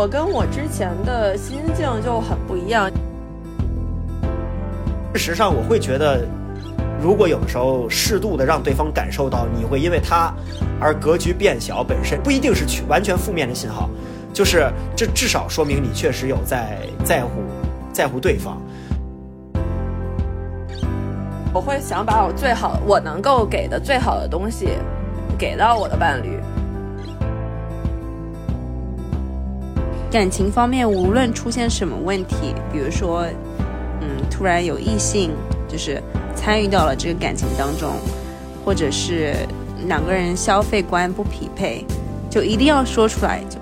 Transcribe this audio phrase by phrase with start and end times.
[0.00, 2.90] 我跟我之前的心境就很不一样。
[5.12, 6.26] 事实上，我会觉得，
[7.02, 10.32] 如果有的时候适度的让对方感受到你会因为他
[10.80, 13.90] 而格局变小，本身不一定是去完全负面的信号，
[14.32, 17.30] 就是这至少说明你确实有在在乎
[17.92, 18.56] 在乎对方。
[21.52, 24.70] 我会想把我最好我能够给的最好的东西
[25.36, 26.39] 给到我的伴侣。
[30.10, 33.24] 感情方面，无论出现什么问题，比如说，
[34.00, 35.30] 嗯，突然有异性
[35.68, 36.02] 就是
[36.34, 37.92] 参与到了这个感情当中，
[38.64, 39.36] 或者是
[39.86, 41.86] 两个人消费观不匹配，
[42.28, 43.40] 就一定要说出来。
[43.48, 43.60] 就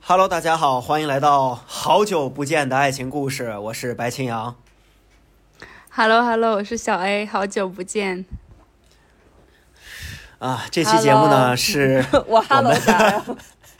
[0.00, 1.58] Hello，大家好，欢迎来到
[1.88, 4.54] 好久不见的爱情故事，我是白青阳。
[5.88, 8.26] Hello Hello，我是小 A，好久不见。
[10.38, 13.24] 啊，这期节目呢是 我 hello 啥呀？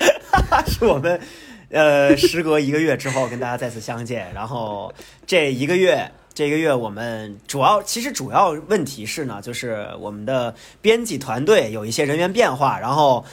[0.66, 1.20] 是我们
[1.68, 4.94] 呃时隔一个月之后跟大家再次相见，然后
[5.26, 6.10] 这一个月。
[6.32, 13.26] 这一个月我们主要其实主要问题是呢，就是我们的编辑团队有一些人员变化，然后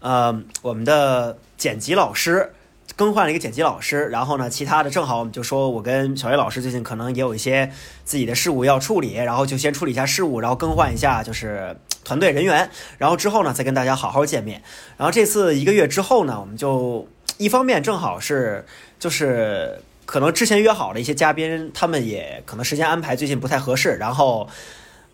[0.00, 2.52] 呃我们的剪辑老师
[2.98, 7.70] 更换了一个剪辑老师，然后呢其他的正好我们就说我跟小叶老师最近可能也有一些
[8.04, 14.60] 自己的事务要处理，然后就先处理一下事务，然后更换一下就是团队人员，然后之后呢再跟大家好好见面。
[14.96, 18.66] 然后这次一个月之后呢，我们就一方面正好是
[18.98, 24.48] 就是可能之前约好的一些嘉宾，他们也可能时间安排最近不太合适，然后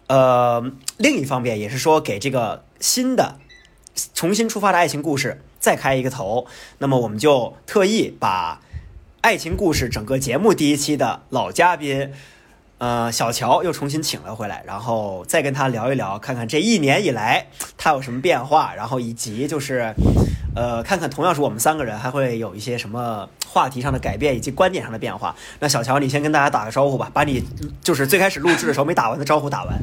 [0.06, 3.36] 呃另一方面也是说给这个新的
[4.14, 8.60] 重新出发的爱情故事再开一个头，那么我们就特意把
[9.22, 12.12] 爱情故事整个节目第一期的老嘉宾。
[12.76, 17.46] 呃，小乔又重新请了回来，然后再跟他聊一聊，看看这一年以来
[17.78, 19.94] 他有什么变化，然后以及就是，
[20.54, 25.34] 呃，看看同样是我们三个人还会有一些什么话题上的改变以及观点上的变化。
[25.60, 27.42] 那小乔，你先跟大家打个招呼吧，把你
[27.82, 29.80] 就是最开始录制的时候没打完的招呼打完。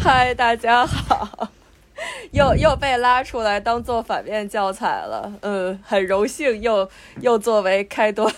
[0.00, 1.48] 嗨，大家好，
[2.32, 5.32] 又又被拉出来当做反面教材了。
[5.42, 6.88] 嗯，很荣幸又
[7.20, 8.32] 又作为开端，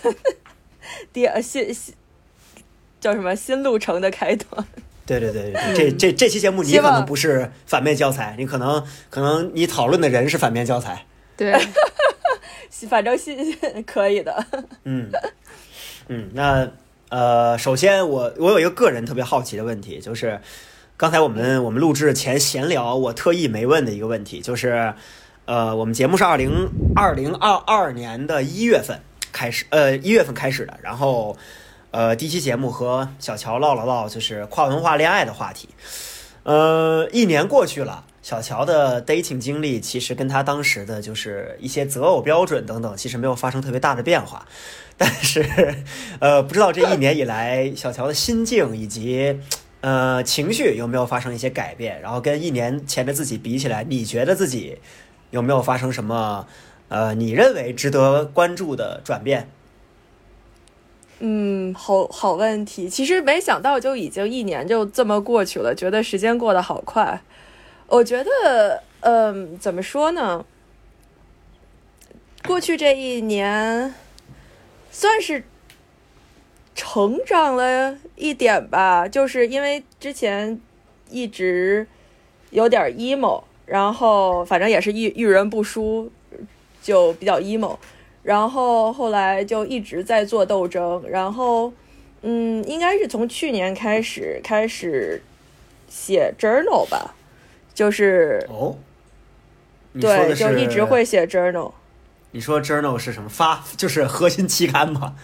[1.11, 1.93] 第二新新
[2.99, 4.65] 叫什么新路程的开端。
[5.05, 11.05] 对对对对，这这这期节目你可能不是反面教材，你可能可能你讨论的人是反面教材。
[11.35, 11.53] 对，
[12.87, 14.45] 反正新可以的。
[14.83, 15.09] 嗯，
[16.09, 16.69] 嗯，那
[17.09, 20.39] 呃，首先我我有一个个人特别好奇的问题，就是
[20.99, 24.93] 刚才我们我们录制前闲聊，我特意没问的一个问题，就是
[25.45, 26.51] 呃，我们节目是二零
[26.93, 28.99] 二零二二年的一月份
[29.31, 31.37] 开始，呃，一月份开始的，然后
[31.91, 35.69] 呃，第一期节目和小乔唠了唠就是跨文化恋爱的话题，
[36.43, 38.03] 呃，一年过去了。
[38.21, 44.45] 小乔的 dating 经历其实跟他当时的就是一些择偶标准等等，其实没有发生特别大的变化。
[44.97, 45.73] 但是，
[46.19, 49.39] 呃，不知道这一年以来，小乔的心境以及
[49.81, 52.01] 呃情绪有没有发生一些改变？
[52.01, 54.77] 然后跟一年前的自己比起来，你觉得自己
[55.31, 56.47] 有没有发生什么
[56.89, 59.49] 呃你认为值得关注的转变？
[61.21, 62.89] 嗯，好好问题。
[62.89, 67.21] 其实没想到就已经一年就这么过去了，觉得时间过得好快。
[67.87, 70.45] 我觉得，嗯，怎么说呢？
[72.45, 73.93] 过去这一年，
[74.91, 75.43] 算是
[76.79, 79.05] 成长了一点吧。
[79.05, 80.57] 就是因为之前
[81.09, 81.85] 一直
[82.51, 86.09] 有点 emo，然后反正也是遇遇人不淑，
[86.81, 87.77] 就比较 emo。
[88.23, 91.71] 然后后来就一直在做斗争，然后，
[92.21, 95.21] 嗯，应该是从去年开始开始
[95.87, 97.15] 写 journal 吧，
[97.73, 98.77] 就是哦，
[99.99, 101.71] 对，就一直会写 journal。
[102.31, 103.29] 你说 journal 是什么？
[103.29, 105.15] 发就是核心期刊吗？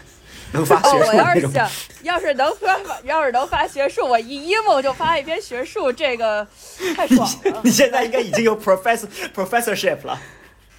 [0.56, 1.34] 能发学哦，术我要？
[1.36, 1.69] 是想，
[2.04, 6.46] 要是能发，要是能发学术，我一 emo 就发一篇学术，这个
[6.96, 7.62] 太 爽了。
[7.63, 10.19] 你现在应该已经有 professor professorship 了。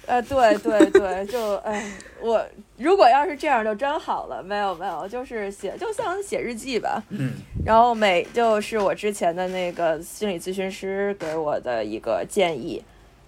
[0.05, 1.83] 呃，对对对，就哎，
[2.21, 2.41] 我
[2.77, 4.41] 如果要是这样就真好了。
[4.41, 7.03] 没有没有，就是写，就像写日记吧。
[7.09, 7.33] 嗯
[7.65, 12.81] 然后每就是我之前的那个心理咨询师给我的一个建议，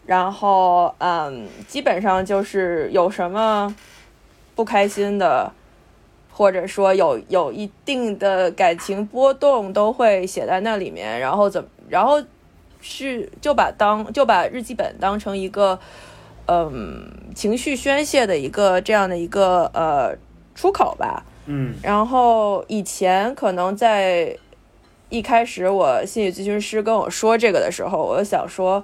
[0.06, 3.76] 然后嗯，基本上就是有什么
[4.56, 5.52] 不开心的，
[6.40, 12.24] 或者说有有一定的感情波动，都会写在那里面，然后怎么，然后
[12.80, 15.78] 是就把当就把日记本当成一个
[16.46, 20.16] 嗯情绪宣泄的一个这样的一个呃
[20.56, 21.26] 出口吧。
[21.46, 24.34] 嗯然后以前可能在
[25.10, 28.82] 一开始我心理咨询师跟我说这个的时候，我就想说，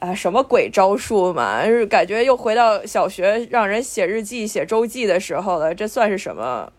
[0.00, 6.70] 啊，什么鬼招数嘛，就是感觉又回到小学让人写日记、写周记的时候了，这算是什么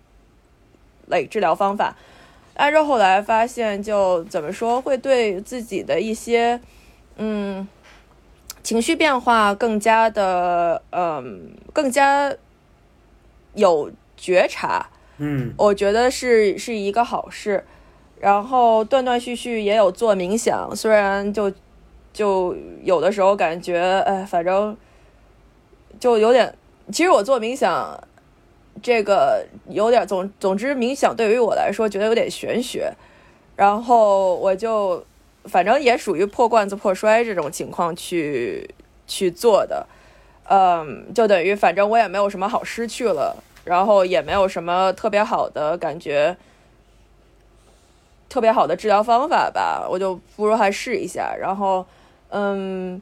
[1.12, 1.96] 类治疗方法？
[2.56, 6.60] 但是后来发现，就怎么说，会对自己的一些
[7.18, 7.68] 嗯
[8.63, 12.34] 情绪变化更加的嗯更加
[13.54, 14.88] 有觉察。
[15.18, 17.64] 嗯我觉得是是一个好事。
[18.19, 21.52] 然后断断续续也有做冥想，虽然就
[22.14, 24.78] 就有的时候感觉，哎，反正
[26.00, 26.54] 就有点。
[26.92, 28.00] 其实我做冥想，
[28.81, 32.94] 这个有点总总之，冥想对于我来说觉得有点玄学。
[33.56, 35.03] 然后我就
[35.45, 38.69] 反正也属于破罐子破摔这种情况去
[39.07, 39.88] 去做的，
[40.50, 43.44] 嗯，就等于反正我也没有什么好失去了。
[43.63, 46.35] 然后也没有什么特别好的感觉，
[48.27, 51.35] 特别好的治疗方法吧，我就不如还试一下。
[51.39, 51.85] 然后，
[52.29, 53.00] 嗯，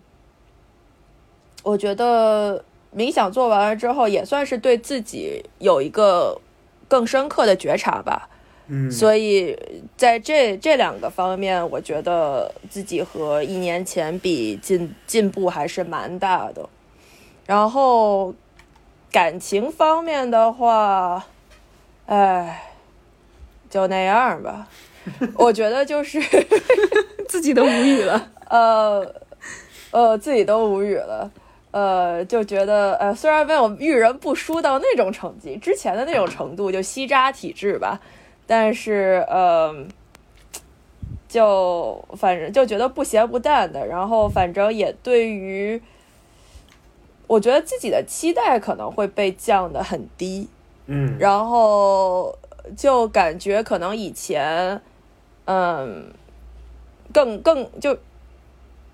[1.64, 2.62] 我觉得
[2.96, 6.40] 冥想做完了之后，也算是对自己有一个
[6.88, 8.30] 更深刻的觉察吧。
[8.68, 9.58] 嗯，所以
[9.98, 16.70] 在这这两个方面，我觉得自己和一年前比进进步还是蛮大的。
[17.48, 18.34] 然后
[19.12, 21.26] 感情方面的话，
[22.06, 22.64] 哎，
[23.70, 24.68] 就那样吧。
[25.34, 26.22] 我觉得就是
[27.28, 28.30] 自己都无语了。
[28.50, 29.16] 呃
[29.92, 31.32] 呃，自己都无语了。
[31.72, 38.00] 呃，就觉得呃，虽然没有遇人不淑到那种成绩，之前的那种程度，就吸渣体质吧，
[38.48, 39.86] 但是呃，
[41.28, 45.80] 就反正就觉得不咸不淡的，然后反正也对于，
[47.28, 50.50] 我觉得自己的期待可能会被降的很低，
[50.88, 52.36] 嗯，然后
[52.76, 54.82] 就感觉可能以前，
[55.46, 56.12] 嗯，
[57.14, 57.96] 更更就，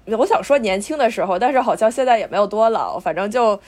[0.08, 3.60] 我想说年轻的时候，但是好像现在也没有多老，反正就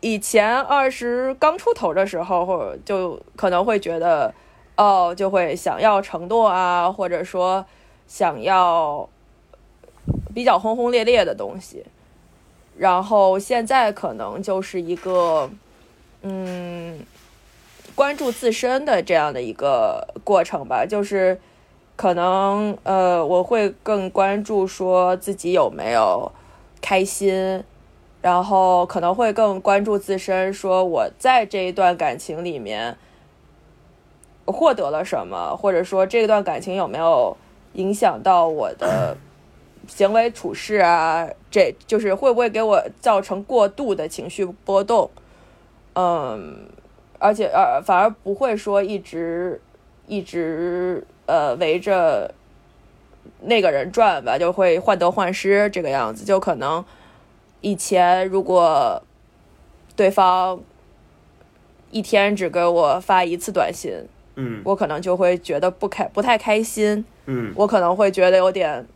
[0.00, 4.32] 以前二十刚出头的时候，或者就可能会觉得，
[4.76, 7.64] 哦，就会想要承诺啊，或者说
[8.06, 9.08] 想要
[10.34, 11.84] 比较轰轰烈烈的东西，
[12.76, 15.50] 然后现在可能就是一个，
[16.22, 17.00] 嗯。
[17.94, 21.38] 关注自身的这样的一个过程吧，就是
[22.02, 26.32] 可能呃，我会更关注说自己有没有
[26.80, 27.62] 开心，
[28.20, 32.96] 然后可能会更关注自身，说我在这一段感情里面
[34.46, 37.36] 获得了什么，或者说这段感情有没有
[37.74, 39.16] 影响到我的
[39.86, 45.08] 行为处事啊，这就是会不会给我造成过度的情绪波动，
[45.94, 46.66] 嗯。
[47.20, 49.60] 而且呃，反而不会说一直
[50.08, 52.34] 一直呃围着
[53.42, 56.24] 那个人转吧，就会患得患失这个样子。
[56.24, 56.84] 就可能
[57.60, 59.02] 以前如果
[59.94, 60.60] 对方
[61.90, 63.92] 一天只给我发一次短信，
[64.36, 68.86] 嗯我可能就会觉得不开不太开心，嗯我可能会觉得有点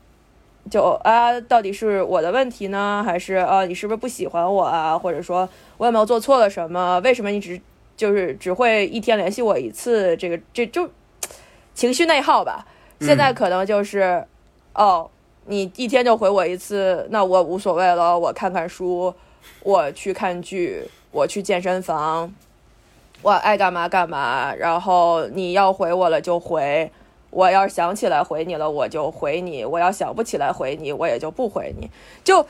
[0.71, 6.99] 就啊，到底是我的问题呢，还是啊你是不是不喜欢我啊，或者说我有没有做错了什么？
[7.01, 7.61] 为什么你只
[7.97, 10.89] 就是只会一天联系我一次，这个这就
[11.77, 12.67] 情绪内耗吧。
[13.01, 14.25] 现在可能就是，
[14.73, 15.09] 哦，
[15.45, 18.19] 你一天就回我一次，那我无所谓了。
[18.19, 19.15] 我看看书，
[19.61, 22.35] 我去看剧，我去健身房，
[23.21, 24.55] 我爱干嘛干嘛。
[24.55, 26.91] 然后你要回我了就回，
[27.29, 31.91] 我要想起来回你了我就回你，我要想不起来回你我也就不回你。
[32.25, 32.43] 就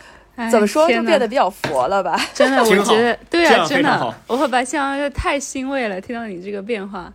[0.52, 2.16] 怎么说，就变得比较佛了吧？
[2.32, 7.12] 真的，我觉得对啊，真的，我和白香就太欣慰了，听到你这个变化。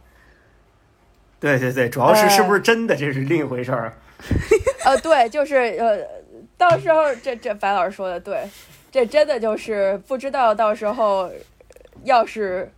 [1.41, 3.91] 对对对，主要是是不是真的，这是另一回事儿。
[4.85, 5.97] 呃，对，就是呃，
[6.55, 8.47] 到时候这这白老师说的对，
[8.91, 11.31] 这真的就是不知道到时候
[12.03, 12.71] 要是，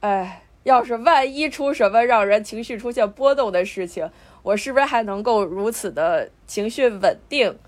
[0.00, 4.10] 哎，要是万一出什么让人情绪出现波动的事情，
[4.42, 7.58] 我是不是还能够如此的情绪稳定，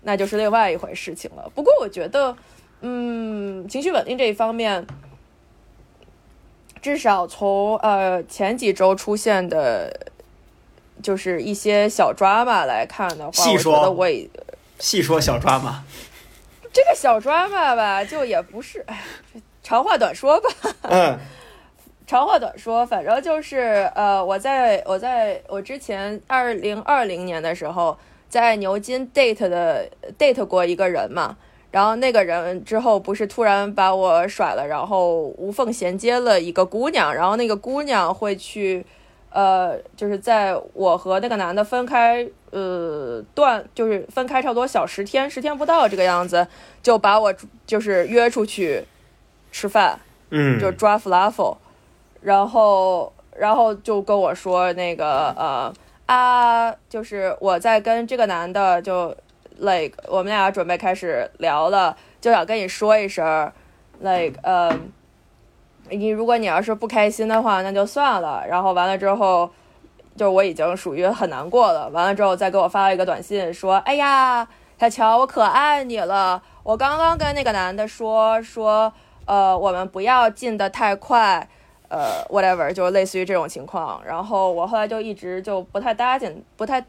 [0.00, 1.52] 那就是另外一回事情了。
[1.54, 2.34] 不过我觉得，
[2.80, 4.86] 嗯，情绪稳定这一方面。
[6.80, 9.92] 至少从呃前几周出现的，
[11.02, 14.28] 就是一些小 drama 来看的话，我觉得我也
[14.78, 15.82] 细说小抓马，
[16.72, 19.02] 这个小 drama 吧，就也不是，哎，
[19.62, 20.48] 长话短说吧。
[20.82, 21.18] 嗯。
[22.06, 27.98] 长话短说，反正就是呃，我在我在我之前二零二零年的时候，
[28.30, 29.86] 在牛津 date 的
[30.18, 31.36] date 过一个人嘛，
[31.70, 38.84] 然后那个人之后不是突然把我甩了，然后无缝衔接了一个姑娘，然后那个姑娘会去，
[39.30, 46.46] 呃，就是在我和那个男的分开，呃，断就是分开差不多小十天，十天不到这个样子，
[46.82, 47.34] 就把我
[47.66, 48.82] 就是约出去
[49.52, 51.56] 吃饭，嗯，就抓 falafel，
[52.22, 55.72] 然后然后就跟我说那个呃
[56.06, 59.14] 啊，就是我在跟这个男的就
[59.58, 63.52] like 我们俩准备开始聊了，就想跟你说一声
[64.00, 64.72] ，like 呃，
[65.90, 68.44] 你如果你要是不开心的话，那就算了。
[68.48, 69.50] 然后完了之后，
[70.16, 71.88] 就我已经属于很难过了。
[71.90, 74.48] 完了之后再给我发了一个短信说，哎呀，
[74.78, 76.42] 小乔，我可爱你了。
[76.62, 78.92] 我刚刚跟那个男的说说，
[79.26, 81.48] 呃，我们不要进的太快。
[81.90, 83.98] 呃，whatever，就类似于这种情况。
[84.04, 86.84] 然后我后来就一直就不太搭见，不太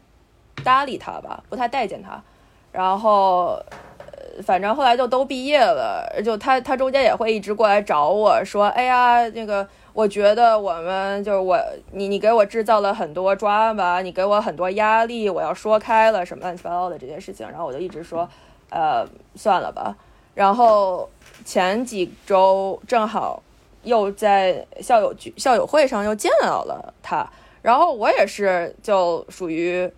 [0.62, 2.22] 搭理他吧，不太待见他。
[2.72, 3.58] 然后，
[3.98, 11.58] 呃反正后来就都毕业了，就他他中间也会一直过来找我说，哎呀，那个我觉得我们就是我
[11.92, 17.48] 你你给我制造了很多抓吧，你给我很多压力，我要说开了什么乱七八糟的这件事情。
[17.48, 18.28] 然后我就一直说，
[18.70, 19.94] 呃，算了吧。
[20.34, 21.08] 然后
[21.44, 23.42] 前几周正好。
[23.82, 27.26] 又在校友聚校友会上又见到了他，
[27.62, 29.90] 然后我也是就属于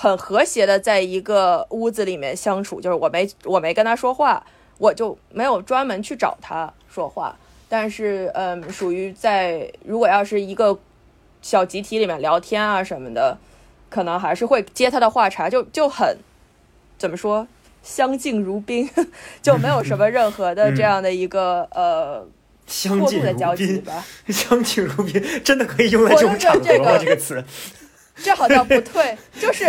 [0.00, 4.42] 很和谐的在一个屋子里面相处，就是我没我没跟他说话，
[4.78, 7.36] 我就没有专门去找他说话，
[7.68, 10.78] 但是嗯，属于在如果要是一个
[11.42, 13.36] 小集体里面聊天啊什么的，
[13.90, 16.16] 可能还是会接他的话茬，就就很
[16.96, 17.46] 怎么说
[17.82, 18.88] 相敬如宾，
[19.42, 22.26] 就没有什么任何的这样的一个、呃。
[22.66, 26.64] 相敬如过度的交集宾，吧，相敬如宾，真的可以用来这种我就觉场合吗？
[26.64, 27.44] 这个这个词，
[28.22, 29.64] 这好像不退，就是，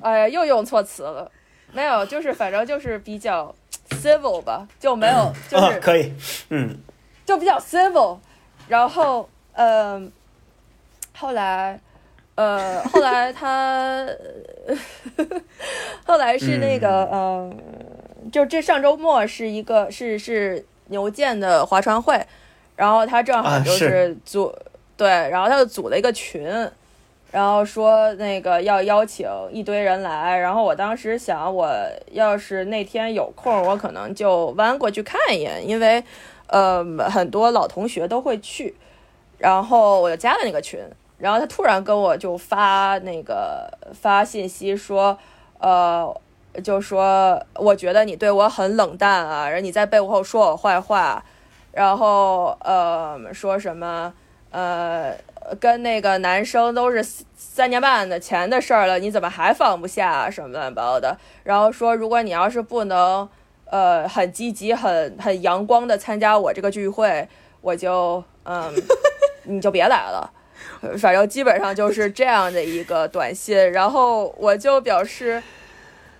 [0.00, 1.30] 哎呀，又用错词了，
[1.72, 3.54] 没有，就是反正就是比较
[3.90, 6.12] civil 吧，就没有，就啊，是可以，
[6.50, 6.78] 嗯
[7.24, 8.18] 就比较 civil，
[8.68, 10.10] 然后嗯、
[11.16, 11.80] 后来。
[12.40, 14.06] 呃，后来他，
[16.06, 17.58] 后来是那个，嗯、
[18.30, 22.24] 就这上周末是一个是是牛剑的划船会，
[22.76, 24.56] 然后他正好啊就是是组、
[24.98, 26.42] 对，然后他就组了一个群，
[27.30, 31.72] 然后说那个要邀请一堆人来，然后我当时想，我
[32.12, 36.02] 要是那天有空，我可能就弯过去看一眼，因为
[36.48, 38.74] 呃很多老同学都会去，
[39.38, 40.80] 然后我就加了那个群。
[41.18, 45.18] 然后他突然跟我就发那个发信息说，
[45.58, 46.14] 呃，
[46.62, 51.24] 就说我觉得你对我很冷淡啊，然后你在背后说我坏话，
[51.72, 54.12] 然后呃说什么
[54.50, 55.14] 呃
[55.58, 63.28] 跟那个男生都是三年半的前的事儿了，你怎么还放不下什么乱七八糟的，然后说如果你要是不能
[63.66, 67.28] 呃很积极很很阳光的参加我这个聚会，
[67.60, 68.72] 我就嗯
[69.44, 70.30] 你就别来了。
[70.98, 75.42] 反正基本上就是这样的一个短信，然后我就表示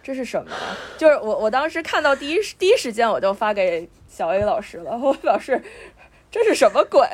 [0.02, 0.50] 这是什么？
[0.96, 5.62] 就是我我当时看到第一第一时间我就发给小 A 老师了，我表示
[6.30, 7.06] 这是什么鬼？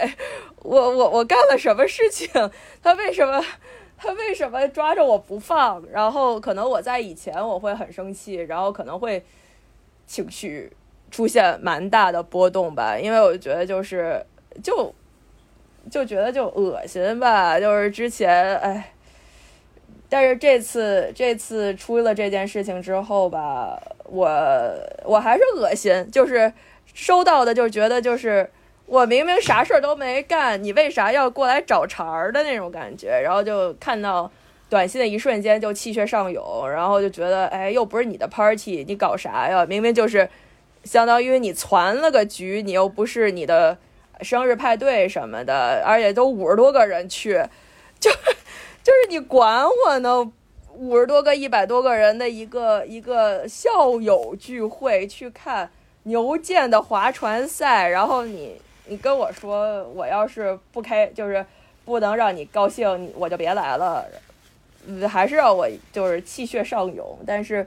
[0.62, 2.28] 我我我干了什么事情？
[2.82, 3.44] 他为什么
[3.96, 5.82] 他为什么抓着我不放？
[5.92, 9.24] 然后可能我在以前我会很生气，然后可能会
[10.06, 10.72] 情绪
[11.10, 14.24] 出现蛮大的波动吧，因为我觉得就是
[14.62, 14.94] 就。
[15.90, 18.90] 就觉得就恶心吧，就是之前哎，
[20.08, 24.26] 但是这次这次出了这件事情之后吧，我
[25.04, 26.50] 我还是恶心，就是
[26.94, 28.50] 收到的就觉得就是
[28.86, 34.30] 我明明啥事儿都没干，你为啥要过来找茬儿的那种感觉，然后就看到
[34.68, 39.64] 短信的一瞬间就气血上涌，然后就觉得哎，又不是你的 party，你搞啥呀？
[39.66, 40.28] 明明就是
[40.84, 43.78] 相当于你攒了个局，你又不是你的。
[44.20, 47.32] 生日派对什么的，而且都五十多个人去，
[47.98, 48.08] 就
[48.80, 50.32] 就是你管我呢？
[50.72, 55.68] 五十多个、一百多个人的一个一个校友聚会，去看
[56.04, 61.44] 牛剑的划船赛，然后你你跟我说，我要是不开，就是
[61.84, 64.04] 不能让你高兴，你我就别来了。
[64.86, 67.66] 嗯还是让我就是气血上涌，但是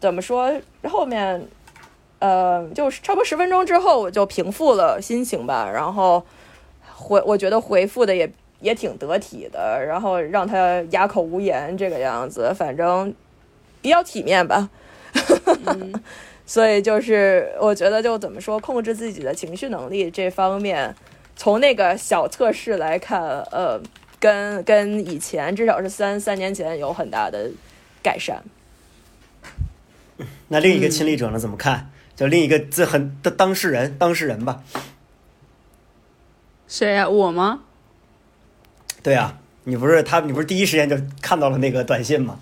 [0.00, 0.52] 怎么说
[0.84, 1.46] 后面？
[2.18, 6.24] 呃，就是差不多十分钟之后，我就平复了心情吧，然后
[6.94, 13.12] 回我觉得回复的也也挺得体的，然后让他哑口无言这个样子，反正
[13.80, 14.70] 比较体面吧。
[15.66, 15.92] 嗯
[16.52, 20.94] 所以就是我觉得就怎么说，控制自己的情绪能力这方面，
[21.34, 23.80] 从那个小测试来看，呃，
[24.20, 27.50] 跟跟以前至少是三三年前有很大的
[28.02, 28.42] 改善。
[30.48, 31.38] 那另一个亲历者呢？
[31.38, 31.90] 怎么看？
[32.14, 34.62] 就另一个这很的当事人，当事人吧。
[36.68, 37.62] 谁呀、我吗？
[39.02, 42.40] 对啊，你不是他，你不是第一时间就看到了那个短信吗？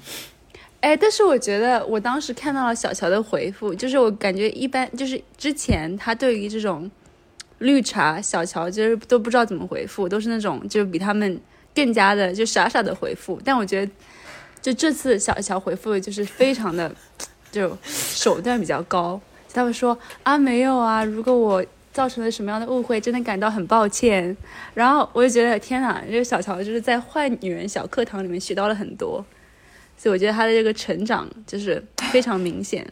[0.81, 6.91] 哎，但是我觉得我当时看到了小乔的回复，就是我感觉一般，就是之前他对于这种
[7.59, 11.39] 绿茶小乔就是都不知道怎么回复，都是那种就比他们
[11.75, 13.39] 更加的就傻傻的回复。
[13.45, 13.93] 但我觉得
[14.63, 16.91] 就这次小乔回复就是非常的
[17.53, 19.21] 就手段比较高，
[19.53, 24.35] 他会说啊没有啊，如果我造成了什么样的误会，真的感到很抱歉。
[24.73, 29.23] 然后我就觉得天哪，这个小乔就是在坏女人小课堂里面学到了很多。
[30.01, 32.87] 所以我觉得他的这个成长就是非常明显，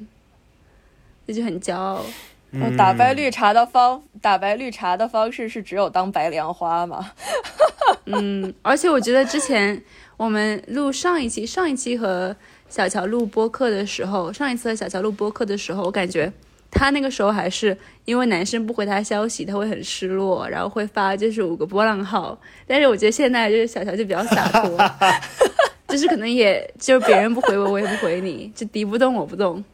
[1.27, 2.05] 这就很骄傲。
[2.51, 7.13] 嗯打败绿茶的方打败绿茶的方式是只有当白莲花吗？
[8.05, 9.83] 嗯，而且我觉得之前
[10.19, 12.37] 我们录上一期上一期和
[12.69, 16.31] 小乔录播客的时候，上一次和小乔录播客的时候，我感觉
[16.71, 17.75] 他那个时候还是
[18.05, 22.39] 因为男生不回他消息，他会很失落，然后会发就是五个波浪号。
[22.67, 24.79] 但是我觉得现在就是小乔就比较洒脱，
[25.89, 29.65] 就是可能也就是别人不回我，我也不回你，就敌不动我不动。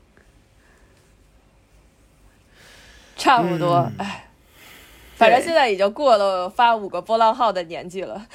[3.17, 4.29] 差不多，嗯哎、
[5.17, 8.27] 反正现在已经过了发五个波浪号的年纪了。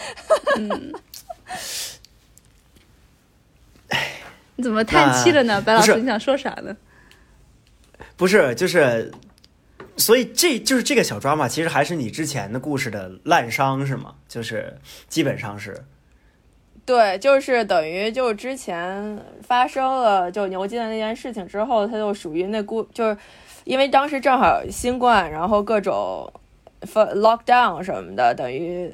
[0.57, 0.93] 嗯
[4.55, 5.62] 你怎么叹气了呢？
[5.62, 6.75] 白老师，你想说啥呢？
[8.17, 9.09] 不是，就是，
[9.95, 14.15] 所以这就是这个小抓嘛，其实还是你之前的故事的滥觞，是吗？
[14.27, 15.86] 就是基本上是，
[16.89, 23.15] 对，就是等于就之前发生了就牛津的那件事情之后，他就属于那故，就是
[23.64, 26.33] 因为当时正好新冠，然后各种
[26.87, 28.92] 封 lockdown 什么的，等于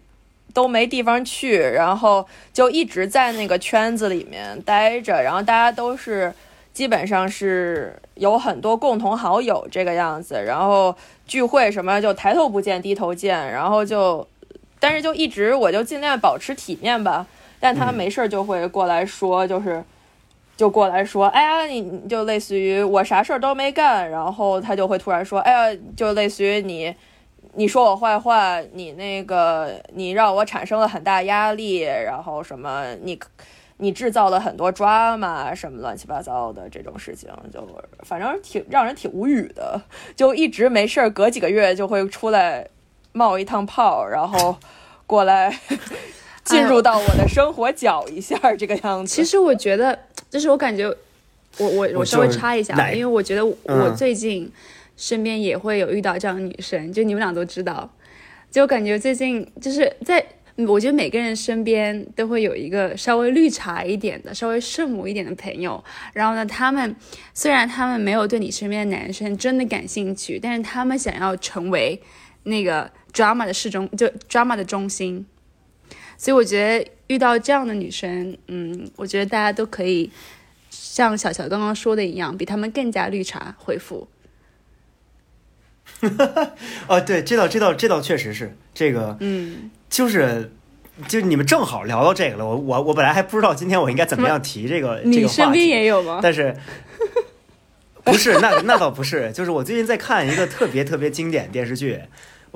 [0.53, 6.33] 都没地方去，然后就一直在那个圈子里面待着，然后大家都是
[6.73, 10.93] 基本上是有很多共同好友这个样子，然后
[11.25, 14.27] 聚会什么就抬头不见低头见，然后就，
[14.81, 17.25] 但是就一直我就尽量保持体面吧。
[17.59, 19.83] 但他嗯没事儿就会过来说，就是
[20.57, 26.95] 就过来说，哎呀，你你就类似于我啥事儿都没干，然后他就会突然说，哎呀，就类似于你
[27.55, 33.19] 你说我坏话，你那个你让我产生了很大压力，然后什么你
[33.77, 37.67] 你制造了很多 drama 什么乱七八糟的这种事情，就
[38.03, 39.81] 反正挺让人挺无语的，
[40.15, 42.65] 就一直没事儿，隔几个月就会出来
[43.11, 44.55] 冒一趟泡，然后
[45.05, 45.53] 过来。
[46.45, 49.13] 进入到我的生活搅一下，这个样子。
[49.13, 49.97] 其实我觉得，
[50.29, 50.87] 就是我感觉，
[51.57, 54.49] 我我我稍微插一下因为我觉得我嗯最近
[54.95, 57.89] 身边也会有遇到这样的女生，就你们俩都知道，
[58.51, 60.23] 就感觉最近就是在，
[60.67, 66.95] 我觉得每个人身边都会有一个稍微绿茶一点的、稍微圣母一点的朋友，然后呢，他们
[67.33, 71.99] 虽然他们没有对你身边的男生真的感兴趣，但是他们想要成为
[72.43, 75.25] 那个 drama 的市中，就 drama 的中心。
[76.17, 80.11] 所以我觉得遇到这样的女生，嗯，我觉得大家都可以
[80.69, 84.07] 像小乔刚刚说的一样，比他们更加绿茶回复。
[86.87, 90.51] 哦，对，这倒这倒这倒确实是这个，嗯，就是。
[91.09, 96.21] 就你们正好聊到这个了，我我我本来还不知道今天我应该怎么样提这个这个话身边题，也有吗？
[96.23, 96.55] 但是
[98.01, 101.99] 不是那那倒不是，就是我最近在看一个特别特别经典电视剧，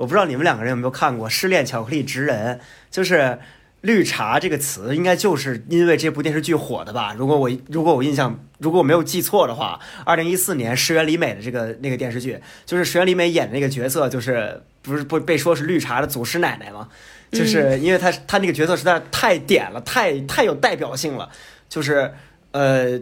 [0.00, 2.56] 我不知道你们两个人有没有看过《失恋巧克力职人》，
[2.90, 3.38] 就是
[3.82, 7.14] 绿茶这个词，应该就是因为这部电视剧火的吧？
[7.18, 16.88] 如果我如果我印象如果我没有记错的话，二零一四年石原里美的这个那个电视剧，就是石原里美演的那个角色，就是不是不被说是绿茶的祖师奶奶吗？
[17.30, 21.28] 就是因为她她那个角色实在太点了，太太有代表性了，
[21.68, 22.14] 就是
[22.52, 22.98] 呃。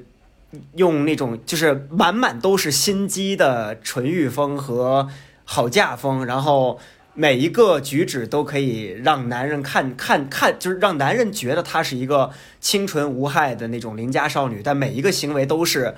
[0.76, 5.06] 用那种就是满满都是心机的纯欲风和
[5.50, 6.78] 好嫁风，然后
[7.14, 12.30] 每一个举止都可以让男人看看看，就是让男人觉得她是一个
[12.60, 15.94] 清纯无害的那种邻家少女，但每一个行为都是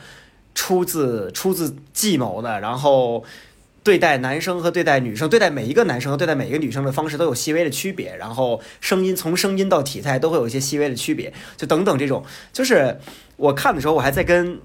[0.55, 3.25] 出自出自计谋的，然后。
[3.83, 12.99] 对待男生和对待女生，对待每一个男生和对待每一个女生的方式都有细微的区别，然后声音从声音到体态都会有一些细微的区别，就等等这种，就是
[13.37, 14.61] 我看的时候我还在跟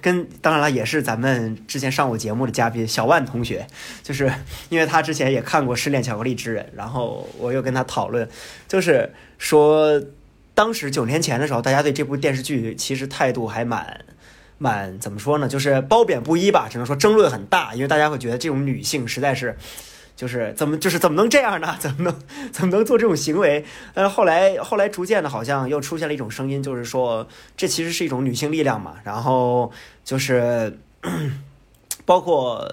[0.00, 3.66] 跟当然了也是咱们之前上过节目的嘉宾小万同学，
[4.02, 4.32] 就是
[4.68, 8.28] 因为他之前也看过《失恋巧克力之人》，然后我又跟他讨论，
[8.68, 10.02] 就是说
[10.54, 14.04] 当时九年前的时候，大家对这部电视剧其实态度还蛮。
[14.58, 15.48] 蛮怎么说呢？
[15.48, 19.56] 就是褒贬不一吧，只能说争论很大，因为大家会觉得这种女性实在是，
[20.16, 21.76] 就是怎么就是怎么能这样呢？
[21.80, 22.14] 怎么能
[22.52, 23.64] 怎么能做这种行为？
[23.94, 28.94] 但是后来后来逐渐的，好像又出现了一种声音，就是说这其实是一种女性力量嘛。
[29.04, 29.72] 然后
[30.04, 30.78] 就是
[32.04, 32.68] 包括。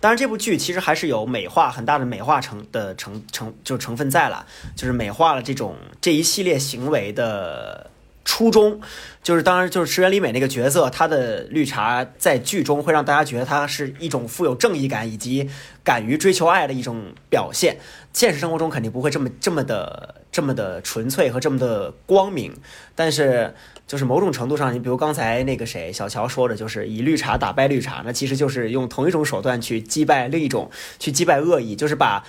[0.00, 7.90] 当然，这部剧其实还是有美化很大的美化成的成成就成分在了，就是美化了这种这一系列行为的
[8.24, 8.80] 初衷，
[9.22, 15.48] 就是当然就是石原里美那个角色，她的绿茶在剧中会让大家觉得她是一种富有正义感以及
[15.82, 17.78] 敢于追求爱的一种表现，
[18.12, 22.54] 现实生活中肯定不会这么这么的这么的纯粹和这么的光明，
[22.94, 23.54] 但是。
[23.84, 32.24] 就是某种程度上，你比如刚才那个谁小乔说的，就是以绿茶打败绿茶，那其实就是用同一种手段去击败另一种，去击败恶意，就是把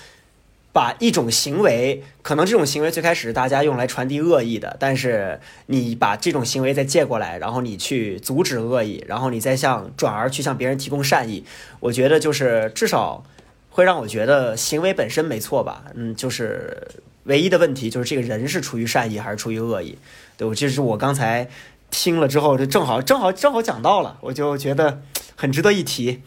[0.74, 11.46] 把一种行为，可能这种行为最开始大家用来传递恶意的，但是你把这种行为再借过来，然后你去阻止恶意，然后你再向转而去向别人提供善意，
[11.80, 13.24] 我觉得就是至少
[13.70, 16.88] 会让我觉得行为本身没错吧，嗯，就是
[17.26, 19.96] 唯一的问题就是这个人是出于善意还是出于恶意。
[20.38, 21.48] 对，我这是我刚才
[21.92, 25.04] 听了之后，就正好正好正好讲到了，我就觉得
[25.36, 26.24] 很值得一提。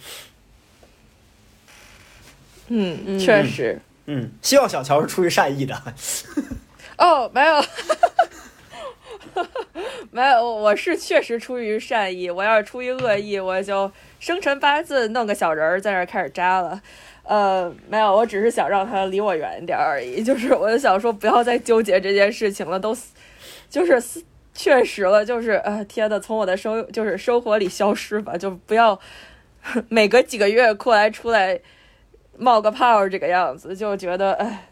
[2.69, 3.81] 嗯，确实。
[4.07, 5.81] 嗯，希望小乔是出于善意的。
[6.99, 7.65] 哦，没有，
[10.11, 12.31] 没有，我是确实出于善意。
[12.31, 16.81] 我要是出于恶意，我就生辰八字弄个小人儿在那儿开始扎了。
[17.25, 20.23] 呃，没有，我只是想让他离我远一点而已。
[20.23, 22.97] 就是我就想说，不要再纠结这件事情了，都。
[23.69, 24.01] 就是
[24.55, 28.99] 确实了，就是呃，天呐，从我的生就是生活里消失吧，就不要
[29.91, 31.61] 每隔几个月过来出来
[32.39, 34.69] 冒个泡这个样子，就觉得哎，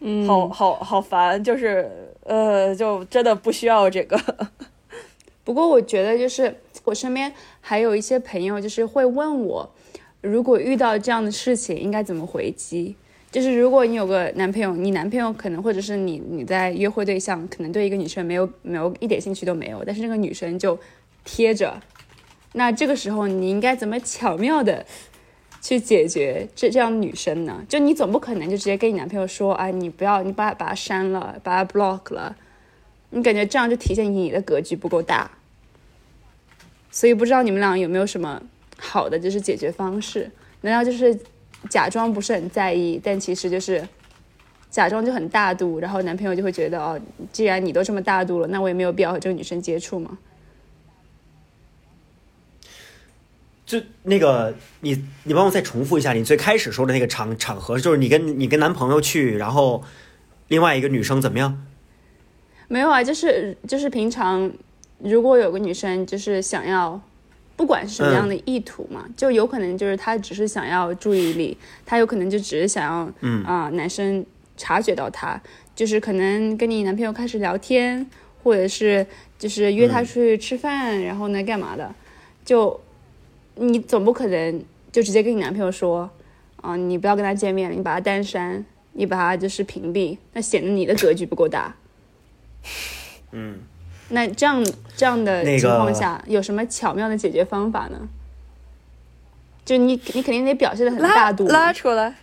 [0.00, 1.90] 嗯，好好好烦，就是
[2.24, 4.18] 呃，就真的不需要这个。
[5.44, 9.70] 不过我觉得，就是我身边还有一些朋友，就是会问我，
[10.20, 12.96] 如果遇到这样的事情，应该怎么回击。
[13.30, 20.78] 就是如果你有个男朋友，你男朋友可能或者是你你在约会对象，可能对一个女生没有没有一点兴趣都没有，但是那个女生就
[21.24, 21.78] 贴着，
[22.52, 24.86] 那这个时候你应该怎么巧妙的
[25.66, 27.64] 去解决这这样女生呢？
[27.68, 32.36] 就你总不可能就直接跟你男朋友说，哎，你不要你把把他删了，把他 block 了，
[33.10, 35.30] 你感觉这样就体现你的格局不够大，
[36.90, 38.40] 所以不知道你们俩有没有什么
[38.78, 40.30] 好的就是解决方式？
[40.60, 41.18] 难道就是？
[41.70, 43.82] 假装不是很在意，但其实就是
[44.70, 47.00] 假装就很大度，然后男朋友就会觉得哦，
[47.32, 50.16] 既然你都这么大度了，那我也没有必要和这个女生接触嘛。
[53.66, 59.84] 就那个，你你帮我再重复一下你最开始说的那个场场合，就是你跟你跟男朋友去，然后
[60.48, 61.66] 另外一个女生怎么样？
[62.68, 64.50] 没有啊，就是就是平常
[65.00, 66.98] 如果有个女生就是想要。
[67.56, 74.22] 不管是什么样的意图嘛，就有可能就是他只是想要注意力，他有可能就只是想要，嗯啊，男生
[74.58, 75.40] 察觉到他，
[75.74, 78.06] 就是可能跟你男朋友开始聊天，
[78.42, 79.06] 或者是
[79.38, 81.90] 就是约他出去吃饭，然后呢干嘛的，
[82.44, 82.78] 就
[83.56, 86.08] 你总不可能就直接跟你男朋友说，
[86.62, 91.74] 啊，你不要跟他见面了，你把他单删，你把他就是屏蔽，那显得你的格局不够大，
[93.32, 93.58] 嗯。
[94.08, 94.64] 那这样
[94.96, 98.08] 这样的情况下，有什么巧妙的解决方法呢？
[99.64, 102.14] 就你你肯定得表现的很大度，拉出来。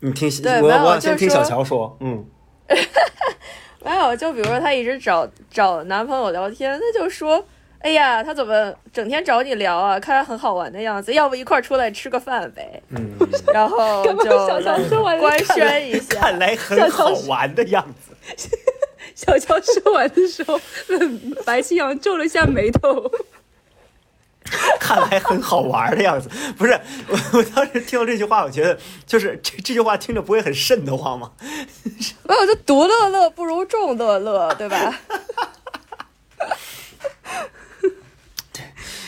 [0.00, 0.30] 你听，
[0.62, 2.24] 我我先听小乔说，嗯。
[3.84, 7.44] 没有，就比如说他一直找找男朋友聊天，她就说，
[7.84, 10.00] 哎呀，他怎么整天找你聊啊？
[10.00, 12.82] 看来很好玩的样子，要不一块儿出来吃个饭呗？
[12.88, 13.10] 嗯。
[13.52, 14.14] 然后就
[15.20, 18.16] 官宣一下，看来很好玩的样子。
[19.14, 20.58] 小乔说完的时候，
[21.44, 23.10] 白青阳皱了下眉头。
[24.80, 26.72] 看来很好玩的样子，不是
[27.08, 27.38] 我。
[27.38, 31.32] 我当时听到这句话，我觉得就是这这句话听着不会很瘆得慌吗？
[32.24, 35.00] 没有，就独乐乐不如众乐乐，对吧？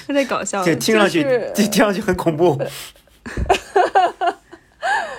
[0.07, 0.65] 对，有点搞笑。
[0.65, 1.23] 这听上去，
[1.55, 2.59] 这听上去很恐怖。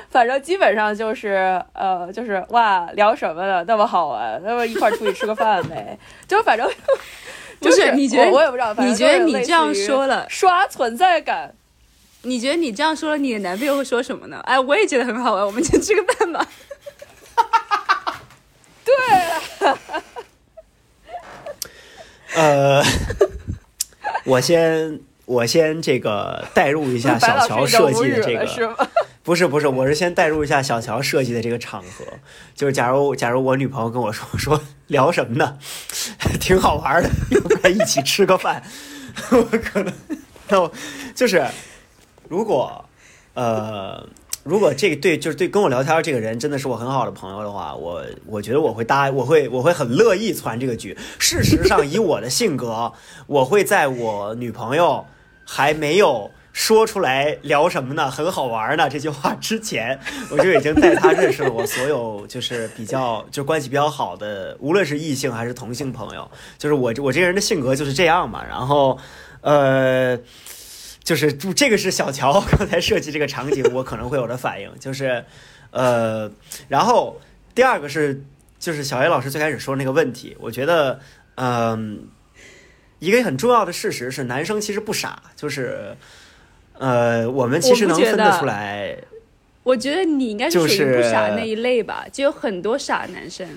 [0.09, 5.99] 反正基本上就是呃，就是哇，聊什么的那么好玩，那么一块出去吃个饭呗。
[6.27, 6.67] 就反正
[7.61, 11.53] 就是你觉得我也不知道，你觉得你这样说了刷存在感？
[12.23, 14.41] 你觉得你这样说了，你的男朋友会说什么呢？
[14.45, 16.47] 哎，我也觉得很好玩，我们先吃个饭吧。
[18.83, 18.93] 对。
[22.35, 22.83] 呃，
[24.27, 28.87] 我先我先这个代入一下 小乔设计的这个。
[29.23, 32.05] 不是不是，我是先代入一下小乔设计的这个场合，
[32.55, 35.57] 就是假如假如我女朋友跟我说说聊什么呢，
[36.39, 38.63] 挺好玩的，要不然一起吃个饭，
[39.31, 39.93] 我可能
[40.47, 40.71] 那我
[41.13, 41.45] 就是
[42.29, 42.85] 如果
[43.33, 44.07] 呃
[44.47, 50.97] 如果这对就是对跟我聊天这个人真的是我很好的朋友的话，我我觉得我会搭我会我会很乐意攒这个局。
[51.19, 52.93] 事实上，以我的性格，
[53.27, 55.05] 我会在我女朋友。
[55.49, 59.97] 还没有说出来聊什么呢，很好玩呢这句话之前，
[60.29, 66.29] 我就已经带他认识了我所有就是比较就关系比较好的，无论是异性还是同性朋友。
[66.57, 68.43] 就是我我这个人的性格就是这样嘛。
[68.45, 68.99] 然后，
[69.39, 70.19] 呃，
[71.07, 75.23] 就是这个是小乔 刚才设计这个场景，我可能会有的反应就是，
[75.71, 76.29] 呃，
[76.67, 77.21] 然后
[77.55, 78.21] 第二个是
[78.59, 80.99] 就是小 A 老师最开始说那个问题，我觉得，
[81.35, 82.09] 嗯。
[82.99, 85.95] 一个很重要的事实是，男生其实不傻，就是，
[86.79, 88.97] 呃，我们其实能分得出来。
[89.61, 93.47] 我觉得你应该是属于不傻那一类吧，就有很多傻男生。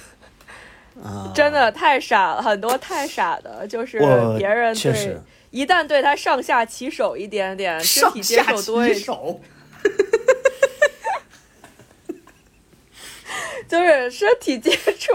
[1.04, 3.98] 啊，真的太傻了，很多太傻的，就是
[4.38, 5.20] 别人对
[5.52, 9.40] 一旦对他上下其手一点点，身体接触多一手，
[13.68, 15.12] 就是身体接触。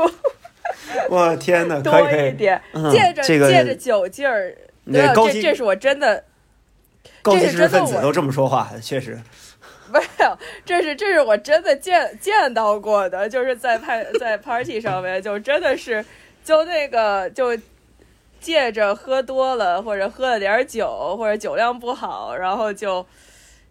[1.09, 5.01] 我天哪， 多一点，借着借着酒劲儿，对，
[5.33, 6.23] 这这是我真的，
[7.21, 9.19] 高级知识分子都这么说话，确实。
[9.91, 16.05] 没有，这是这是我真的见见到过的，就是在派在 party 上面，就真的是
[16.43, 17.57] 就那个就
[18.39, 23.05] 借着喝多了或者喝了点酒或者酒量不好，然后就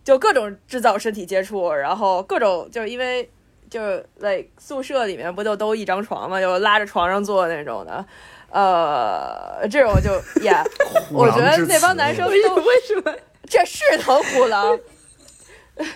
[0.04, 3.30] 就各种制造身体接触，然后各种就是因为。
[3.68, 6.40] 就是 like 宿舍里面不就都一张床嘛？
[6.40, 8.06] 就拉着床上坐那种的，
[8.48, 10.08] 呃，这种就
[10.40, 10.52] 也，
[11.10, 13.12] 我觉得那帮男生都为什么
[13.50, 14.78] 这是头虎狼？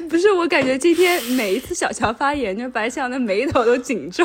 [0.09, 4.25] 不是，我感觉今天每一次小强发言，就白象的眉头都紧皱。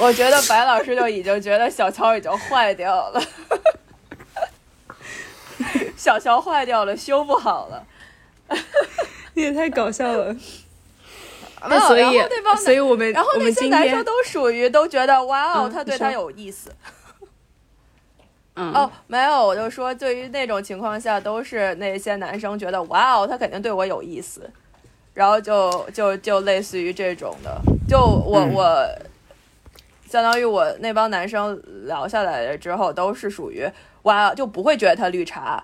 [0.00, 3.22] 我觉得白老师就已经觉得小乔已经坏掉了，
[5.96, 7.86] 小乔坏掉了，修不好了。
[9.34, 10.34] 你也太搞笑了。
[11.68, 12.18] 那所以，
[12.64, 16.74] 所以我们，然后那些男生都属于都觉得哇哦，他对他有意思。
[18.56, 24.50] 嗯哦，没有，我就说，对于那种情况下，都是那些男生觉得哇哦，他肯定对我有意思，
[25.12, 27.60] 然后就就就类似于这种的。
[27.86, 28.88] 就我我，
[30.10, 33.64] 相当于我那帮男生聊下来了之后，都是属于
[34.02, 35.62] 哇，就不会觉得他绿茶。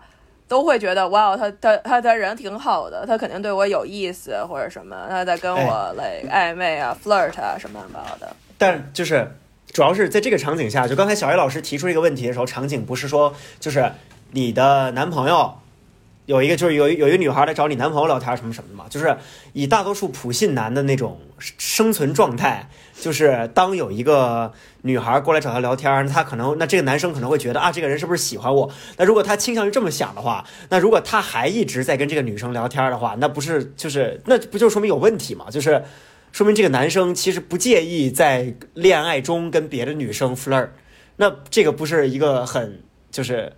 [0.49, 8.37] 都会觉得哇，他他他他人挺好的，他肯定对我有意思或者什么，他在跟我来暧昧啊、flirt 啊什么乱七八糟的。
[8.57, 9.29] 但就是
[9.73, 13.91] 主要是在这个场景下，就刚才小叶老师提出这个问题的时候，场景不是说就是
[14.31, 15.53] 你的男朋友。
[16.27, 19.17] 有一个就是有有一个女孩来找你男朋友聊天什么什么的嘛，就是
[19.53, 22.69] 以大多数普信男的那种生存状态，
[23.01, 28.71] 就是当有一个女孩过来找他聊天，他可能那这个男生可能会觉得啊，这个人是不是喜欢我？
[28.97, 35.47] 那如果他倾向于这么想的话，那如果他还一直在跟这个女生聊天的话，那不是就是那不就说明有问题吗？
[35.51, 35.83] 就是
[36.33, 40.69] 说明这个男生其实不介意在恋爱中跟别的女生 flirt，
[41.17, 43.53] 那这个不是一个很就是。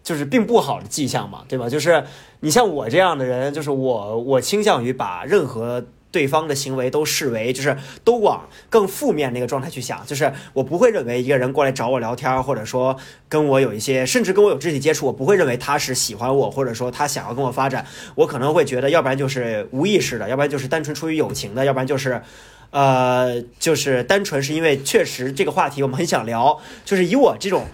[0.00, 1.68] 就是并不好的迹象嘛，对吧？
[1.68, 2.02] 就是
[2.40, 10.04] 你像我这样的人，就是我我倾向于把任何对方的行为都视为，就是都往更负面那个状态去想。
[10.06, 12.96] 就是我不会认为一个人过来找我聊天，或者说
[13.28, 17.84] 跟我有一些，甚至跟我有肢体接触，我不会认为他是喜欢我，或者说他想要跟我发展。
[18.14, 22.22] 我可能会觉得，要不然就是无意识的，要不然就是单纯出于友情的，要不然就是，
[22.70, 26.60] 呃，就是单纯是因为确实这个话题我们很想聊。
[26.84, 27.66] 就是以我这种，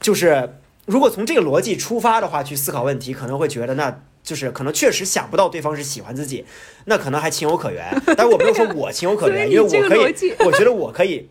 [0.00, 0.54] 就是。
[0.88, 6.44] 如果从这个逻辑出发的话，去思考问题，可能会觉得那就是可能确实想不到对方是喜欢自己，
[6.84, 7.82] 那可能还情有可原。
[8.14, 11.26] 但是我没有说我情有可原， 因为我可以， 我觉得我可以。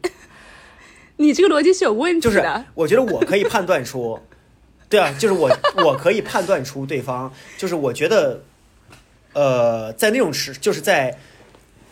[1.17, 2.33] 你这个逻辑是有问题的。
[2.33, 4.19] 就是我觉得我可以判断出，
[4.89, 5.55] 对啊，就是我
[5.85, 8.41] 我可以判断出对方，就是我觉得，
[9.33, 11.19] 呃，在那种时，就是在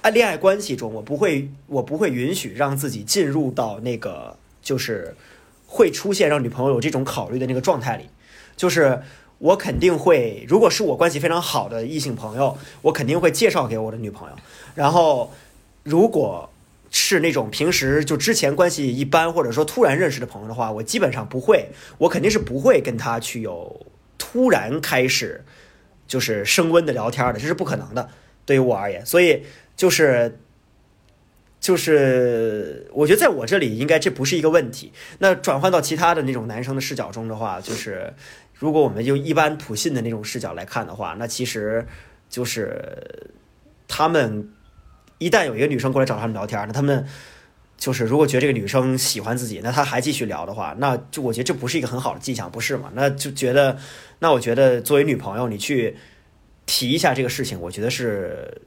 [0.02, 5.16] 爱恋爱关系中，我不会，我不会允许让自己进入到那个就是。
[5.68, 8.08] 会出现让女朋友有这种考虑的那个状态里，
[8.56, 9.02] 就是
[9.38, 14.36] 我肯定会，如果是我关系非常好的异性朋友，我肯定会介绍给我的女朋友。
[14.74, 15.34] 然后，
[15.84, 16.50] 如果
[16.90, 21.68] 是那种平时就之前关系一般，或者说突然认识的朋友的话，我基本上不会，
[21.98, 23.86] 我肯定是不会跟他去有
[24.18, 25.44] 突然开始
[26.08, 28.10] 就是升温的聊天的，这是不可能的，
[28.46, 29.06] 对于我而言。
[29.06, 29.44] 所以
[29.76, 30.40] 就是。
[31.58, 34.94] 就是我觉得在我这里应该这不是一个问题。
[35.18, 38.14] 那转换到其他的那种男生的视角中的话，就是
[38.56, 41.86] 如果我们用一般普信的那种视角来看的话，那其实
[42.30, 43.32] 就是
[43.88, 44.50] 他们
[45.18, 47.06] 一旦有一个女生过来找他们聊天，那他们
[47.78, 52.90] 就是如果觉得这个女生喜欢自己，那他还继续聊的话，那就我觉得这不是一个很好的迹象，不是吗？
[52.94, 53.78] 那就觉得，
[54.20, 55.96] 那我觉得作为女朋友，你去
[56.66, 58.62] 提一下这个事情，我觉得是。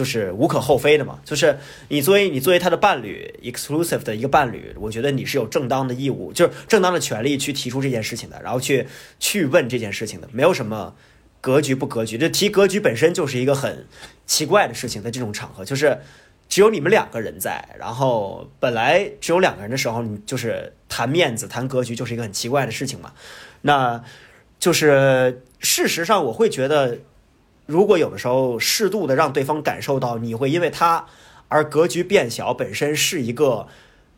[0.00, 1.20] 就是无可厚非的嘛。
[1.26, 1.58] 就是
[1.88, 8.86] 你作为你作为他的伴侣，exclusive 的一个伴侣，我觉得你是有正当的义务，就是正当的权利去提出这件事情的，然后去
[9.18, 10.94] 去问这件事情的，没有什么
[11.42, 12.16] 格局不格局。
[12.16, 13.86] 这提格局本身就是一个很
[14.24, 15.98] 奇怪的事情，在这种场合，就是
[16.48, 23.12] 只有你们两个人在，然后本来只有两个人的时候，你就是谈面子、谈格局，就是一个很奇怪的事情嘛。
[23.60, 24.02] 那
[24.58, 26.98] 就是事实上，我会觉得，
[27.70, 31.06] 如果有的时候适度的让对方感受到你会因为他
[31.48, 33.68] 而格局变小，本身是一个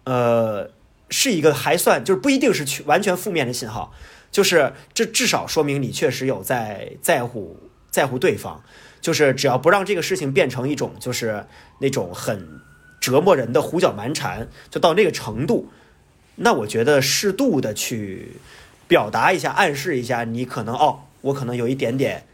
[0.04, 0.70] 呃
[1.10, 3.92] 是一个还算就是不一定是去完全负面的信号，
[4.30, 7.56] 就是这至少说明你确实有在在乎
[7.90, 8.62] 在乎对方，
[9.00, 11.44] 就是只要不让这个事情变成一种就是
[11.80, 12.60] 那种很
[13.00, 15.68] 折磨人的胡搅蛮缠，就到那个程度，
[16.36, 18.40] 那我觉得适度的去。
[18.88, 22.26] 表达一下，暗示一下，你可能哦，我可能有一点点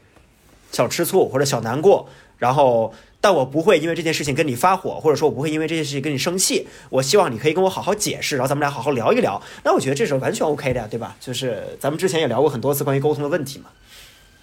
[0.70, 6.66] 小吃醋或者小难过，然后，但我不会因为这件事情跟你发火，或者说我不会因为这件事情跟你生气。
[6.90, 9.42] 我希望你可以跟我好好解释，然后咱们俩好好聊一聊。
[9.64, 11.16] 那我觉得这是完全 OK 的呀，对吧？
[11.20, 13.66] 就是咱们之前也聊过很多次关于沟通的问题嘛。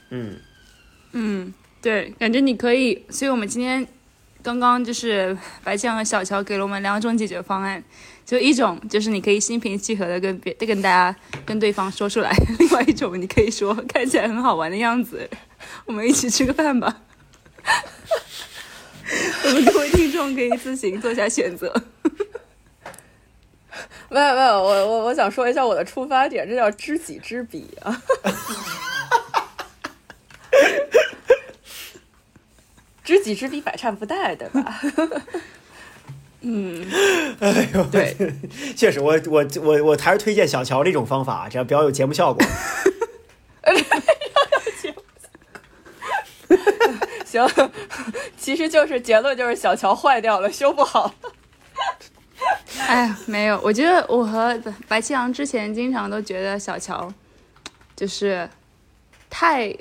[0.10, 0.38] 嗯
[1.14, 3.88] 嗯，对，感觉你可以，所以我们今天
[4.42, 7.84] 刚刚就是白酱和小乔给了我们两种解决方案。
[8.26, 15.30] 就一种就是你可以心平气和的跟别跟大家跟对方说出来， 另外一种你可以说看起来很好玩的样子，
[15.86, 17.02] 我们一起吃个饭吧。
[19.44, 21.74] 我们各位听众可以自行做下选择。
[24.10, 28.02] 没有没有，我我我想说一下我的出发点，这叫知己知彼啊。
[33.04, 34.82] 知己知彼，百战不殆，对吧？
[36.42, 36.86] 嗯，
[37.40, 38.16] 哎呦，对，
[38.76, 42.44] 确实，我我我我还是推荐小乔这种方法，这样比较有节目效果。
[47.26, 47.48] 行，
[48.38, 51.14] 其实就是结论就是小乔坏掉了，修不好。
[52.88, 57.12] 哎呀，没有，我觉得我和白七阳之前经常都觉得小乔
[57.96, 58.50] 就是
[59.30, 59.76] 太，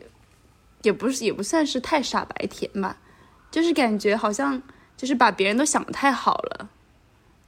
[0.82, 2.96] 也不是也不算是太傻白甜吧，
[3.50, 4.62] 就是感觉好像。
[4.96, 6.68] 就是把别人都想的太好了，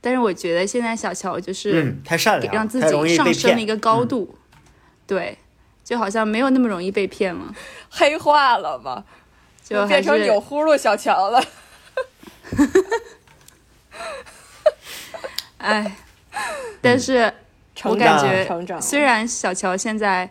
[0.01, 4.37] 但是我觉得现在小乔就是太善良，让自己上升了一个高度，
[5.07, 5.39] 对，
[5.87, 7.55] 就好像没有那么容易被骗了，
[7.89, 9.05] 黑化了嘛，
[9.63, 11.41] 就变成有呼噜小乔了。
[15.59, 15.97] 哎，
[16.83, 17.33] 但是
[17.85, 20.29] 我感觉虽然小乔现在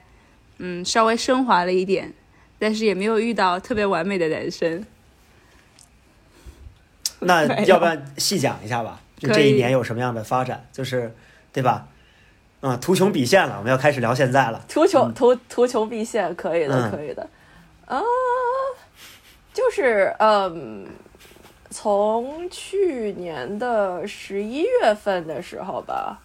[0.58, 2.14] 嗯稍微升华了一点，
[2.60, 4.86] 但是也没有遇到特别完美的男生。
[7.20, 9.00] 那 要不然细讲一下吧？
[9.18, 10.68] 就这一年有什么样的发展？
[10.74, 11.16] 就是，
[11.54, 11.88] 对吧？
[12.68, 14.60] 嗯，图穷匕现了，我们要开始聊现在了。
[14.68, 17.30] 图穷图图穷匕现，可以的，可以的。
[17.86, 18.02] 啊，
[19.54, 20.88] 就是嗯，
[21.70, 26.20] 从去年的十一月份的时候吧，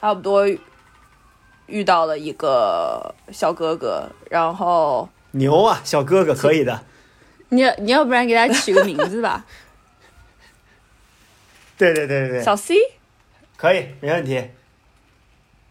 [0.00, 0.48] 差不多
[1.66, 6.84] 遇到了一个小哥哥，然后牛啊，小哥哥可以的。
[7.50, 9.44] 你你要不然给他取个名字吧？
[11.76, 12.76] 对对对对对，小 C，
[13.58, 14.42] 可以，没问题。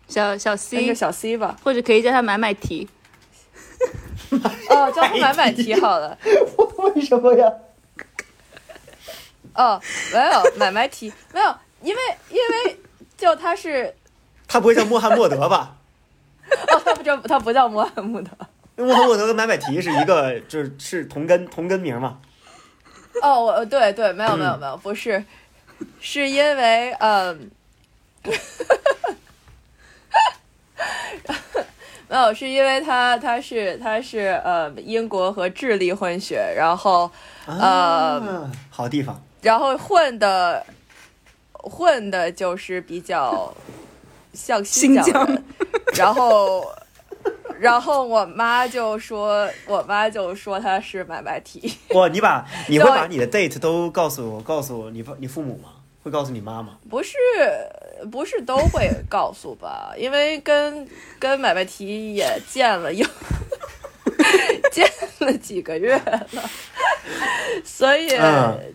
[0.08, 2.88] 小小 C，小 C 吧，或者可以叫他买买提。
[4.70, 6.18] 哦，叫他买买提好了。
[6.96, 7.52] 为什么呀？
[9.54, 9.82] 哦，
[10.14, 12.80] 没有买买提，没有，因为因为
[13.18, 13.94] 就他是，
[14.48, 15.78] 他不会叫穆罕默德吧？
[16.72, 18.32] 哦，他不叫他不叫穆罕默德，
[18.84, 22.20] 穆罕默德跟买买提是一个，就是是同根同根名嘛。
[23.22, 25.24] 哦，我对对，没有没有没有，不是。
[26.00, 27.52] 是因为，嗯，
[32.08, 37.10] 没有，是因为他他是他是呃英国和智利混血，然后
[37.48, 40.64] 呃好地方，然后混的
[41.54, 43.52] 混的就是比较
[44.34, 45.28] 像新疆，
[45.96, 46.72] 然后
[47.60, 51.76] 然后我妈就说，我妈就说他是买卖体。
[51.96, 55.70] 哇，你把 你会把你的 date 都告诉我告诉我你你父母吗？
[56.04, 56.78] 会告诉你妈吗？
[56.88, 57.18] 不是，
[58.06, 59.94] 不是都会告诉吧？
[59.98, 60.88] 因为跟
[61.20, 63.06] 跟买卖提也见了， 有
[64.72, 64.90] 见
[65.20, 66.28] 了几个月了，
[67.64, 68.10] 所以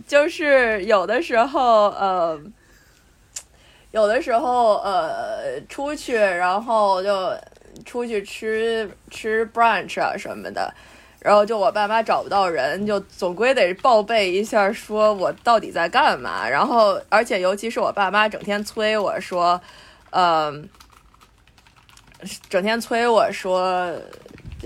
[0.07, 2.41] 就是有的时候，呃，
[3.91, 7.35] 有的时候，呃，出去，然后就
[7.85, 10.73] 出去吃吃 brunch 啊什么的。
[11.21, 16.49] 然后就我爸妈找不到人，就总归得报备一下，说我到底在干嘛。
[16.49, 19.61] 然后，而且尤其是我爸妈整天催我说，
[20.09, 20.51] 呃，
[22.49, 23.93] 整天催我说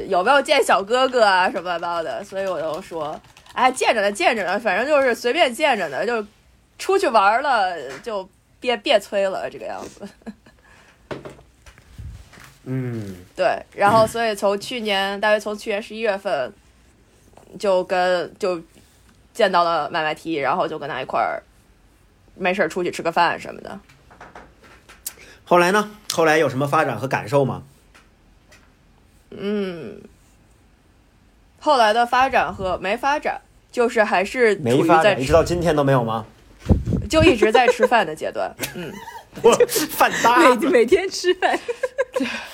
[0.09, 2.23] 有没有见小哥哥啊什么的。
[2.23, 3.21] 所以我就说，
[3.53, 6.25] 哎，见着呢，见着呢，反正就是随便见着呢，就
[6.79, 8.29] 出去玩了，就
[8.61, 10.09] 别别催了，这个样子。
[12.65, 16.53] 嗯，对，然后所以从去年大约从去年十一月份，
[17.59, 18.61] 就跟就
[19.33, 21.43] 见到了麦麦提然后就跟他一块儿
[22.35, 23.79] 没事儿出去吃个饭什么的。
[25.45, 25.91] 后来呢？
[26.13, 27.63] 后来有什么发展和感受吗？
[29.31, 30.01] 嗯，
[31.59, 33.41] 后来的发展和没发展，
[33.71, 36.25] 就是还是没发展，一直到今天都没有吗？
[37.11, 38.55] 就一直在吃饭的阶段。
[38.75, 38.91] 嗯，
[39.43, 39.53] 我
[39.91, 41.59] 饭搭每每天吃饭，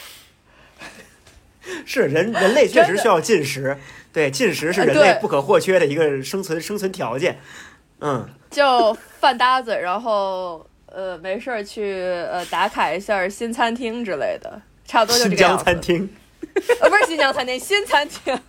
[1.85, 3.77] 是人人类确实需要进食，
[4.13, 7.39] 对，进食是人类不可或缺的一个生存生存条件。
[8.01, 15.65] 嗯，就饭搭子，然后呃没事儿去呃打卡一下新餐厅之类的，差不多就新疆这个样子。
[15.65, 16.09] 餐厅，
[16.81, 18.41] 呃，不是新疆餐厅，新餐厅。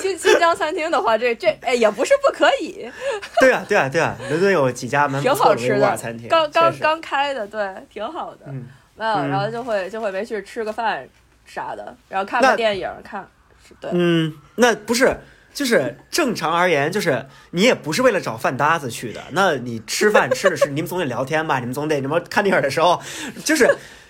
[0.00, 2.90] 新新疆餐厅的话，这这哎也不是不可以，
[3.38, 8.46] 对啊，对啊，对啊，伦敦有几家蛮好吃的尔餐厅，刚刚刚开的，对，挺好的。
[8.48, 8.66] 嗯
[8.98, 11.08] 没有，嗯然后就会就会没去吃个饭
[11.46, 13.26] 啥的，然后看那个电影，看，
[13.66, 15.16] 是对，嗯，那不是，
[15.54, 19.22] 就是正常而言，就是你也不是为了找饭搭子去的。
[19.30, 21.58] 那你吃饭吃的是，你们总得聊天吧？
[21.60, 23.00] 你们总得什么看电影的时候，
[23.44, 23.66] 就是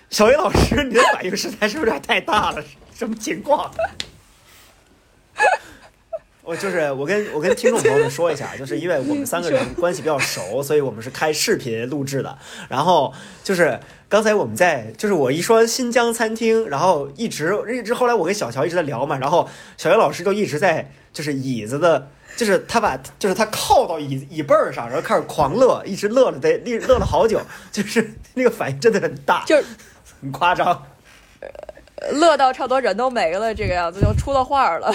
[0.09, 2.63] 小薇老师，你的反应实在是有点太大了，
[2.93, 3.71] 什么情况？
[6.49, 12.35] 我就是我跟我跟听众朋友们说一下，就是因为我们三个人关系比较熟，所以我们是开视频录制的。
[12.67, 19.47] 然后就是刚才我们在，就是我一说新疆餐厅，然后一直一直后来我跟小乔一直在聊嘛，然后
[19.77, 27.39] 小乔老师就一直在就是椅子的，就是他把就是他靠到椅椅背儿上，然后开始狂乐，一直乐了得乐乐了好久，
[27.71, 29.55] 就是那个反应真的很大，就
[30.19, 30.83] 很夸张。
[32.13, 34.91] 乐到差不多人都没了，这个样子就出了画了。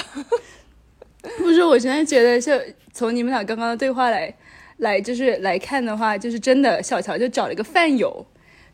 [1.39, 2.53] 不是，我现在觉得，就
[2.93, 4.33] 从你们俩刚刚的对话来
[4.79, 8.25] 来，就是来看的话，就是真的，小乔就找了一个饭友，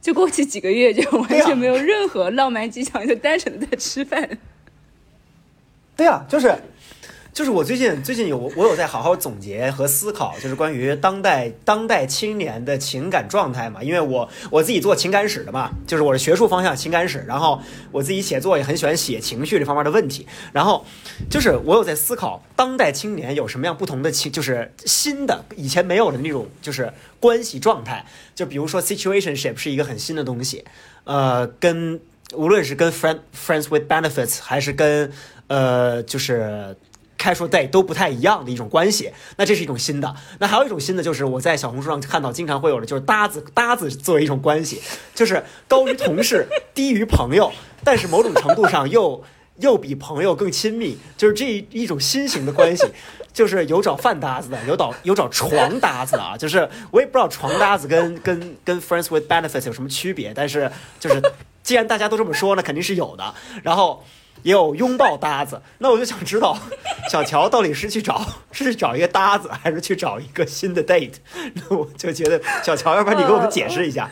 [0.00, 4.28] 就过去几个月就完全没有任何浪漫迹象，就单纯的在吃饭。
[5.96, 6.54] 对啊，就是
[7.40, 13.82] 就是我最近最近有我有在好好总结和思考，就是关于当代当代青年的情感状态嘛。
[13.82, 17.58] 因为我我自己做情感史的嘛，就是我的学术方向情感史，然后
[17.92, 20.26] 我自己写作也很喜欢写情绪这方面的问题。
[20.52, 20.84] 然后
[21.30, 28.04] 就是我有在思考当代青年有什么样不同的情，就是新的以前没有的那种就是关系状态。
[28.34, 30.62] 就比如说 situationship 是一个很新的东西，
[31.04, 31.98] 呃，跟
[32.34, 35.10] 无论是跟 friend friends with benefits 还是跟
[35.46, 36.76] 呃就是。
[37.20, 40.14] Casual day 都不太一样的一种关系，那这是一种新的。
[40.38, 44.80] 那还有一种新的，就是我在小红书上看到经常会有的，就是搭子搭子作为一种关系，
[45.14, 47.52] 就是高于同事，低于朋友，
[47.84, 49.22] 但是某种程度上又
[49.58, 52.86] 又比朋友更亲密，就是这一种新型的关系。
[53.32, 56.36] 就是有找饭搭子的，有找有找床搭子的啊。
[56.36, 60.68] 就是我也不知道床搭子跟跟跟 friends with benefits 有什么区别，但是
[60.98, 61.22] 就是
[61.62, 63.32] 既然大家都这么说，那肯定是有的。
[63.62, 64.04] 然后
[64.42, 66.58] 也有拥抱搭子，那我就想知道，
[67.10, 71.14] 小乔到底是去找 是去找一个搭子，还是去找一个新的 date？
[71.54, 74.10] 那我就觉得小乔，要不然你给我们解释一下。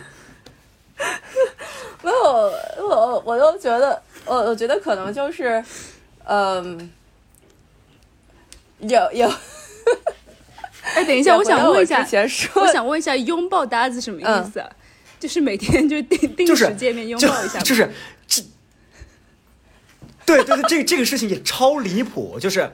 [2.02, 5.62] 没有，我我都觉得，我我觉得可能就是，
[6.24, 6.90] 嗯，
[8.78, 9.30] 有有。
[10.94, 12.04] 哎，等一下，我想问一下
[12.54, 14.70] 我想问一下，拥抱搭子什么意思啊？
[15.20, 17.90] 就是每天就定定时见面拥抱一下吗，就是这，
[20.28, 22.38] 对对对，这这个事情也超离谱。
[22.38, 22.70] 就是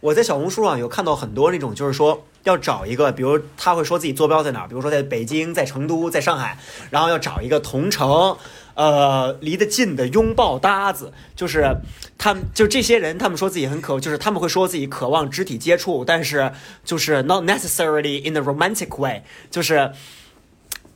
[0.00, 6.58] 我在小红书上有看到很多那种，就是说要找一个，比如他会说自己坐标在哪，比如说在北京、在成都、在上海，
[6.90, 8.36] 然后要找一个同城。
[8.76, 11.76] 呃，离得近的拥抱搭子，就是
[12.18, 16.50] 他们，就这些人，他们说自己很渴，就是他们会说自己渴望肢体接触，但是
[16.84, 19.92] 就是 not necessarily in a romantic way，就是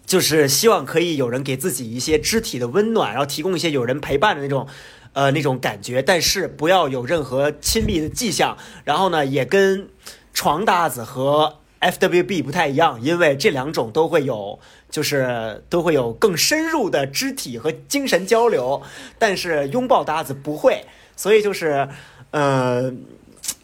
[0.04, 4.66] 就是希望可以有人给自己一些肢体的温暖，然后提供一些有人陪伴的那种，
[5.12, 8.56] 呃，那种感觉，但是不要有任何亲密的迹象。
[8.84, 9.88] 然后呢，也跟
[10.32, 14.58] 床搭子和 FWB 不太一样，因为这两种都会有，
[14.90, 18.82] 就是都会有更深入的肢体和精神交流，
[19.18, 20.84] 但是拥抱搭子不会，
[21.16, 21.88] 所以就是，
[22.30, 22.92] 呃。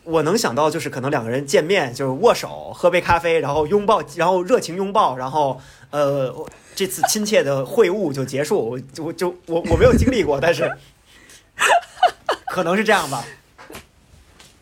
[0.05, 6.31] 我能想到就是可能两个人见面就是握手喝杯咖啡，然后拥抱，然后热情拥抱，然后呃
[6.75, 8.71] 这次亲切的会晤就结束。
[8.71, 10.71] 我我就我我没有经历过，但是
[12.49, 13.25] 可能是这样吧。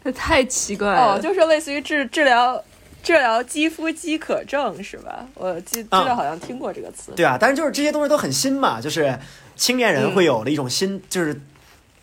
[0.03, 1.15] 那太奇怪了。
[1.15, 2.63] 哦，就是类似于治治疗
[3.03, 5.27] 治疗肌肤饥渴症是吧？
[5.35, 7.13] 我记记得好像听过这个词。
[7.17, 9.19] 对啊，但是就是这些东西都很新嘛，就是
[9.55, 11.41] 青年人会有的一种新，就是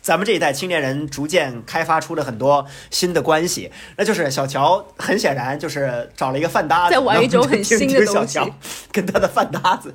[0.00, 8.48] 咱们这一代青年人逐渐开发出了很多新的关系，那就是小乔很显然就是找了一个饭搭子，在玩一种很新的东西小乔
[8.90, 9.94] 跟他的饭搭子。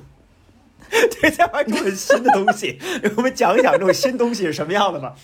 [1.20, 5.14] 对，在玩一种很新的东西，给 我们讲一讲这种新东西是什么样的吧。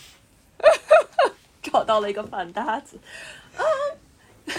[1.62, 2.98] 找到了一个饭搭子，
[3.56, 3.62] 啊，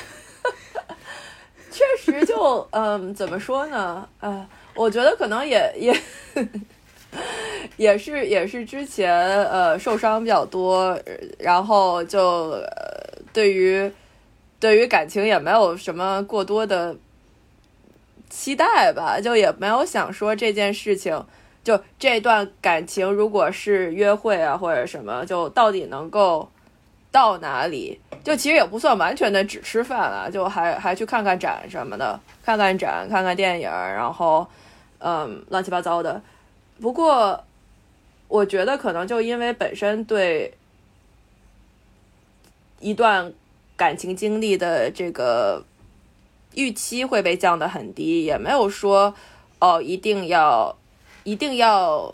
[1.69, 4.07] 确实就嗯，怎么说呢？
[4.19, 5.95] 呃，我觉得可能也也
[7.77, 9.13] 也是也是之前
[9.47, 13.91] 呃受伤比较多，呃然后就呃对于
[14.59, 16.95] 对于感情也没有什么过多的
[18.35, 21.23] 期待吧，就也没有想说这件事情。
[21.63, 26.49] 就这段感情，如果是约会啊或者什么，就到底能够
[27.11, 28.01] 到哪里？
[28.23, 34.45] 就其实也不算完全的只吃饭啊，就还还去看看展什么的，看看展，看看电影，然后
[34.97, 36.21] 嗯乱七八糟的。
[36.81, 37.41] 不过
[38.27, 40.53] 我觉得可能就因为本身对
[42.79, 43.31] 一段
[43.77, 45.63] 感情经历的这个
[46.55, 49.13] 预期会被降得很低，也没有说
[49.59, 50.75] 哦一定要
[51.23, 52.13] 一定要，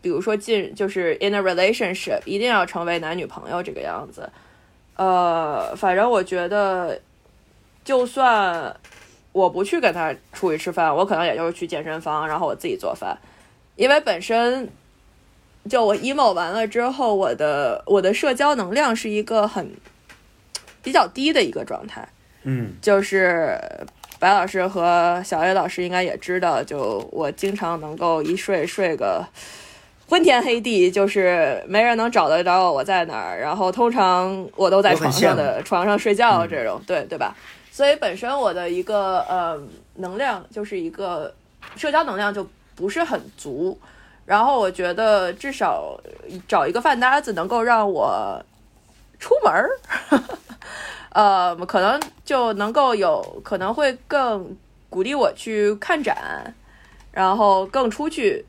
[0.00, 4.30] 比如说进就是 in a relationship，一定要成为男女朋友这个样子。
[4.96, 7.00] 呃，反正我觉得，
[7.84, 8.76] 就算
[9.32, 13.18] 我不去跟他出去吃饭，我可能也就是去健身房，然后我自己做饭，
[13.74, 14.68] 因为本身
[15.68, 19.74] 就我 emo 完了之后，我的我的社交能量是一个很
[20.80, 22.08] 比较低的一个状态。
[22.44, 22.74] 嗯。
[22.80, 23.60] 就是
[24.18, 29.26] 白老师和小 A 老师应该也知道，就我经常能够一睡睡个
[30.08, 36.48] 昏天黑地，就是没人能找得着我在哪儿，然后通常我都在床上的床上睡觉嗯。
[36.48, 37.34] 这种，对对吧？
[37.70, 39.60] 所以本身我的一个呃
[39.96, 41.34] 能量就是一个
[41.74, 43.76] 社交能量就不是很足，
[44.26, 45.98] 然后我觉得至少
[46.46, 48.40] 找一个饭搭子能够让我
[49.18, 49.70] 出门儿，
[51.14, 54.54] 呃，可能就能够有可能会更
[54.90, 56.54] 鼓励我去看展，
[57.10, 58.44] 然后更出去。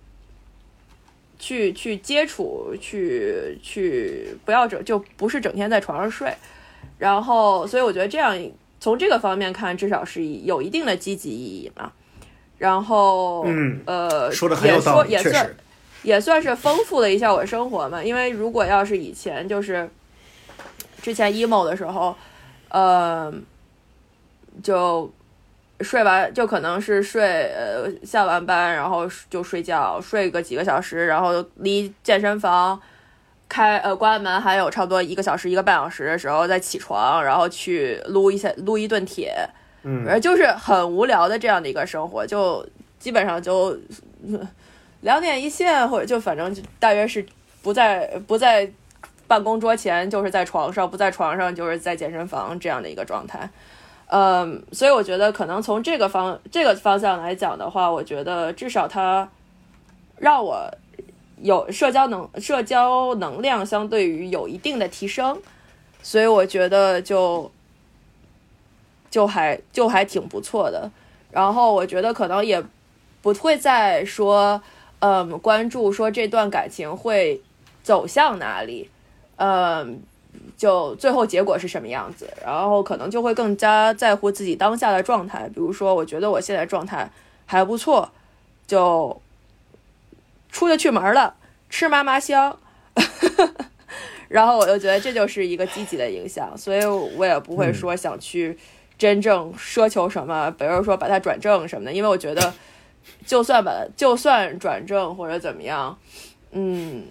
[1.38, 6.34] 去去接触，去去不要整就不是整天在床上睡，
[6.98, 8.36] 然后所以我觉得这样
[8.80, 11.92] 从这个方面看，至少是有一定的积极意义嘛。
[12.58, 15.56] 然后，嗯呃，说的很有也道理，说也算。
[16.04, 18.02] 也算是丰富了一下我生活嘛。
[18.02, 19.88] 因为如果要是以前就是
[21.02, 22.16] 之前 emo 的时候，
[22.76, 23.34] 呃，
[24.62, 25.10] 就
[25.80, 32.78] 睡完就可能是睡呃下完班然后就睡觉，睡个几个小时，然后离健身房
[33.48, 39.34] 开呃关门还有差不多一个小时一个半小时的时候再起床，然后去撸一下撸一顿铁，
[39.84, 40.06] 嗯。
[40.06, 42.68] 而就是很无聊的这样的一个生活，就
[43.00, 43.68] 基本上就
[44.30, 44.46] 呃
[45.00, 47.26] 两点一线，或者就反正就大约是
[47.62, 48.70] 不在不在
[49.28, 53.50] 办公桌前，就是在床上；不在床上，就是在健身房这样的一个状态。
[54.08, 59.28] 嗯，所以我觉得可能从这个方这个方向来讲的话，我觉得至少它
[60.18, 60.70] 让我
[61.42, 65.42] 有社交能社交能量相对于有一定的提升，
[66.04, 67.52] 所以我觉得就
[69.10, 70.92] 就还就还挺不错的。
[71.32, 72.64] 然后我觉得可能也
[73.24, 74.62] 不会再说，
[75.00, 77.42] 嗯，关注说这段感情会
[77.82, 78.90] 走向哪里，
[79.38, 80.02] 嗯，
[80.58, 85.50] 就最后结果是什么样子，然后可能就会更加在乎自己当下的状态。
[85.50, 87.10] 比如说，我觉得我现在状态
[87.46, 88.10] 还不错，
[88.68, 89.22] 就
[90.52, 91.36] 出得去门了，
[91.70, 92.58] 吃嘛嘛香。
[94.28, 98.58] 然后我就觉得这就是一个积极的影响，所以我也不会说想去
[98.98, 102.54] 真正奢求什么，比如说把它转正什么的，因为我觉得
[103.26, 105.96] 就算把就算转正或者怎么样，
[106.52, 107.04] 嗯，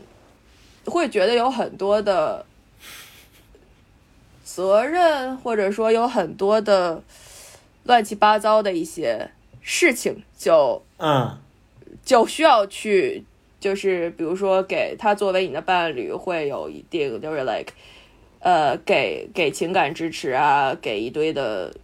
[0.86, 2.44] 会觉得有很多的
[4.44, 7.02] 责任，或者说有很多的
[7.84, 9.30] 乱七八糟的一些
[9.60, 11.38] 事情就嗯
[12.04, 13.24] 就需要去，
[13.58, 17.72] 就是比如说给他作为你的伴侣，会有一定就是 like，
[18.40, 21.74] 呃，给给情感支持啊，给一堆的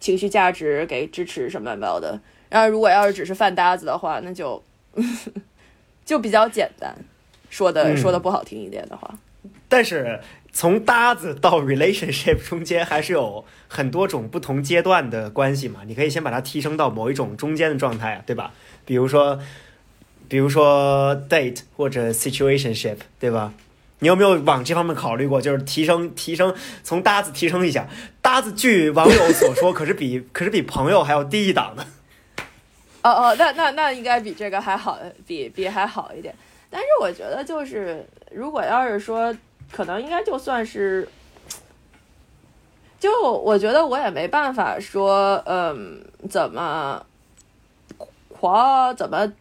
[0.00, 2.20] 情绪价值，给支持什么乱七八糟的。
[2.48, 4.62] 然后如果要是只是饭搭子的话，那就
[6.06, 6.96] 就比较简单，
[7.50, 9.12] 说的、嗯说的不好听一点的话。
[9.68, 10.20] 但是
[10.52, 18.52] 从搭子到 relationship 中间还是有很多种不同阶段的关系嘛，你可以先把它提升到某一种中间的状态啊，对吧？
[18.84, 19.38] 比如说，
[20.26, 23.52] 比如说 date 或者 situationship，对吧？
[24.00, 25.40] 你有没有往这方面考虑过？
[25.40, 27.86] 就是提升提升，从搭子提升一下。
[28.22, 31.84] 搭子据网友所说， 可是比可是比朋友还要低一档的。
[33.02, 36.34] 哦哦，那那那应该比这个还好，比比还好一点。
[36.70, 39.34] 但是我觉得就是，如果要是说，
[39.72, 41.08] 可能应该就算是，
[43.00, 47.04] 就我觉得我也没办法说，嗯，怎么
[48.28, 49.32] 狂怎么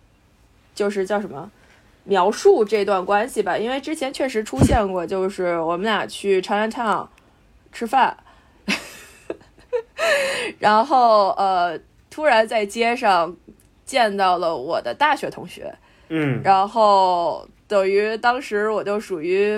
[0.73, 1.51] 就是叫什么
[2.05, 7.07] 描述这段关系吧，因为之前确实出现过，就是我们俩去 Chinatown
[7.73, 8.15] 吃饭，
[10.59, 11.77] 然后呃，
[12.09, 13.35] 突然在街上
[13.85, 15.77] 见到了我的大学同学。
[16.09, 16.41] 嗯。
[16.43, 19.53] 然后等于当时我就属于，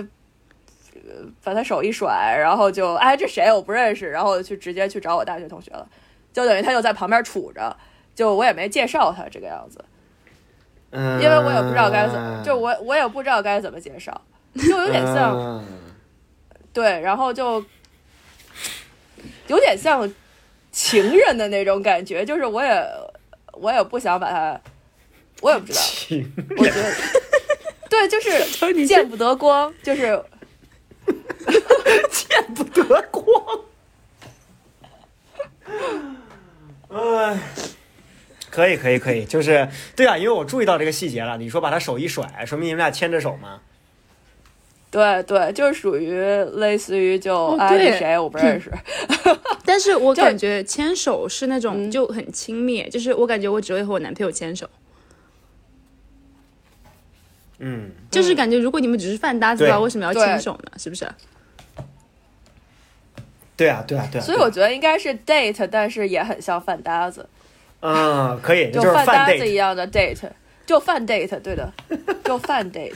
[0.93, 5.87] 呃把他手一甩，然后就哎这谁我不认识，然后就直接去找我大学同学了，
[6.33, 7.75] 就等于他就在旁边杵着，
[8.15, 9.83] 就我也没介绍他这个样子，
[10.91, 14.21] 嗯，因为我也不知道该怎么，就我我也不知道该怎么介绍，
[14.55, 15.63] 就有点像嗯
[16.73, 17.63] 对，然后就
[19.47, 20.11] 有点像
[20.71, 22.87] 情人的那种感觉，就是我也
[23.53, 24.61] 我也不想把他，
[25.41, 26.93] 我也不知道，情我觉得，
[27.89, 30.21] 对，就是见不得光，就是
[32.11, 33.59] 见不得光。
[36.89, 37.39] 哎，
[38.49, 41.37] 可以可以可以，就是对啊，因为我注意到这个细节了。
[41.37, 43.61] 你说把他手一甩，说明你们俩牵着手吗？
[44.91, 46.19] 对对，就是属于
[46.55, 48.71] 类似于就哦哎对你谁我不认识，
[49.63, 54.67] 但是我感觉牵手是那种嗯就很亲密，就是我感觉我只会和我男朋友牵手，
[57.59, 60.71] 嗯，就是感觉如果你们只是饭搭子的话，为什么要牵手呢？
[60.77, 61.05] 是不是？
[63.55, 64.23] 对啊对啊对啊。
[64.23, 67.27] 所以我觉得应该是 date，但是也很像饭搭子，
[67.81, 69.55] 嗯，可以，就是饭饭搭子一。
[69.55, 70.29] 样的 date，
[70.65, 71.73] 就饭 date，对的，
[72.23, 72.93] 就饭 date，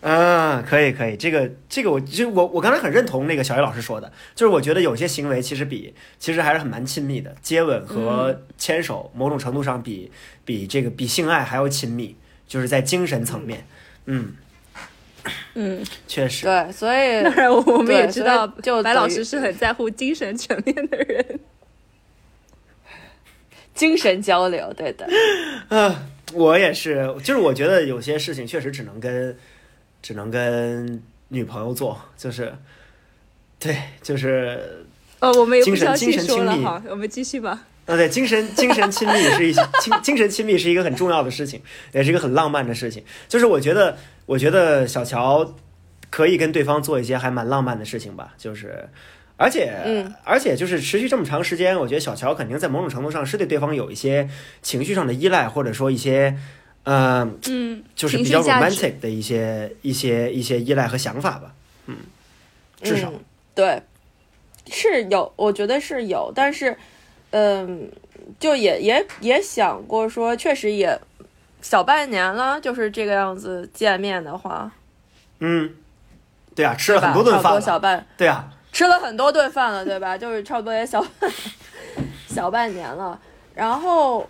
[0.00, 10.10] 嗯，可以可以，这个这个我其实我我刚才很认同那个小叶老师说的，就是我觉得有些行为其实比其实还是很蛮亲密的，接吻和牵手某种程度上比
[10.46, 12.16] 比这个比性爱还要亲密，
[12.48, 13.64] 就是在精神层面，
[14.06, 14.34] 嗯，
[15.54, 21.38] 嗯， 确实，对，所以 当然我们也知道就白老师是很在乎精神层面的人。
[23.74, 25.08] 精神交流，对的，
[25.68, 29.38] 啊， 我也是，就是我觉得有些事情确实只能跟
[30.02, 32.52] 只能跟女朋友做，就是
[33.60, 34.84] 对，就是
[35.20, 37.66] 呃，我们也不精神需要细精神亲密说了哈，我们继续吧。
[37.88, 41.60] 啊，对，精神精神亲密是一些精精神亲密是一个很重要的事情，
[41.92, 43.02] 也是一个很浪漫的事情。
[43.26, 45.54] 就是我觉得，我觉得小乔
[46.10, 48.88] 可以跟对方做一些还蛮浪漫的事情吧，就是。
[49.40, 54.28] 而且，嗯而且就是持续这么长时间，我觉得小乔肯定在某种程度上是对对方有一些
[54.62, 56.36] 情绪上的依赖，或者说一些，
[56.82, 61.54] 呃，嗯，就是比较 romantic 的一些一些一些依赖和想法吧。
[61.86, 61.98] 嗯，
[62.82, 63.20] 至少，嗯、
[63.54, 63.80] 对，
[64.68, 66.76] 是有，我觉得是有，但是，
[67.30, 67.90] 嗯，
[68.38, 70.98] 就也也也想过说，确实也
[71.60, 74.70] 小半年了，就是这个样子见面的话，
[75.40, 75.74] 嗯，
[76.54, 77.00] 对啊，吃了？
[77.00, 78.06] 很多顿差不多饭，小半。
[78.16, 80.16] 对啊，吃了很多顿饭了，对吧？
[80.18, 81.04] 就是差不多也小
[82.28, 83.18] 小半年了，
[83.54, 84.28] 然后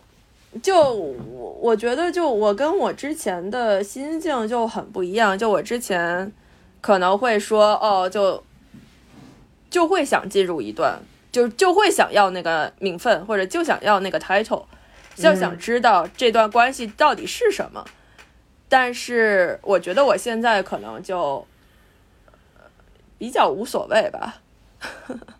[0.62, 6.32] 就我我觉得就我跟我之前的心境就很不一样，就我之前
[6.80, 8.42] 可能会说哦，就
[9.68, 10.98] 就会想进入一段，
[11.38, 14.64] 就就会想要那个名分，或者就想要那个 title，
[15.14, 17.84] 就想知道这段关系到底是什么。
[18.68, 21.46] 但是我觉得我现在可能就
[22.56, 22.64] 呃
[23.18, 24.40] 比较无所谓吧，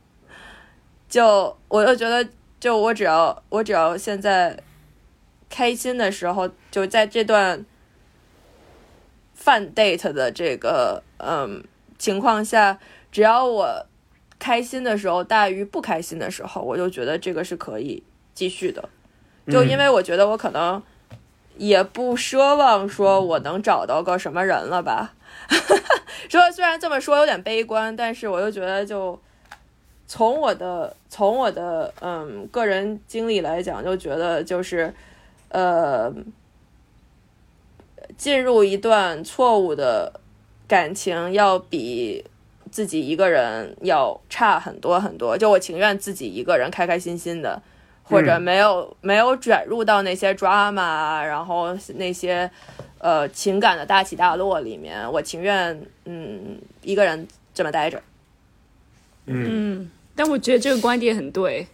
[1.11, 2.31] 就我就觉得，
[2.61, 4.57] 就我只要我只要现在
[5.51, 7.67] 开心的时候，就在这段
[9.35, 11.65] 饭 date 的这个嗯
[11.99, 12.79] 情况下，
[13.11, 13.87] 只要我
[14.39, 18.03] 开心的时候大于不开心的时候，我就觉得这个是可以
[18.34, 18.89] 继续的。
[19.49, 20.82] 就因为我觉得我可能
[21.57, 25.14] 也不奢望说我能找到个什么人了吧。
[26.28, 29.18] 说虽然这么说有点悲观，但是我又觉得就
[30.07, 34.93] 从我的从我的嗯个人经历来讲，就觉得就是
[35.49, 36.12] 呃
[38.16, 40.20] 进入一段错误的
[40.66, 42.24] 感情要比
[42.71, 45.37] 自己一个人要差很多很多。
[45.37, 47.61] 就我情愿自己一个人开开心心的，
[48.03, 52.51] 或者嗯没有、没有卷入到那些 drama，啊然后那些
[52.99, 58.03] 呃情感的大起大落里面，我情愿嗯一个人这么待着。
[59.27, 61.66] 嗯嗯，但我觉得这个观点很对，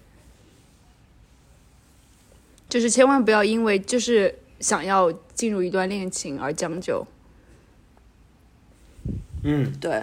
[2.68, 7.06] 就是千万不要因为就是想要进入一段恋情而将就。
[9.46, 10.02] 嗯，对，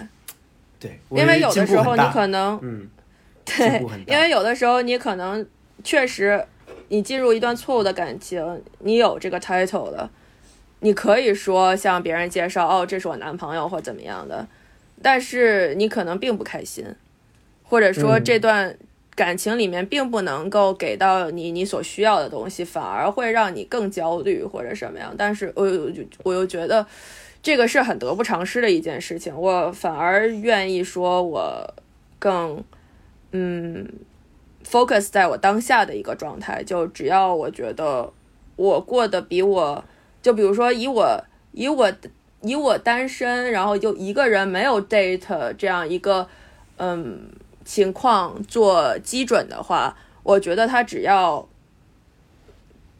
[0.82, 2.90] 对，因为有的时候你可能能嗯
[3.44, 5.46] 对因为有的时候你可能
[5.84, 6.44] 确实
[6.88, 10.10] 你进入一段错误的感情，你有这个 title 了，
[10.80, 14.46] 你可以说向别人介绍哦，这是我男朋友或怎么样的，
[15.00, 16.84] 但是你可能并不开心，
[17.62, 18.24] 或者说嗯。
[18.24, 18.76] 这段
[19.14, 25.14] 感情里面并不能够给到你你所需要的东西，反而会让你更焦虑或者什么样。
[25.16, 25.90] 但是我又
[26.22, 26.86] 我又觉得
[27.42, 31.74] 这个是很得不偿失的一件事情，我反而愿意说我
[32.20, 32.62] 更
[33.32, 33.86] 嗯
[34.64, 38.12] focus 在我当下的一个状态，就只要我觉得
[38.54, 39.84] 我过得比我，
[40.22, 41.92] 就比如说以我以我
[42.42, 46.28] 以我单身，然后就一个人没有 date 这样一个
[46.76, 47.28] 嗯
[47.64, 51.48] 情况做基准的话，我觉得他只要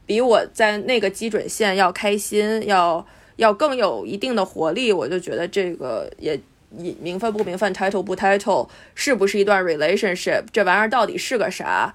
[0.04, 3.06] 比我在那个基准线要开心，要
[3.36, 6.38] 要更有一定的活力，我就觉得这个也
[6.70, 11.94] 名分不名分，title 不 title，是不是一段 relationship，这玩意儿到底是个啥，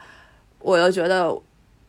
[0.60, 1.36] 我就觉得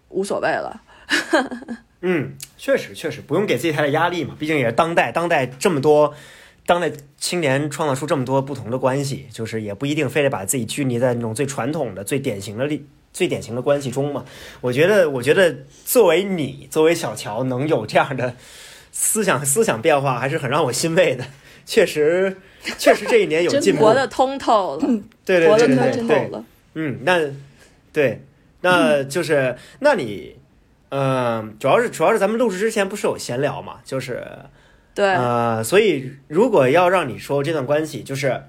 [0.08, 0.80] 无所谓了。
[2.00, 6.14] 嗯，确实确实不用给自己太大压力嘛，毕竟也是当代，当代这么多，
[6.64, 12.68] 当代青年创造出这么多不同的关系，就是也不一定非得把自己拘泥在那种最传统的、最典型的、
[13.12, 14.24] 最典型的关系中嘛。
[14.60, 18.36] 我觉得，我觉得作为你，作为小乔，能有这样的
[18.92, 21.24] 思想思想变化，还是很让我欣慰的。
[21.64, 22.36] 确实，
[22.78, 24.88] 确实这一年有进步活，得通透了，
[25.24, 26.44] 对对对对对对，通透了。
[26.74, 27.20] 嗯，那
[27.92, 28.24] 对，
[28.62, 30.36] 那就是那你，
[30.88, 34.26] 嗯、主要是主要是咱们录制之前不是有闲聊嘛，就是
[34.94, 38.44] 对，呃，所以如果要让你说这段关系，就是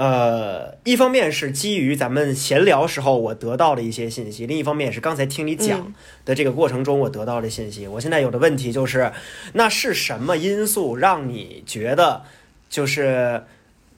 [0.00, 5.94] 呃，一方面是基于咱们闲聊时候我得到的一些信息，另一方面也是刚才听你讲嗯
[6.24, 7.86] 的这个过程中我得到的信息。
[7.86, 9.12] 我现在有的问题就是，
[9.52, 12.22] 那是什么因素让你觉得
[12.70, 13.44] 就是？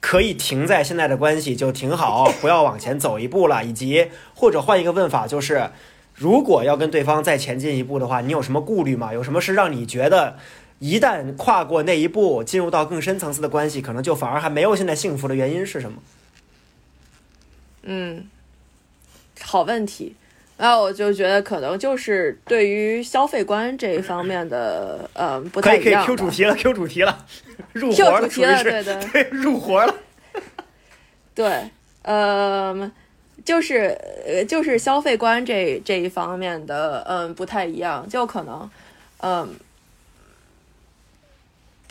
[0.05, 5.69] 可以停在现在的关系就挺好， 不要往前走一步了，以及或者换一个问法，就是
[6.13, 9.13] 如果要跟对方再前进一步的话，你有什么顾虑吗？
[9.13, 10.35] 有什么是让你觉得
[10.83, 15.97] 一旦跨过那一步，进入到更深层次的关系，可能就反而还没有现在幸福的原因是什么？
[17.83, 18.29] 嗯，
[19.39, 20.13] 好问题。
[20.57, 26.07] 那我就觉得可能就是对于消费观这一方面的，嗯， 不可以可以太一样吧。
[26.07, 27.25] Q 主题了，Q 主题了，
[27.71, 29.95] 入活了，主题了，对对入活了。
[31.33, 31.69] 对，
[32.01, 32.91] 呃，
[33.45, 38.69] 就是呃，就是消费观这这一方面的，嗯，不太一样，就可能，
[39.21, 39.49] 嗯，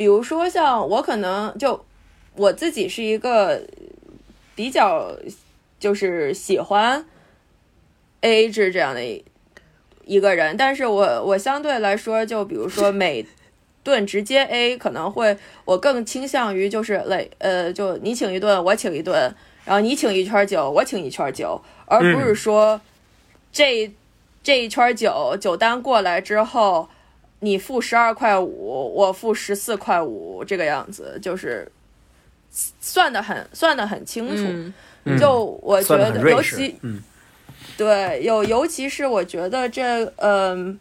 [0.03, 1.84] 比如说像我可能就
[2.34, 3.62] 我自己是一个
[4.57, 5.16] 比较
[5.78, 7.07] 就是喜欢
[8.22, 9.24] A A 制这样的一
[10.05, 13.24] 一个人，但是我我相对来说，就比如说每
[13.84, 19.32] 顿直接 A 可能会我更倾向于就是类呃，就你请一顿，我请一顿，
[19.64, 22.80] 然后你请一圈酒，我请一圈酒，而不是说
[23.53, 23.88] 这
[24.42, 26.88] 这一圈酒酒单过来之后，
[27.45, 31.70] 你付十二块五，我付十四块五，这个样子就是
[32.80, 35.18] 算的很算的很清楚。
[35.18, 37.03] 就我觉得尤其嗯
[37.76, 40.78] 对，有尤其是我觉得这，嗯，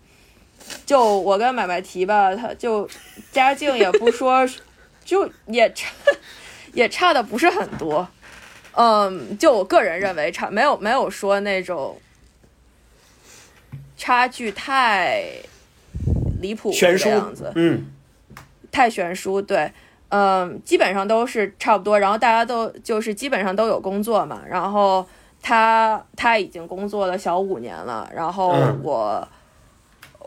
[0.85, 2.87] 就我跟买卖提吧，他就
[3.31, 4.47] 家境也不说，
[5.03, 5.89] 就也差
[6.73, 8.07] 也差的不是很多，
[8.73, 11.99] 嗯，就我个人认为差没有没有说那种
[13.97, 15.23] 差距太
[16.41, 17.85] 离谱这样子，嗯。
[18.71, 19.69] 太悬殊，对，
[20.09, 25.05] 嗯，基本上都是差不多，然后大家都就是基本上都有工作嘛，然后
[25.41, 28.79] 他他已经工作了小五年了，然后嗯。
[28.81, 29.27] 我、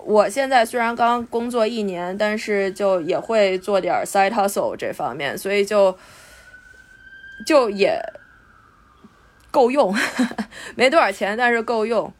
[0.04, 5.96] 我现在虽然刚工作一年，但是就也会做点儿 side hustle 这方面，所以就
[7.46, 7.98] 就也
[9.50, 9.94] 够用，
[10.76, 12.12] 没多少钱，但是够用，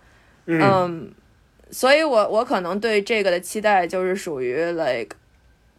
[0.47, 0.63] 嗯。
[0.63, 1.13] 嗯，
[1.75, 5.17] 所以我我可能对这个的期待就是属于 like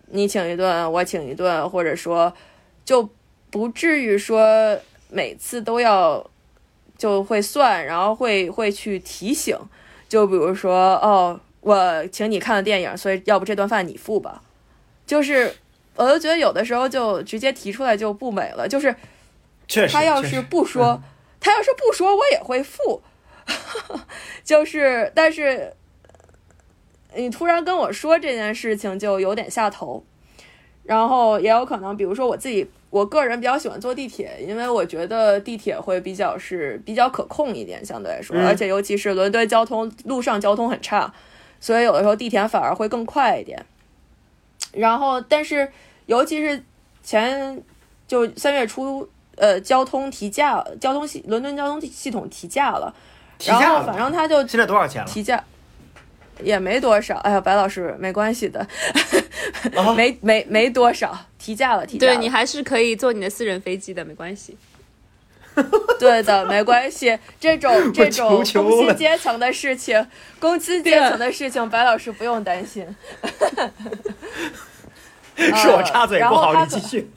[0.07, 2.31] 你请一顿，我请一顿，或者说
[2.83, 3.09] 就
[3.49, 4.77] 不至于说
[5.09, 6.29] 每次都要
[6.97, 9.57] 就会算，然后会会去提醒，
[10.09, 14.43] 就比如说哦，我请你看了电影，所以要不这顿饭你付吧，
[15.07, 15.55] 就是。
[15.97, 18.93] 我就觉得有的时候就直接提出来就不美了，就是
[19.89, 21.01] 他要是不说，
[21.39, 23.01] 他要是不说，我也会付。
[24.43, 25.73] 就是，但是
[27.15, 30.03] 你突然跟我说这件事情，就有点下头。
[30.83, 41.11] 然后也有可能，比如说我自己，我个人比较喜欢坐地铁，因为我觉得地铁会比较是比较可控一点，相对来说，嗯而且尤其是伦敦交通路上交通很差，
[41.59, 43.65] 所以有的时候地铁反而会更快一点。
[44.73, 45.71] 然后，但是
[46.05, 46.63] 尤其是
[47.01, 47.59] 前
[48.07, 52.93] 就三月初，呃，交通提价，交通系伦敦交通系统提价了，
[53.43, 55.07] 然后提价了反正他就现在多少钱了？
[55.07, 55.43] 提价，
[56.41, 57.15] 也没多少。
[57.17, 58.59] 哎呀，白老师没关系的，
[59.75, 62.13] 啊 没没没多少，提价了，提价了。
[62.13, 64.57] 对你还是可以坐你的私人飞机的，没关系。
[65.97, 67.17] 对的，没关系。
[67.39, 70.05] 这种这种工薪阶层的事情，
[70.37, 72.85] 工薪阶层的事情，白老师不用担心。
[75.37, 77.09] 是我插嘴不好，你继续。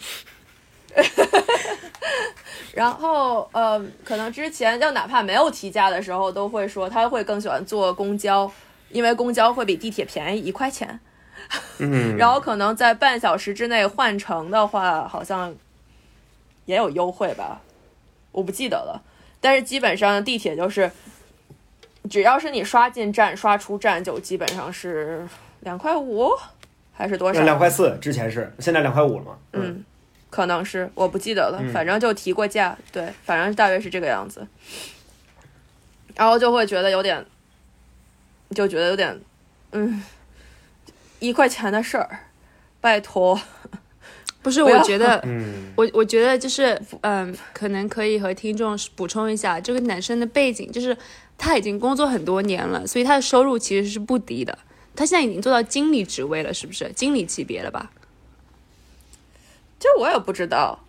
[2.74, 8.48] 然后，呃，可能之前就哪怕没有提价的时候，都会说他会更喜欢坐公交，
[8.90, 11.00] 因为公交会比地铁便宜一块钱。
[11.78, 15.54] 嗯， 然后可能在半小时之内换乘的话，好像
[16.66, 17.60] 也有优惠吧，
[18.32, 19.02] 我不记得了。
[19.40, 20.90] 但是基本上地铁就是，
[22.10, 25.26] 只要是你刷进站、刷出站，就基本上是
[25.60, 26.30] 两块五，
[26.92, 27.40] 还是多少？
[27.42, 29.38] 两块四，之前是，现在两块五了嘛？
[29.52, 29.84] 嗯，
[30.28, 34.46] 可能是我不记得了，嗯反正就提过价，对，反正大约是这个样子。
[36.16, 37.24] 然后就会觉得有点，
[38.54, 39.20] 就觉得有点，
[39.72, 40.02] 嗯，
[41.18, 42.20] 一块钱的事儿，
[42.80, 43.40] 拜托，
[44.42, 50.96] 不是，我觉得，嗯，我我觉得就是，嗯，可能可以和听众补充一下，这个男生的背景就是
[51.36, 54.58] 他已经工作很多年了，所以他的收入其实是不低的。
[54.96, 56.90] 他现在已经做到经理职位了，是不是？
[56.94, 57.92] 经理级别了吧？
[59.78, 60.84] 这我也不知道，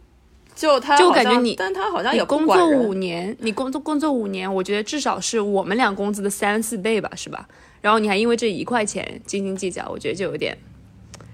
[0.60, 7.48] 就他就感觉你但他好像你也工作五年，你工作工作五年，我觉得至少是我们俩工资的三四倍吧，是吧？
[7.80, 10.58] 然后你还因为这一块钱斤斤计较，我觉得就有点，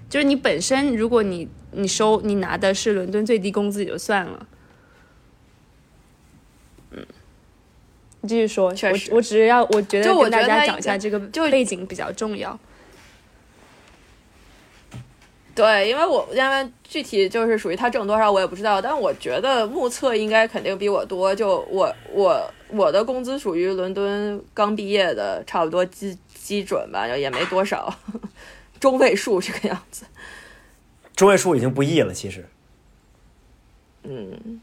[0.08, 4.46] 就是你本身如果你你收你拿的是伦敦最低工资也就算了，
[6.92, 7.04] 嗯，
[8.20, 12.56] 你继续说，我我只是要我觉得跟大家讲一下这个就背景比较重要。
[15.56, 21.34] 对，因为我因为具体就是属于他挣多少我也不知道，但我觉得目测应该肯定比我多。
[21.34, 27.92] 就我我我的工资属于伦敦刚毕业的，差不多基基准吧，也没多少，
[28.78, 30.04] 中位数这个样子。
[31.16, 32.46] 中位数已经不易了，其实。
[34.02, 34.60] 嗯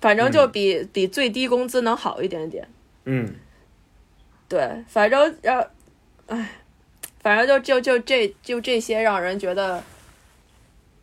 [0.00, 2.68] 反正就比、比最低工资能好一点点。
[3.04, 3.34] 嗯，
[4.48, 5.64] 对，反正让，
[6.26, 6.50] 唉，
[7.20, 9.82] 反正就就就这就这些让人觉得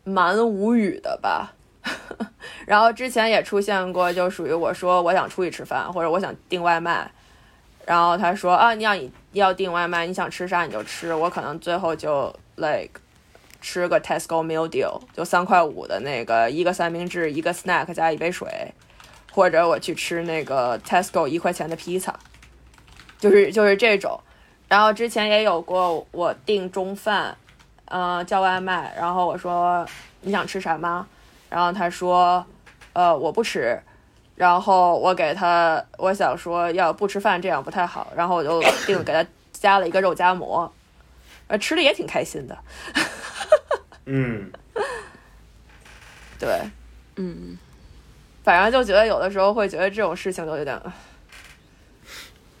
[0.04, 1.52] 蛮无语的吧。
[2.66, 7.10] 然后之前也出现过，就属于我说我想出去吃饭，或者我想订外卖，
[7.84, 13.00] 然后他说啊，你要你要订外卖，你想吃啥你就吃，我可能最后就 like
[13.60, 18.48] 吃个 Tesco meal deal，就三块五的那个一个三明治，一个 snack 加一杯水，
[19.32, 22.18] 或者我去吃那个 Tesco 一块钱的披萨。
[23.18, 24.20] 就是就是这种。
[24.68, 27.36] 然后之前也有过我订中饭，
[27.86, 29.86] 呃，叫外卖，然后我说
[30.22, 31.06] 你想吃什么？
[31.50, 32.44] 然后他说，
[32.92, 33.80] 呃，我不吃。
[34.36, 40.68] 然后我给他，我想说要不吃饭这样不太好，然后我就定给他加了一个肉夹馍，
[41.46, 42.58] 呃，吃的也挺开心的。
[44.06, 44.50] 嗯，
[46.36, 46.60] 对，
[47.14, 47.56] 嗯，
[48.42, 50.76] 反正就觉得有的时候会觉得这种事情就有点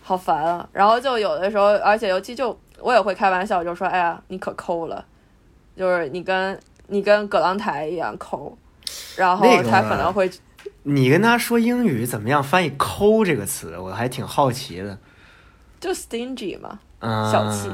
[0.00, 0.68] 好烦啊。
[0.72, 5.04] 然后就有的时候，而且尤其就我也会开玩笑，就说：“哎呀，你可抠了，
[5.76, 6.58] 就是你跟
[6.88, 8.56] 你跟葛朗台一样抠。”
[9.16, 10.30] 然后他可能会
[10.82, 14.98] 你跟他说英语怎么样翻译“抠”这个词，我还挺好奇的。
[15.80, 17.68] 就 stingy 嘛，嗯，小气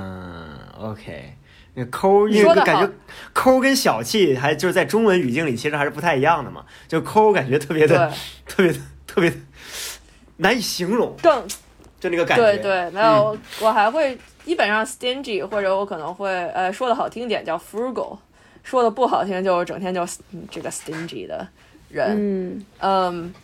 [0.79, 1.35] OK，
[1.75, 2.91] 那抠，因为感觉
[3.33, 6.65] 抠跟小气还就是在中文语境里其实还是不太一样的嘛。
[6.89, 8.11] 就抠感觉特别的、
[8.47, 9.37] 特别的、特别的
[10.39, 11.47] 难以形容，更
[11.99, 12.45] 就那个感觉。
[12.45, 14.19] 对对，没有，我还会
[14.51, 18.19] 基本上 stingy，或者我可能会呃说的好听点叫 frugal，
[18.65, 21.47] 说的不好听就是整天就嗯这个 stingy 的
[21.89, 22.17] 人。
[22.19, 23.35] 嗯，嗯，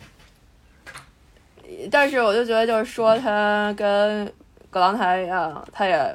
[1.89, 4.29] 但是我就觉得，就是说他跟
[4.69, 6.13] 葛朗台一样，他也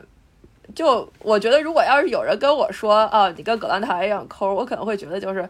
[0.75, 5.49] 就我觉得，如果要是有人跟我说啊，你跟葛朗台一样抠，我可能会觉得就是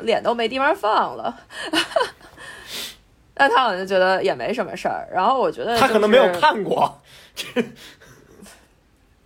[0.00, 1.38] 脸都没地方放了。
[3.34, 7.00] 但他好像觉得也没什么事儿，然后我觉得、他可能没有，看过，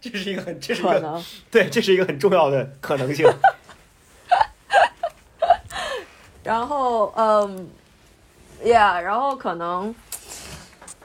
[0.04, 3.26] 这这是一个很这是一个可能 对，这是一个很重要的可能性。
[6.44, 7.70] 然后嗯
[8.62, 9.94] ，yeah，然后可能，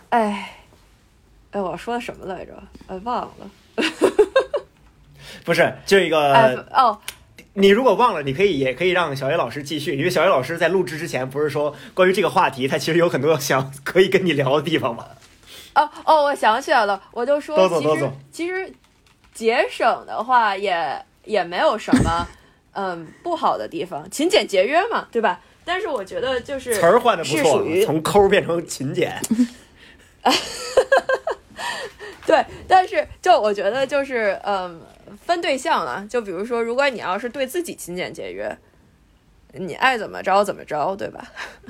[0.10, 0.54] 哎，
[1.52, 2.52] 哎，我说的什么来着？
[2.88, 3.30] 哎，忘了。
[5.46, 7.00] 不是，就一个、 哎，哦，
[7.54, 15.08] 你如果忘了，你可以也可以让小野老师继续，因为小野老师在录制之前不是说关于这个话题，他其实有很多想可以跟你聊的地方吗？
[15.76, 18.74] 哦哦，我想起来了，我就说，其走都走其实
[19.40, 22.28] 节省的话也也没有什么
[22.76, 25.40] 嗯不好的地方，勤俭节约嘛，对吧？
[25.64, 29.18] 但是我觉得就是词儿换的不错从抠变成勤俭。
[32.28, 34.82] 对，但是就我觉得就是嗯，
[35.26, 36.06] 分对象了。
[36.10, 38.56] 就比如说，如果你要是对自己勤俭节约，
[39.54, 41.26] 你爱怎么着怎么着，对吧？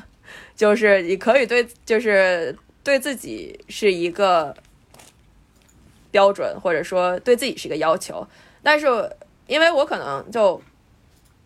[0.58, 4.54] 就是你可以对，就是对自己是一个
[6.12, 8.26] 标准，或者说对自己是一个要求。
[8.62, 8.88] 但是
[9.48, 10.62] 因为我可能就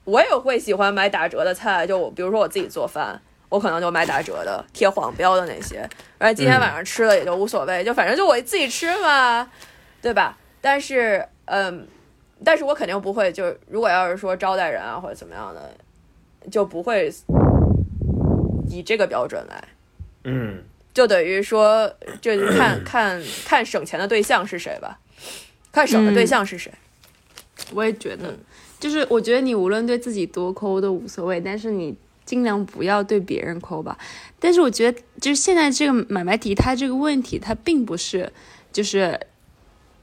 [0.06, 3.22] 我也会喜欢买打折的菜，就比如说我自己做饭。
[3.50, 5.88] 我可能就买打折的、贴黄标的那些，
[6.18, 9.48] 而今天晚上吃了也就无所谓，就反正就我自己吃嘛，
[10.02, 10.36] 对吧？
[10.60, 11.88] 但是，嗯，
[12.44, 15.70] 但是我肯定不会，就如果要是说招待人啊或者怎么样的，
[16.50, 17.14] 就不会
[18.68, 19.64] 以这个标准来，
[20.24, 20.64] 嗯，
[20.94, 21.92] 就等于说，
[22.22, 25.00] 就 是看看看省钱的对象是谁吧，
[25.72, 26.72] 看省的对象是谁。
[27.72, 28.40] 我也觉得，嗯
[28.80, 33.98] 就是我觉得你无论对自己多抠都无所谓，但是你尽量不要对别人抠吧。
[34.40, 38.30] 但是我觉得，就是现在这个买卖题，它这个问题，它并不是
[38.74, 39.18] 就是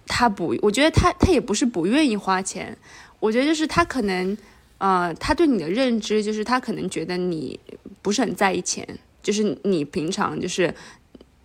[0.07, 2.75] 他不，我觉得他他也不是不愿意花钱，
[3.19, 4.35] 我觉得就是他可能
[4.79, 7.61] 呃，他对你的认知就是他可能觉得你
[8.01, 10.75] 不是很在意钱，就是你平常就是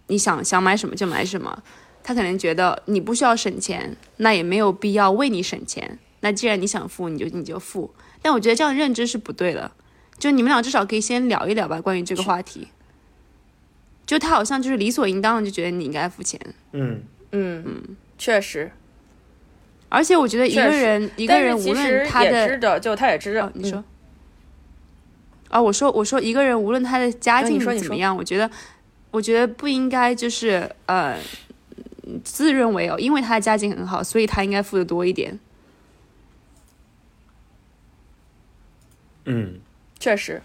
[0.07, 1.63] 你想想买什么就买什么。
[2.03, 5.97] 他可能觉得你不需要省钱，那也没有必要为你省钱。
[6.19, 7.93] 那既然你想付，你就你就付。
[8.21, 9.71] 但我觉得这样认知是不对的。
[10.19, 12.67] 就你们俩至少可以先聊一聊吧，关于这个话题。
[14.05, 16.39] 就他好像就是理所应当的就觉得你应该付钱，
[16.73, 17.01] 嗯，
[17.32, 18.71] 嗯嗯，确实，
[19.89, 23.84] 而且我觉得一个人一个人无其实论他的也知道，就他也知道哦，，你说嗯。
[25.50, 28.50] 啊、我说我说一个人无论他的家嗯境说你说怎么样，我觉得
[29.12, 31.18] 我觉得不应该就是呃
[32.24, 35.39] 自认为哦，因为他的家境很好，所以他应该付的多一点。
[39.28, 39.60] 嗯，
[40.00, 40.41] 确实，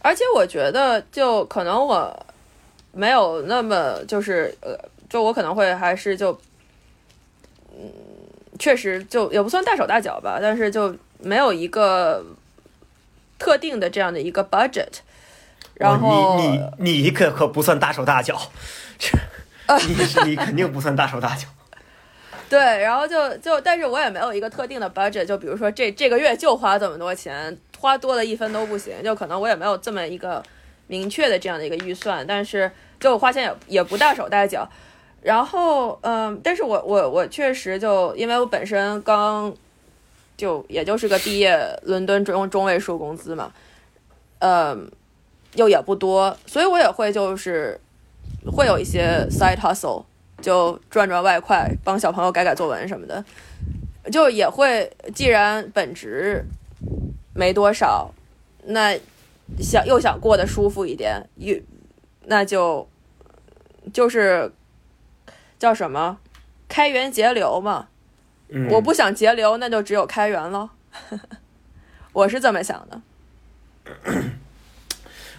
[0.00, 2.26] 而且我觉得，就可能我
[2.92, 4.76] 没有那么就是呃，
[5.08, 6.38] 就我可能会还是就，
[7.72, 7.90] 嗯，
[8.58, 12.22] 确实就也不算大手大脚吧，但是就没有一个
[13.38, 14.98] 特定的这样的一个 budget，
[15.74, 18.40] 然后哇你你你可可不算大手大脚，
[18.98, 19.08] 这
[19.88, 21.46] 你是你肯定不算大手大脚。
[22.50, 30.42] 对，然后就就，但是我也没有一个特定的 budget，就比如说这这个月就花这么多钱，花多了一分都不行，就可能我也没有这么一个
[30.86, 34.66] 明确的这样的一个预算，但是就花钱也也不大手大脚。
[35.20, 39.54] 然后，嗯，但是我我我确实就因为我本身刚
[40.38, 43.52] 就也就是个毕业伦敦中中位数工资嘛，
[44.38, 44.90] 嗯，
[45.56, 47.78] 又也不多，所以我也会就是
[48.50, 50.04] 会有一些 side hustle。
[50.40, 53.24] 就赚赚外快，帮小朋友改改作文什么的，
[54.12, 54.88] 就也会。
[55.12, 56.44] 既然本职
[57.34, 58.14] 没多少，
[58.62, 58.96] 那
[59.58, 61.56] 想又想过得舒服一点，又
[62.26, 62.88] 那就
[63.92, 64.52] 就是
[65.58, 66.16] 叫什么
[66.68, 67.88] 开源节流嘛。
[68.50, 70.70] 嗯，我不想节流，那就只有开源了。
[72.12, 73.00] 我是这么想的。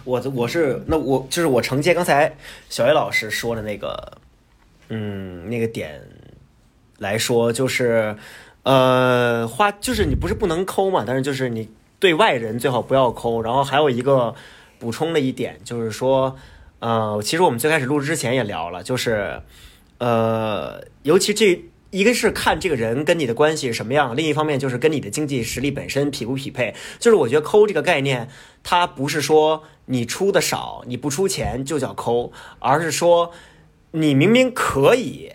[0.04, 2.34] 我我是那我就是我承接刚才
[2.68, 4.18] 小叶老师说的那个，
[4.88, 6.00] 嗯，那个点
[6.98, 8.16] 来说，就是
[8.62, 13.42] 呃花就是你不是不能抠嘛，但是就是你对外人最好不要抠。
[13.42, 14.34] 然后还有一个
[14.78, 16.36] 补充的一点就是说，
[16.78, 19.42] 呃，其实我们最开始录制之前也聊了，就是
[19.98, 21.64] 呃，尤其这。
[21.90, 26.74] 一个是看这个人跟你的关系什么样，另一方面就是跟你的经济实力本身匹不匹配。
[26.98, 28.28] 就是我觉得抠这个概念，
[28.62, 33.32] 它不是说你出的少，你不出钱就叫抠，而是说
[33.90, 35.32] 你明明可以，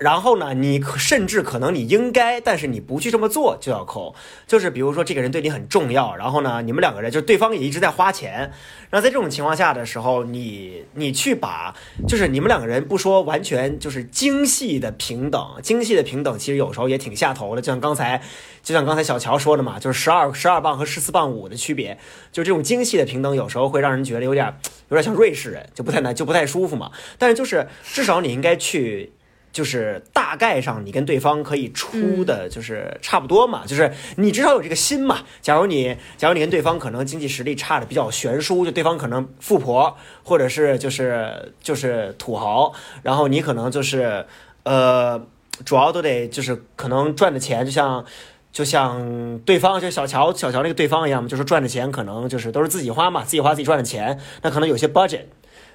[0.00, 4.14] 然后呢，你甚至可能你应该，但是你不去这么做就要抠。
[4.46, 8.52] 就是比如说这个人对你很重要，然后呢，你们两个人就对方也一直在花钱，
[8.90, 11.74] 然后在这种情况下的时候，你你去把
[12.06, 18.22] 就是你们两个人不说完全就是精细的平等，精细的平等其实有时候也挺下头的，就像刚才
[18.62, 21.98] 就像刚才小乔说的嘛，就是十二十二磅和十四磅五的区别，
[22.32, 24.46] 就这种精细的平等有时候会让人觉得有点
[24.88, 26.90] 有点像瑞士人，就不太难就不太舒服嘛。
[27.18, 29.12] 但是就是至少你应该去。
[29.56, 35.20] 就是大概上你跟对方可以出的，就是差不多嘛，就是你至少有这个心嘛。
[35.40, 44.26] 假如你假如你跟对方可能经济实力差的比较悬殊，就对方可能富婆，或者是就是就是土豪，然后你可能就是
[44.64, 45.26] 呃，
[45.64, 48.04] 主要都得就是可能赚的钱，就像
[48.52, 55.22] 就像对方就小乔小乔那个对方一样嘛，就是赚的钱可能就是都是自己花嘛，自己花自己赚的钱，那可能有些 budget。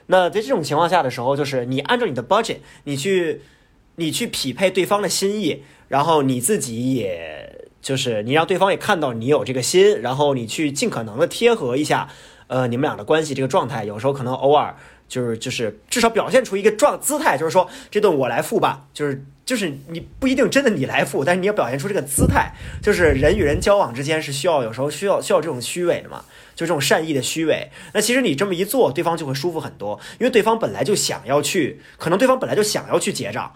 [0.05, 3.41] 那在这种情况下的时候，就是你按照你的 budget，你去。
[3.95, 12.07] 你去匹配对方的心意，然后你自己也就是你让对方也看到你有这个心，然后你去尽可能的贴合一下，
[12.47, 13.83] 呃，你们俩的关系这个状态。
[13.83, 14.75] 有时候可能偶尔
[15.07, 26.23] 就是就是至少表现出一个状姿态，就是说这顿我来付吧，就是就是你不一定真的你来付，但是你要表现出这个姿态，就是人与人交往之间是需要有时候需要需要这种虚伪的嘛，
[26.55, 27.69] 就这种善意的虚伪。
[27.93, 33.53] 那其实你这么一做，对方就会舒服很多，因为对方本来就想要去，可能对方本来就想要去结账，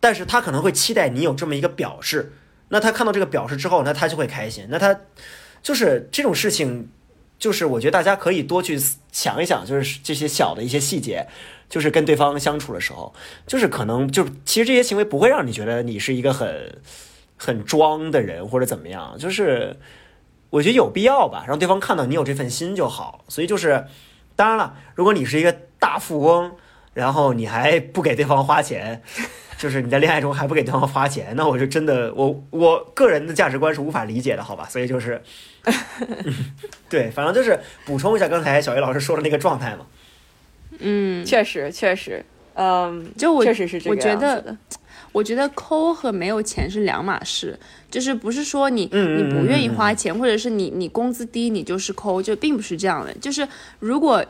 [0.00, 2.32] 但是他可能会期待你有这么一个表示，
[2.68, 4.98] 那他看到这个表示之后，那他就会开心，那他
[5.62, 6.90] 就是这种事情。
[7.38, 8.80] 就是我觉得大家可以多去
[9.12, 11.26] 想一想，就是这些小的一些细节，
[11.68, 13.14] 就是跟对方相处的时候，
[13.46, 16.78] 就是可能就其实这些行为不会让你觉得你是一个很
[17.36, 19.76] 很装的人或者怎么样，就是
[20.48, 23.22] 我觉得有必要吧，让对方看到你有这份心就好。
[23.28, 23.84] 所以就是
[24.34, 26.56] 当然了，如果你是一个大富翁，
[26.94, 29.02] 然后你还不给对方花钱。
[29.58, 34.68] 就是你在恋爱中还不给对方花钱，那我就真的我我个人的价值观是无法理解的，好吧？
[34.68, 35.20] 所以就是，
[36.90, 39.86] 对，反正就是补充一下刚才小叶老师说的那个状态嘛。
[40.78, 44.56] 嗯，确实确实，嗯，就我确实是这个样子的。
[45.12, 47.58] 我觉得抠和没有钱是两码事，
[47.90, 53.14] 就是不是说你你不愿意花钱，或者是你你工资低你就是抠，就并不是这样的。
[53.14, 53.48] 就是
[53.78, 54.24] 如果。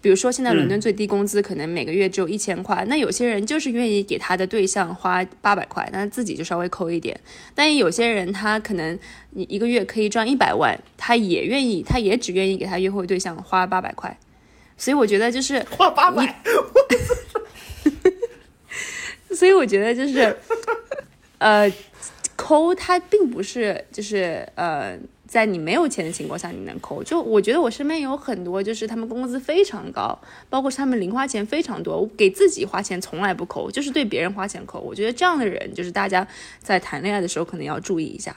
[0.00, 7.18] 比如说，现在伦敦最低工资可能每个月只有一千块，那有些人就是愿意给他的对象花八百块，那自己就稍微抠一点。
[7.54, 8.98] 但有些人他可能
[9.30, 14.18] 你一个月可以赚一百万，他也愿意，他也只愿意给他约会对象花八百块。
[14.76, 16.42] 所以我觉得就是 花八百，
[19.34, 20.36] 所以我觉得就是，
[21.38, 21.70] 呃，
[22.36, 24.98] 抠他并不是就是呃。
[25.28, 27.02] 在你没有钱的情况下，你能抠？
[27.04, 30.18] 就我觉得我身边有很多，就是他们工资非常高，
[30.48, 34.80] 包括他们零花钱非常多，我给自己花钱从来不抠，就是对别人花钱抠。
[34.80, 36.26] 我觉得这样的人，就是大家
[36.58, 38.34] 在谈恋爱的时候可能要注意一下。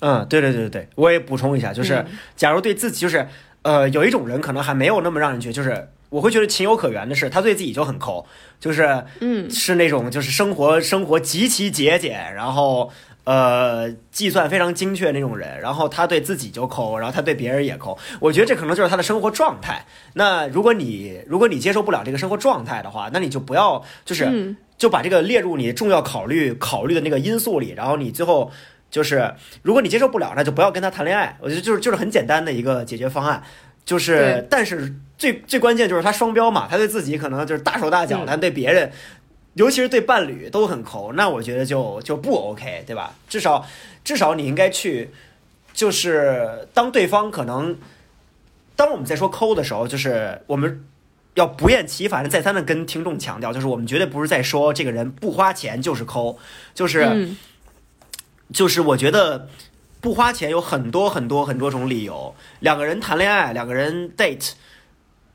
[0.00, 2.04] 嗯，对对对对对，我也补充一下，就是
[2.36, 3.26] 假如对自己，就是
[3.62, 8.26] 呃，有一种人可能还没有那么让人觉得，就是我会觉得情有可原的是，他对自己就很抠，
[8.60, 12.92] 就是嗯，是那种就是生活生活极其节俭，然后。
[13.28, 17.98] 呃，计算非常精确那种人，然后他对自己就抠，然后他对别人也抠。
[18.20, 19.84] 我觉得这可能就是他的生活状态。
[20.14, 27.74] 那如果你如果你接受不了这个生活状态的话，那你就不要就是就把这个列入你重要考虑考虑的那个因素里。
[27.76, 28.50] 然后你最后
[28.90, 31.36] 就是，如果你接受不了，那就不要跟他谈恋爱。
[31.42, 33.42] 我觉得就是就是很简单的一个解决方案。
[33.84, 38.90] 就是，但是最最关键就是他双标嘛，他对自己可能就是大手大脚，但对别人。
[39.58, 43.12] 尤其是对伴侣都很抠，那我觉得就就不 OK，对吧？
[43.28, 43.66] 至少
[44.04, 45.10] 至少你应该去，
[45.72, 47.76] 就是当对方可能，
[48.76, 50.84] 当我们在说抠的时候，就是我们
[51.34, 56.38] 要不厌其烦的再三的跟听众强调，就是我们绝对不是在说这个人不花钱就是抠，
[56.72, 57.28] 就是
[58.52, 59.48] 就是我觉得
[60.00, 64.52] 不花钱有很多很多很多种理由，两个人谈恋爱，两个人 date。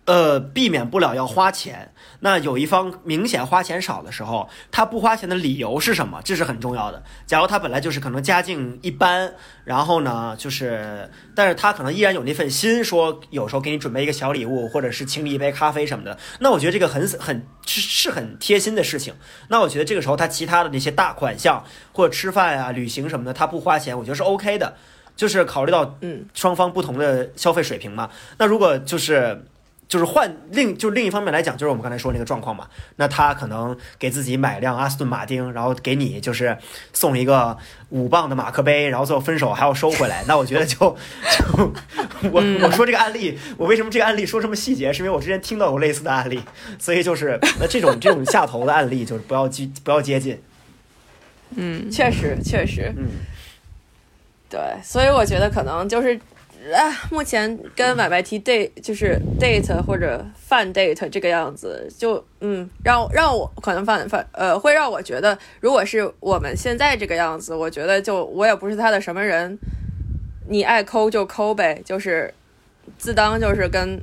[0.06, 1.93] 呃，避免不了要花钱。
[2.20, 6.22] 那有一方明显花钱少的时候，他不花钱的理由是什么？
[6.24, 7.04] 这是很重要的。
[7.26, 9.34] 假如他本来就是可能家境一般，
[9.64, 16.18] 然后呢，就是，但是他可能依然有那份心，说有时候给你准备一个小礼物，或者是请你一杯咖啡什么的。
[16.39, 19.14] 那我觉得这个很很是是很贴心的事情。
[19.49, 24.76] 那我觉得这个时候他其他的那些大款项或者吃饭啊、旅行什么的，他不花钱，我觉得是 OK 的。
[25.15, 28.10] 就是考虑到嗯双方不同的消费水平嘛。
[28.38, 29.45] 那如果就是。
[29.94, 32.68] 就是换另就另一方面来讲，就是我们刚才说那个状况嘛。
[32.95, 36.57] 那他可能给自己买辆阿斯顿马丁，然后给你就是
[36.94, 37.56] 送一个
[37.90, 40.24] 五磅的马克杯，然后最后分手还要收回来。
[40.28, 41.72] 那我觉得就就
[42.34, 44.91] 我我说这个案例，我为什么这个案例说这么细节？
[44.91, 46.41] 是因为我之前听到过类似的案例，
[46.80, 50.41] 所以就是那这种这种下头的案例，就是不要接不要接近。
[51.56, 53.06] 嗯，确实确实，嗯，
[54.49, 56.20] 对，所以我觉得可能就是。
[56.72, 69.57] 啊，目前跟买卖提 date 就是 date 或者泛 date 这个样子，就嗯，让让我可能泛泛呃，会让我觉得，如果是我们现在这个样子，我觉得就我也不是他的什么人，
[70.48, 72.34] 你爱抠就抠呗，就是
[72.98, 73.99] 自当就是跟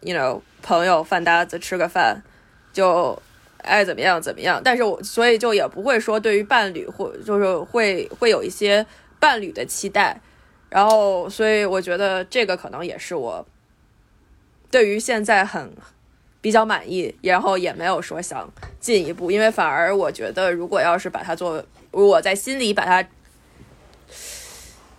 [0.00, 2.22] ，you know 朋友饭搭子吃个饭，
[2.72, 3.16] 就
[3.58, 8.84] 爱怎么样怎么样，但是我所以就也不会说对于伴侣或就是会会有一些
[9.18, 10.20] 伴侣的期待。
[10.74, 13.46] 然后，所以我觉得这个可能也是我
[14.72, 15.72] 对于现在很
[16.40, 23.08] 比较满意，然后也没有说想进一步，因为反而我觉得，如果要是把他做，我在心里把他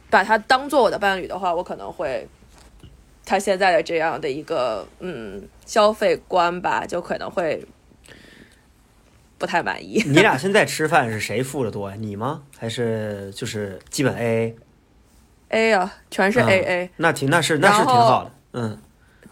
[0.10, 2.26] 把他当做我的伴侣的话，我可能会
[3.26, 7.62] 他现在的这样的一个嗯消费观吧，就可能会
[9.38, 10.02] 不太满意。
[10.08, 11.98] 你俩现在吃饭是谁付的多呀？
[12.00, 12.44] 你吗？
[12.58, 14.56] 还是就是基本 A A？
[15.50, 18.78] A？A 啊，全是 A A，那挺那是那是挺好的，嗯，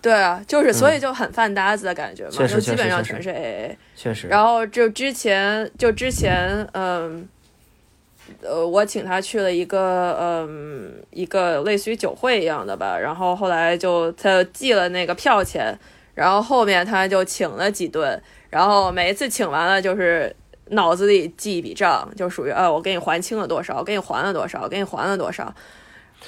[0.01, 3.75] 对啊，就是所以就很饭搭子的感觉嘛，就基本上全是 AA。
[3.95, 4.27] 确实。
[4.27, 7.27] 然后就之前就之前嗯。
[8.41, 12.97] 呃，我请他去了一个，嗯，一个类似于酒会一样的吧。
[12.97, 15.77] 然后后来就他就寄了那个票钱，
[16.15, 18.19] 然后后面他就请了几顿，
[18.49, 20.33] 然后每一次请完了就是
[20.69, 25.53] 脑子里记一笔账，就属于，呃，我给你还清了多少，我给你还了多少，我给你还了多少。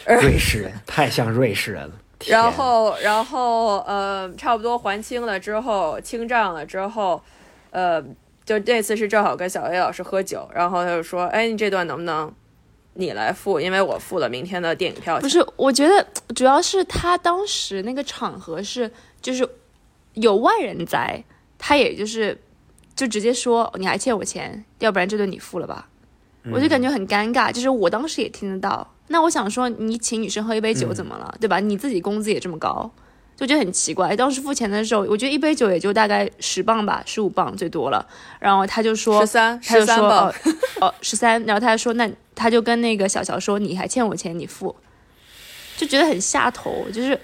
[0.05, 1.93] 瑞士人 太像瑞士人了。
[2.27, 7.21] 然后，然后，呃，差不多还清了之后，清账了之后，
[7.71, 8.03] 呃。
[8.45, 12.31] 就这次是正好跟小 A 老师喝酒，然后他就说：“哎，你这段能不能
[12.93, 13.59] 你来付？
[13.59, 16.05] 因为我付了明天的电影票。”不是，我觉得
[16.35, 19.49] 主要是他当时那个场合是就是
[20.13, 21.23] 有外人在，
[21.57, 22.39] 他也就是
[22.95, 25.89] 就直接说：“你还欠我钱，要不然这顿你付了吧。”
[26.53, 28.87] 我就感觉很尴尬，就是我当时也听得到。
[29.07, 31.59] 那我想说，你请女生喝一杯酒怎么了，对吧？
[31.59, 32.91] 你自己工资也这么高。
[33.37, 38.07] 就觉得很奇怪，当时付钱的时候，我觉得一杯酒也就大概十磅吧，十五磅最多了。
[38.39, 40.33] 然后他就说十三，他就说哦
[40.79, 44.73] 哦十三，然后他就说那他就跟那个小乔说你还欠我钱，你付，
[45.75, 46.85] 就觉得很下头。
[46.93, 47.19] 就是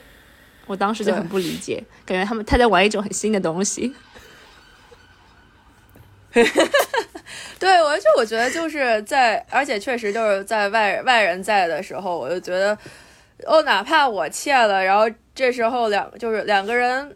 [0.67, 3.93] 我当时就很不理解，感觉他们他在玩一种很新的东西。
[7.59, 12.77] 对，我就我觉得就是在，而且确实就是在外外人在的时候，我就觉得
[13.45, 15.09] 哦，哪怕我欠了，然后。
[15.33, 17.15] 这时候两就是两个人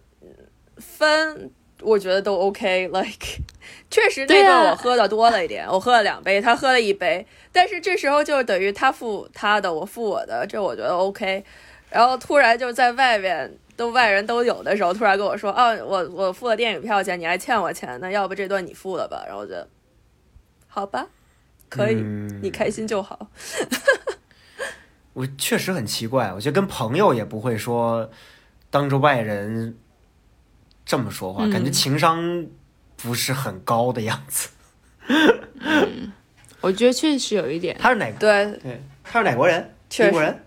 [0.77, 1.51] 分，
[1.81, 2.87] 我觉得都 OK。
[2.87, 3.41] Like，
[3.91, 7.27] 确实那个我喝的多了一点，我喝了两杯，他喝了一杯。
[7.51, 11.43] 但是这时候就等于他付他的，我付我的，这我觉得 OK。
[11.89, 19.67] 然后突然就在外面都外人都有的时候，突然跟我说：“哦，我我付了电影票钱，你还欠我钱呢，要不这段你付了吧？”然后我觉得
[20.67, 21.07] 好吧，
[21.69, 21.95] 可以，
[22.41, 23.29] 你开心就好。
[25.13, 28.09] 我确实很奇怪，我觉得跟朋友也不会说
[28.69, 29.77] 当着外人
[30.85, 32.45] 这么说话，感觉情商
[32.97, 34.49] 不是很高的样子。
[35.07, 36.11] 嗯，
[36.61, 37.77] 我觉得确实有一点。
[37.79, 38.17] 他是哪个？
[38.19, 39.73] 对对，他是哪国人？
[39.99, 40.43] 英国人。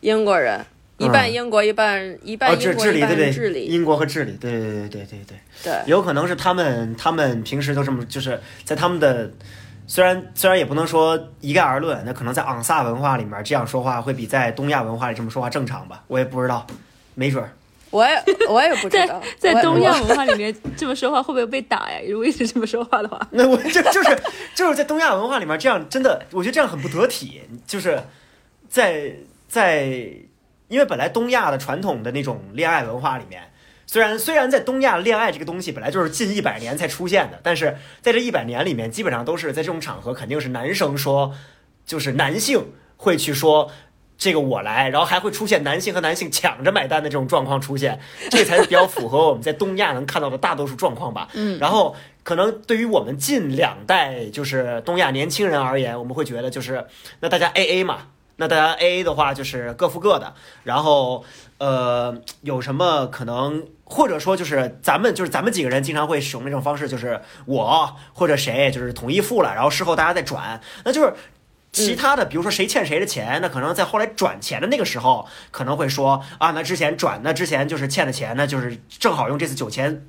[0.00, 0.64] 英国人，
[0.98, 3.64] 一半英国，一半一半英国，一半智利。
[3.66, 5.72] 英国和智利，对对对对对对对。
[5.86, 9.30] 有可能是他们，他们平时都这么，就是在他们的。
[9.86, 16.02] 虽然虽然也不能说一概而论，那可能在昂萨文化里面这样说话会比在东亚文化里这么说话正常吧？
[16.06, 16.66] 我也不知道，
[17.14, 17.50] 没准儿。
[17.94, 22.00] 我也我也不知道，在东亚文化里面这么说话会不会被打呀？
[22.08, 24.22] 如果一直这么说话的话，那我这就是
[24.54, 27.42] 就是在东亚文化里面这样真的，我觉得这样很不得体。
[27.66, 28.02] 就是
[28.70, 29.12] 在
[29.48, 30.08] 在，
[30.74, 33.40] 因为本来东亚的传统的那种恋爱文化里面。
[33.86, 41.32] 虽然虽然在东亚恋爱这个东西本来就是近一百年才出现的，但是在这一百年里面，基本上都是在这种场合，肯定是男生说，
[41.86, 43.70] 就是男性会去说
[44.18, 51.28] 这个我来，然后还会出现男性和男性抢着买单的这种状况出现，这才是比较符合我们在东亚能看到的大多数状况吧。
[51.34, 51.94] 嗯，然后
[52.24, 56.86] 可能对于我们近两代就是东亚年轻人而言，我们会觉得就是
[57.20, 58.08] 那大家 A A 嘛。
[58.36, 60.34] 那大家 A A 的话就是各付各的，
[60.64, 61.24] 然后
[61.58, 71.14] 呃有什么可能，或者说就是咱们就是咱们几个人经常会使用那种方式，就是我或者谁就是统一付了，然后事后大家再转，那就是
[71.70, 80.06] 其他的，比如说谁欠谁的钱，那可能在后来转钱的那个时候可能会说啊，那之前转那之前就是欠的钱，那就是正好用这次酒钱。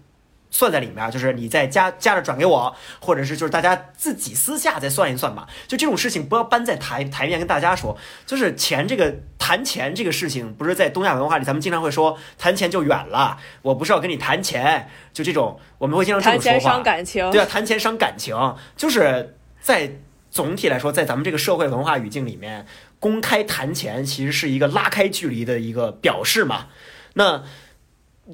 [0.51, 5.47] 算在里面，就是你再加加着转给我，或者是就是大家自己私下再算一算吧。
[5.67, 7.97] 就这种事情不要搬在台台面跟大家说。
[8.25, 13.37] 就是钱这个谈钱这个事情，不是在东亚文化里，咱们经常会说谈钱就远了。
[13.61, 16.53] 我不是要跟你谈钱，就这种我们会经常这么说话。
[16.53, 17.31] 谈钱伤感情。
[17.31, 19.91] 对啊，谈钱伤感情，就是在
[20.31, 22.65] 总体来说，在咱们这个社会文化语境里面，
[22.99, 26.67] 公开谈钱其实是一个拉开距离的一个表示嘛。
[27.15, 27.43] 那。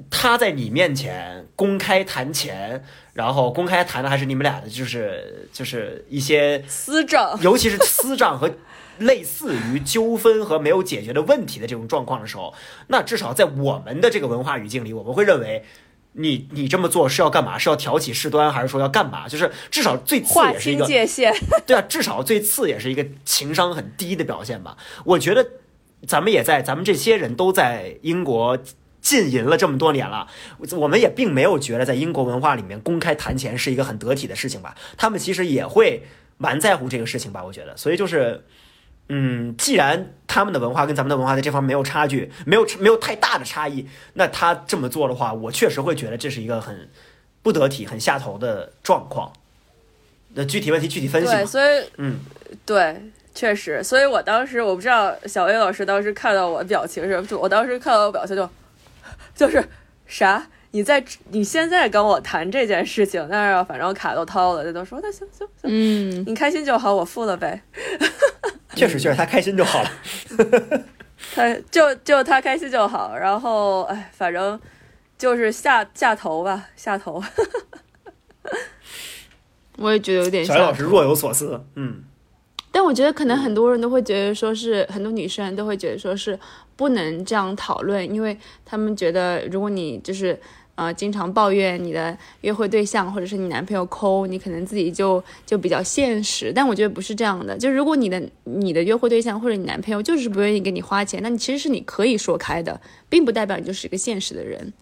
[0.08, 2.82] 他在你面前公开谈钱，
[3.12, 8.50] 然后公开谈的还是你们俩的，就是就是一些私账， 尤其是私账和
[9.00, 12.54] 类似于纠纷和没有解决的问题的这种状况的时候，
[12.86, 15.62] 那至少在我们的这个文化语境里，我们会认为
[16.12, 17.58] 你你这么做是要干嘛？
[17.58, 19.28] 是要挑起事端，还是说要干嘛？
[19.28, 21.34] 就是至少最次也是一个界限，
[21.66, 24.78] 对啊，至少最次也是一个情商很低的表现吧。
[25.04, 25.46] 我觉得
[26.06, 28.56] 咱们也在，咱们这些人都在英国。
[29.02, 30.28] 浸淫了这么多年了，
[30.76, 34.76] 我们也并没有觉得在英国文化里面公开谈钱是一个很得体的事情吧？
[34.96, 36.04] 他们其实也会
[36.38, 37.44] 蛮在乎这个事情吧？
[37.44, 38.44] 我觉得，所以就是，
[39.08, 46.88] 嗯，既然他们的文化跟咱们的文化在这方面没有差距，没有没有太大的差异，那他这么做的话，我确实会觉得这是一个很
[47.42, 49.32] 不得体、很下头的状况。
[50.34, 52.20] 那具体问题具体分析对，所以，嗯，
[52.64, 53.02] 对，
[53.34, 58.48] 确实，所以我当时我不知道小 A 老师当时看到我的表情是，就我当时看到我表情就。
[59.34, 59.64] 就是
[60.06, 60.46] 啥？
[60.74, 67.62] 你在你现在跟我谈这件事情，但是反正卡都掏了，这都说那行行行，嗯，你开心就好，我付了呗。
[68.74, 69.90] 确实确实，他开心就好了。
[71.34, 74.58] 他就就他开心就好，然后哎，反正
[75.18, 77.22] 就是下下头吧，下头。
[79.76, 82.02] 我也觉得有点像小艾老师若有所思，嗯，
[82.70, 86.38] 但我觉得可能很多人都会觉得说是很多女生都会觉得说是
[86.76, 90.38] 不能这样讨论，因为他们觉得如果你就是
[90.74, 96.52] 呃经常抱怨你的约会对象或者是你男朋友抠，你可能自己就就比较现实。
[96.54, 104.72] 但我觉得不是这样的，就如果你的你的约会对象或者你男朋友就是不愿意给你花钱，那你其实是你可以说开的，并不代表你就是一个现实的人。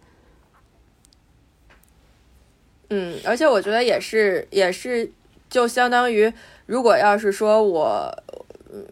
[2.92, 5.12] 嗯，而且我觉得也是，也是，
[5.48, 6.32] 就相当于，
[6.66, 8.12] 如果要是说我，
[8.72, 8.84] 嗯，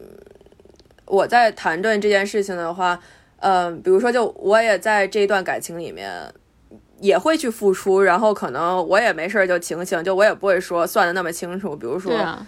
[1.09, 2.97] 我在谈论这件事情的话，
[3.39, 6.09] 嗯、比如说，就我也在这段感情里面
[6.99, 12.45] 也会去付出，然后可能我也没事儿就请请，就我也不会说算的那么清楚，比如说啊，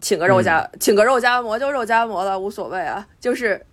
[0.00, 3.64] 请个肉夹，请个肉夹馍就肉夹馍了，无所谓啊，就是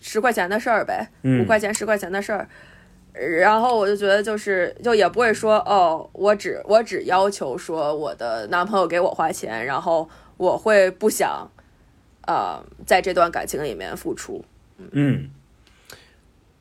[0.00, 1.42] 十块钱的事儿呗，嗯。
[1.42, 2.48] 五块钱十块钱的事儿。
[3.12, 11.48] 然后我就觉得，就是就也不会说哦，我只我只要求说我的男朋友给我花钱，然后我会不想，
[12.26, 14.44] 呃，在这段感情里面付出。
[14.92, 15.30] 嗯，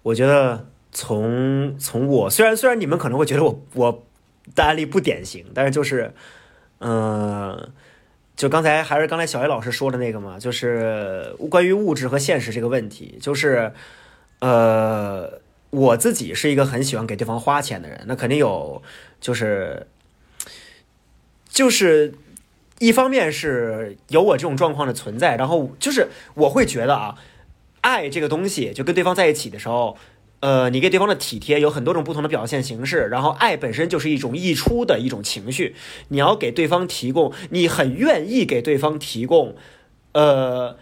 [0.02, 4.04] 我觉得从从我虽然虽然你们可能会觉得我我
[4.56, 6.14] 的案例不典型，但是就是，
[6.80, 7.72] 嗯、
[8.36, 13.72] 就刚才还是刚才小叶老师说的那个嘛，就是关于物质和现实这个问题，就是
[14.40, 18.84] 呃，我自己是一个很喜欢给对方花钱的人，那肯定有
[19.22, 19.88] 就是
[21.48, 22.14] 就是
[22.84, 27.16] 一方面是有我这种状况的存在，然后就是我会觉得啊，
[27.80, 29.96] 爱这个东西，就跟对方在一起的时候，
[30.42, 35.76] 呃，你给对方的体贴有很多种不同的表现形式，然后爱本身就是一种溢出的一种情绪，
[36.10, 39.56] 你要给对方提供，你很愿意给对方提供，
[40.12, 40.76] 呃，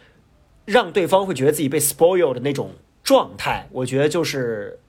[0.66, 2.72] 让对方会觉得自己被 spoil 的那种
[3.04, 4.80] 状态，我觉得就是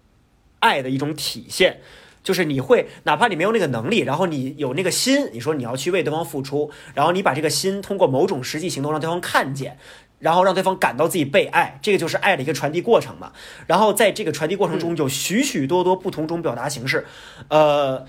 [0.60, 1.80] 爱的一种体现。
[2.22, 9.76] 就是你会，哪怕你没有那个能力，然后你有那个心，你说你要去为对方付出，然后你把这个心通过某种实际行动让对方看见，
[10.18, 13.32] 然后让对方感到自己被爱，这个就是爱的一个传递过程嘛。
[13.66, 17.04] 然后在这个传递过程中，有许许多多不同种表达形式，
[17.48, 18.06] 呃，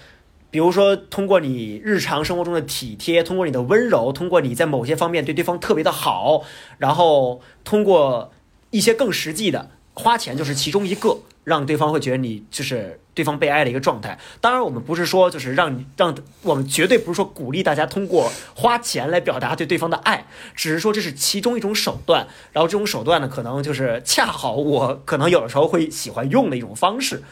[0.52, 6.44] 比如说通过你日常生活中的体贴，通过你的温柔，通过你在某些方面对对方特别的好，
[6.78, 8.32] 然后通过
[8.70, 14.18] 一些更实际的花钱，就是其中一个，让对方会觉得你就是对方被爱的一个状态。
[14.42, 20.26] 当然，我们不是说就是让让我们绝对不是说鼓励大家通过花钱来表达对对方的爱，
[20.56, 22.28] 只是说这是其中一种手段。
[22.52, 27.24] 然后这种手段呢，可能就是恰好我可能有的时候会喜欢用的一种方式。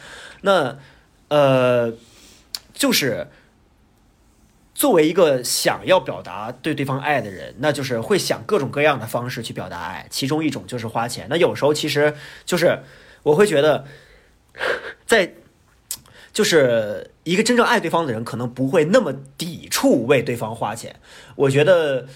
[0.42, 0.78] 那
[1.28, 1.92] 呃，
[2.74, 3.28] 就是
[4.74, 11.26] 作为一个想要表达对对方爱的人，那就是会想各种各样的方式去表达爱，其中一种就是花钱。
[11.30, 12.14] 那有时候其实
[12.44, 12.80] 就是
[13.22, 13.84] 我会觉得，
[15.06, 15.34] 在
[16.32, 20.96] 就是一个真正爱对方的人，可能不会那么抵触为对方花钱。
[21.36, 22.06] 我觉得。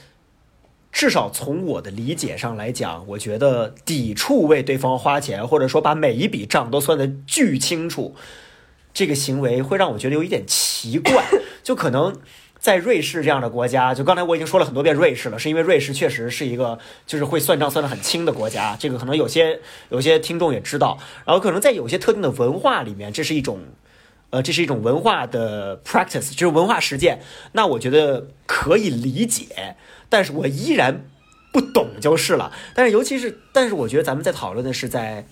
[0.93, 8.14] 至少从我的理解上来讲，我觉得抵触为对方花钱，或者说把每一笔账都算得巨清楚，
[8.94, 11.22] 这个行为会让我觉得有一点奇怪。
[11.62, 12.18] 就可能
[12.59, 19.60] 在瑞士这样的国家，就刚才我已经说了很多遍瑞士了，是因为瑞士确实是一个就是会算账算得很清的国家，这个可能有些
[19.90, 20.97] 有些听众也知道。
[21.26, 23.60] 然后可能在有些特定的文化里面，这是一种。
[24.31, 27.23] 呃，这是一种文化的 practice，就是文化实践。
[27.53, 29.77] 那我觉得可以理解，
[30.09, 31.05] 但是我依然
[31.53, 32.53] 不懂就是了。
[32.74, 35.27] 但是尤其是，但是我觉得咱们在讨论的是在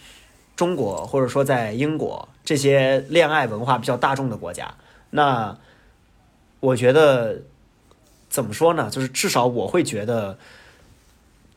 [0.55, 4.75] 中国或者说在英国这些恋爱文化比较大众的国家。
[5.11, 5.59] 那
[6.61, 7.43] 我觉得
[8.29, 8.89] 怎么说呢？
[8.91, 10.39] 就是至少我会觉得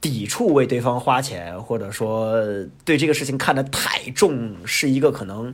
[0.02, 2.44] 抵触为对方花钱，或者说
[2.84, 5.54] 对这个事情看得太重，是一个可能。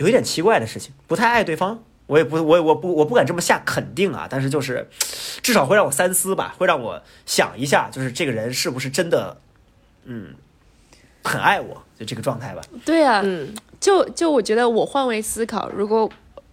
[0.00, 4.88] 有一点奇怪的事情，不太爱对方，我也不，我我不我不敢这么下肯定啊，但是就是
[5.42, 9.36] 至少会让我三思吧，会让我想一下，就是这个人是不是真的，
[10.04, 10.34] 嗯，
[11.22, 12.62] 很爱我，就这个状态吧。
[12.86, 16.10] 对啊，嗯，就就我觉得我换位思考，如果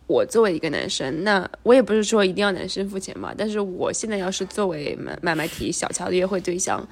[0.08, 6.86] 我作为一个男生，那我也不是说一定要男生付钱嘛，但是我现在要是作为买买买提小乔的约会对象，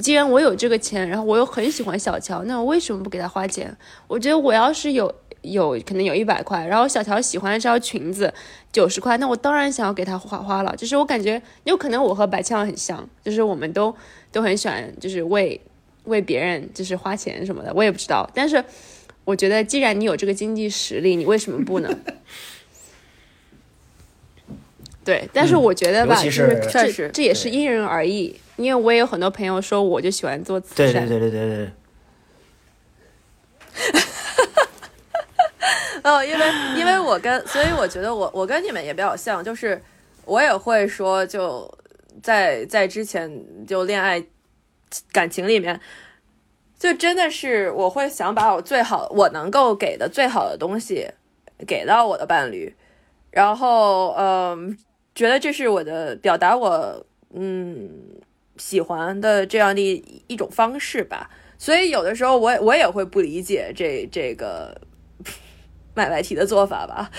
[0.00, 3.76] 既然我有这个钱，然后我又很喜欢小乔，那我为什么不给他花钱？
[4.08, 8.32] 我觉得我要是有有可能有一百块，然后小乔喜欢这条裙子
[8.72, 10.74] 九十块，那我当然想要给她花花了。
[10.76, 13.94] 就是我感觉有可能我和白枪很像，就是我们都
[14.32, 15.60] 都很喜欢，就是为
[16.04, 18.64] 为别人就是花钱什么的，我也不知道，但是。
[19.24, 21.88] 我觉得既然你有这个经济实力，你为什么不呢？
[25.04, 28.34] 对，但是嗯我觉得吧，就是确这实这也是因人而异。
[28.56, 31.70] 因为我也有很多朋友说，我就喜欢做慈善，对对对对对
[33.92, 34.02] 对，
[36.02, 36.46] 哦，因为
[36.76, 39.80] 因为我跟，所以我觉得我我跟你们也比较像，就是
[40.24, 41.72] 我也会说，就
[42.22, 43.30] 在在之前
[43.66, 44.22] 就恋爱
[45.12, 45.80] 感情里面，
[46.78, 51.08] 就真的是我会想把我最好我能够给的最好的东西
[51.66, 52.74] 给到我的伴侣，
[53.30, 54.76] 然后嗯，
[55.14, 57.88] 觉得这是我的表达我嗯
[58.56, 61.30] 喜欢的这样的一一种方式吧。
[61.56, 64.76] 所以有的时候我也我也会不理解这这个
[65.94, 67.10] 卖外题的做法吧。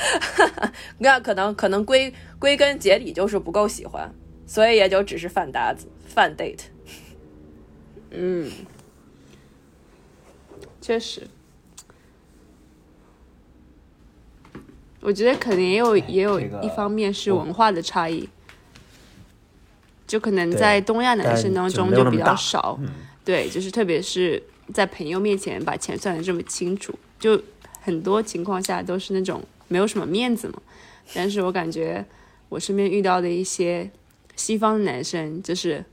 [1.00, 4.14] 那可能可能归归根结底就是不够喜欢，
[4.46, 6.66] 所以也就只是饭搭子饭 date。
[8.12, 8.52] 嗯，
[10.80, 11.28] 确实，
[15.02, 18.30] 我觉得可能也有也有这个一方面是文化的差异，
[20.06, 22.88] 就可能在东亚男生当中就比较少，嗯
[23.26, 27.42] 对，就是特别是在朋友面前把钱算的这么清楚，就
[27.84, 30.62] 很多情况下都是那种没有什么面子嘛。
[31.14, 32.04] 但是我感觉
[32.50, 33.92] 我身边遇到的一些
[34.36, 35.84] 西方的男生，就是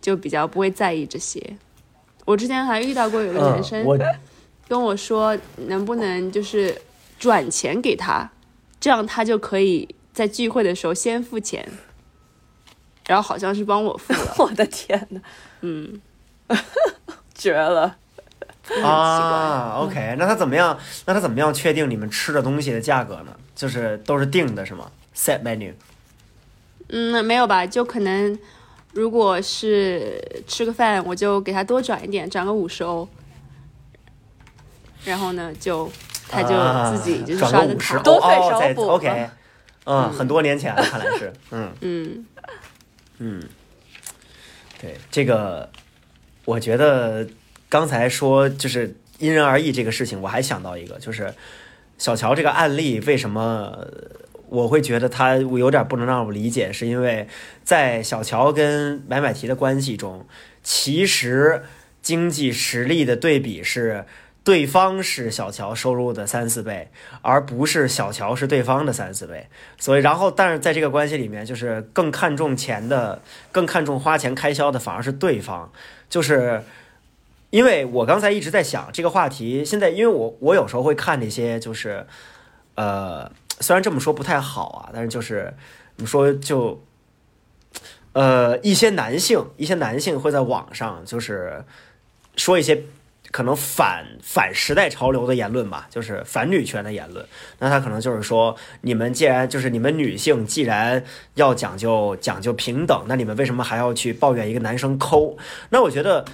[0.00, 1.56] 就比较不会在意这些。
[2.24, 3.84] 我之前还遇到过有个男嗯，生
[4.68, 6.80] 跟我说，能不能就是
[7.18, 8.30] 转钱给他，
[8.80, 11.68] 这样他就可以在聚会的时候先付钱，
[13.08, 14.34] 然后好像是帮我付了。
[14.38, 15.20] 我的天呐，
[15.62, 16.00] 嗯，
[17.34, 17.98] 绝了！
[18.82, 20.78] 啊，OK，那他怎么样？
[21.06, 23.36] 那他怎么样确定你们吃的东西的价格呢？
[23.54, 25.72] 就是都是定的是吗？Set menu。
[26.88, 27.66] 嗯，没有吧？
[27.66, 28.38] 就可能
[28.92, 33.08] 如果是吃个饭，我就给他多转一点，转个五十欧。
[35.04, 35.90] 然后呢，就
[36.28, 37.66] 他就自己就是刷的卡。
[37.66, 39.30] 个五十欧多费哦，在少补 OK，
[39.84, 42.26] 嗯，很多年前了，看来是，嗯 嗯
[43.18, 43.42] 嗯，
[44.80, 45.68] 对这个，
[46.44, 47.26] 我觉得
[47.72, 51.32] 刚才说就是因人而异这个事情，我还想到一个，就是
[51.96, 53.86] 小乔这个案例为什么
[54.50, 57.26] 我会觉得他我有点不能让我理解，是因为
[57.64, 60.26] 在小乔跟买买提的关系中，
[60.62, 61.62] 其实
[62.02, 64.04] 经济实力的对比是。
[64.44, 66.90] 对方是小乔收入的三四倍，
[67.22, 69.46] 而不是小乔是对方的三四倍。
[69.78, 73.22] 所以，然后，但是在这个关系里面，就是更看重钱的，
[73.52, 75.70] 更看重花钱开销的，反而是对方。
[76.10, 76.60] 就是
[77.52, 82.06] 因为我刚才一直在想这个话题，现在因为我我有时候会看那些，就是
[82.76, 83.30] 呃，
[83.60, 85.52] 虽然这么说不太好啊，但是就是
[85.96, 86.82] 怎么说就
[88.14, 91.62] 呃，一些男性，一些男性会在网上就是
[92.36, 92.82] 说一些。
[93.30, 97.26] 可能反反时代潮流的言论吧，就是反女权的言论。
[97.60, 101.02] 那他可能就是说，你们既然就是你们女性既然
[101.32, 105.38] 要讲究讲究平等，那你们为什么还要去抱怨一个男生抠？
[105.70, 106.26] 那我觉得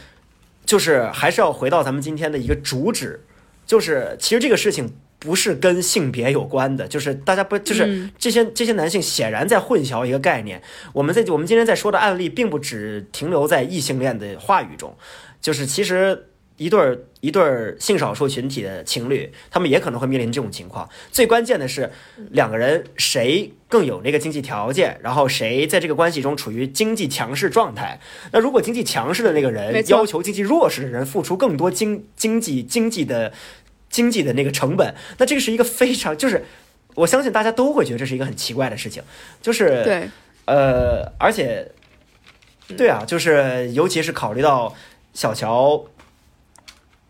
[0.68, 3.24] 就是还是要回到咱们今天的一个主旨，
[3.64, 10.62] 就是其实这个事情不是跟性别有关的，就是大家不就是嗯这些这些男性显然在混淆一个概念。
[10.92, 14.94] 我们在我们今天在说的案例，并不只停留在异性恋的话语中，
[15.40, 16.26] 就是其实。
[16.58, 20.86] 一对儿一对儿性少数群体的情侣，他们也可能会面临这种情况。
[21.10, 21.90] 最关键的是，
[22.32, 27.98] 两个人谁更有那个经济条件，然后谁在这个关系中处于经济强势状态。
[28.32, 33.32] 那如果经济强势的那个人要求经济弱势的人付出更多经经济经济的
[33.88, 36.44] 经济的那个成本，那这个是一个非常就是，
[36.94, 39.02] 我相信大家都会觉得这是一个很奇怪的事情，
[39.40, 40.08] 就是对，
[40.46, 41.70] 呃，而且，
[42.76, 44.74] 对啊，就是尤其是考虑到
[45.14, 45.84] 小乔，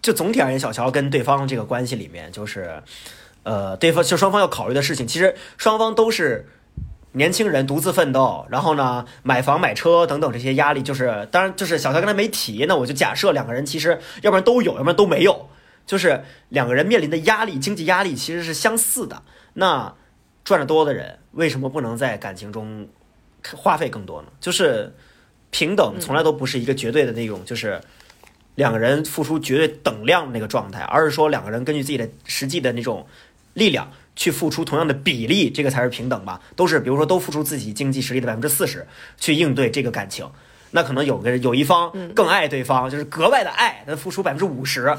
[0.08, 2.82] 就总体而言，小乔跟对方这个关系里面，就是
[3.42, 6.48] 呃，对方就双方要考虑的事情，其实双方都是
[7.12, 15.50] 年轻人独自奋斗，然后呢，买房买车等等这些压力，就是当然就是小乔刚才没提，那我就假设两个人其实要不然都有，要不然都没有，
[15.84, 19.22] 就是两个人面临的压力，经济压力其实是相似的。
[19.52, 19.94] 那
[20.42, 22.88] 赚得多的人为什么不能在感情中
[23.54, 24.28] 花费更多呢？
[24.40, 24.90] 就是
[25.50, 27.78] 平等从来都不是一个绝对的那种，就是
[28.58, 33.06] 两个人付出绝对等量的那个状态，而是说两个人根据自己的实际的那种
[33.54, 36.40] 力量去付出同样的比例，这个才是平等吧？
[36.56, 38.84] 都是比如说都付出自己经济实力的百分之四十
[39.16, 40.28] 去应对这个感情。
[40.72, 44.92] 那可能有个有一方更爱对方，就是格外的爱，他付出百分之五十，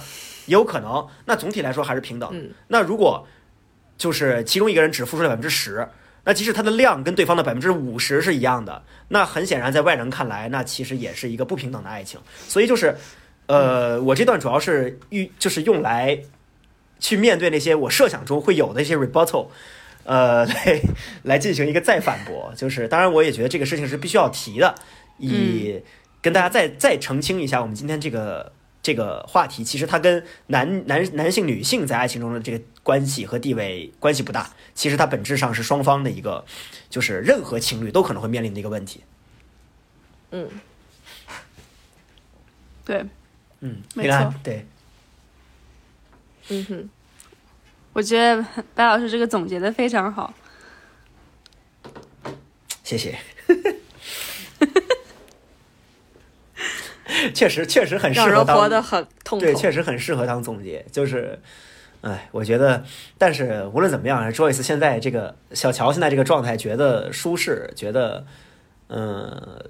[0.45, 1.05] 也有可能。
[1.25, 2.29] 那总体来说还是平等。
[2.31, 3.27] 嗯那如果
[3.97, 5.85] 就是其中一个人只付出了百分之十，
[6.23, 12.17] 那即使他的量跟对方的百分之五十是一样的，那很显然在外人看来，那其实也是一个不平等的爱情。
[12.47, 12.95] 所以就是，
[13.49, 16.21] 呃，我这段主要是预就是用来
[16.99, 19.47] 去面对那些我设想中会有的一些 rebuttal，
[20.03, 20.81] 呃， 来
[21.23, 22.53] 来进行一个再反驳。
[22.55, 24.75] 就是当然，我也觉得这个事情是必须要提的，
[25.17, 25.81] 以
[26.21, 28.51] 跟大家再再澄清一下，我们今天这个
[28.83, 36.45] 这个话题，其实它跟男男男性女性在爱情中的这个关系和地位关系不大，其实它本质上是双方的一个，
[36.87, 39.01] 就是任何情侣都可能会面临的一个问题。
[40.29, 40.47] 嗯，
[42.85, 43.03] 对，
[43.61, 44.65] 嗯，没错对，
[46.49, 46.89] 嗯哼，
[47.93, 50.33] 我觉得白老师这个总结的非常好。
[52.83, 53.17] 谢谢。
[57.33, 60.85] 确实，确实很适合当活得很痛对，确实很适合当总结。
[60.91, 61.37] 就是，
[62.01, 62.83] 哎，我觉得，
[63.17, 68.25] 但是无论怎么样，Joyce 现在这个小乔现在这个状态，觉得舒适，觉得，
[68.87, 69.69] 嗯、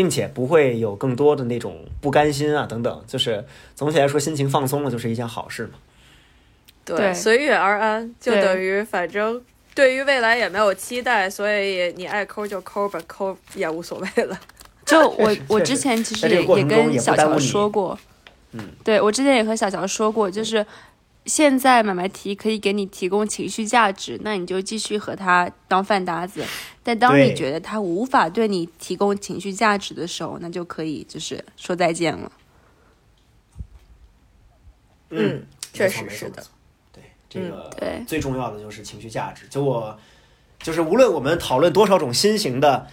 [0.00, 3.04] 并且不会有更多的那种不甘心啊等等。
[3.06, 3.44] 就是
[3.74, 5.72] 总体来说，心情放松了，就是一件好事嘛。
[6.86, 9.38] 对，对随遇而安，就等于反正
[9.74, 14.40] 对于未来也没有期待，所以你爱抠就抠吧，抠也无所谓了。
[14.86, 17.98] 就我我之前其实也也跟小乔说过，
[18.52, 20.64] 嗯，对我之前也和小乔说过，就是
[21.26, 26.44] 现在买卖提可以给你提供情绪价值，那你就继续和他当饭搭子。
[26.82, 32.32] 但当你觉得他无法对你提供情绪价值的时候，那就可以就是说再见了。
[35.10, 36.42] 嗯，确实是的
[36.92, 39.46] 对，这个对最重要的就是情绪价值。
[39.48, 39.98] 就我，
[40.60, 42.86] 就是无论我们讨论多少种新型的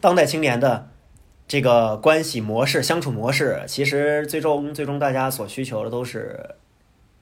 [0.00, 0.90] 当代青年的
[1.48, 6.56] 这个关系模式、相处模式，其实最终最终大家所需求的都是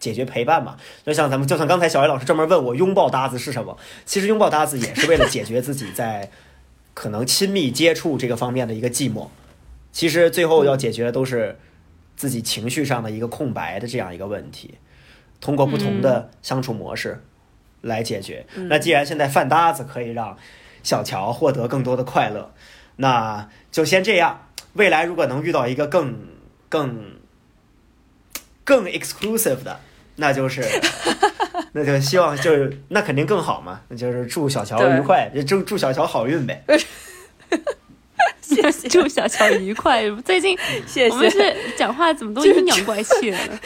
[0.01, 0.77] 解决陪伴嘛。
[1.06, 6.28] 就像咱们，就像刚才小艾老师专门问我拥抱搭子是什么，其实拥抱搭子也是为了解决自己在
[6.94, 9.28] 可能亲密接触这个方面的一个寂寞。
[9.93, 11.59] 其实最后要解决的都是
[12.16, 14.74] 自己情绪上的一个空白的这样一个问题。
[15.40, 17.24] 通过不同的相处模式
[17.81, 18.47] 来解决。
[18.55, 20.36] 那既然现在饭搭子可以让
[20.82, 22.52] 小乔获得更多的快乐，
[22.97, 24.48] 那就先这样。
[24.74, 26.14] 未来如果能遇到一个更
[26.68, 27.16] 更
[28.64, 29.81] 更 exclusive 的，
[30.20, 30.62] 那就是
[31.72, 33.80] 那就希望就是那肯定更好嘛。
[33.88, 36.62] 那就是祝小乔愉快，就祝祝小乔好运呗。
[38.42, 40.02] 谢谢， 祝小乔愉快。
[40.24, 40.56] 最近
[40.86, 43.59] 谢我们，是讲话怎么都阴阳怪气的呢？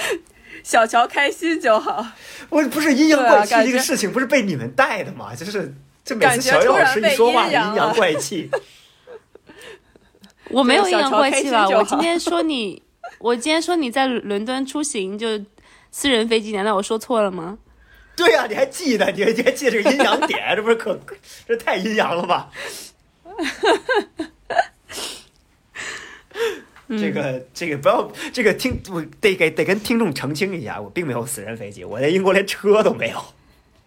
[0.62, 2.06] 小乔开心就好。
[2.48, 5.35] 我不是阴阳怪气这个事情，不是被你们带的嘛？
[5.35, 5.74] 就是
[6.05, 8.48] 这每次小乔老师一说话，阴阳怪气。
[10.51, 11.68] 我没有阴阳怪气吧？
[11.68, 12.82] 我今天说你，
[13.18, 15.39] 我今天说你在伦敦出行就
[15.97, 17.57] 私人飞机，难道我说错了吗？
[18.16, 19.12] 对呀、你还记得？
[19.12, 20.41] 你还你还记得这个阴阳点？
[20.57, 20.99] 这不是可
[21.47, 22.51] 这太阴阳了吧？
[26.89, 33.25] 这个这个不要这个听我得给得跟听众澄清一下，我并没有私人飞机，我在英国连车都没有，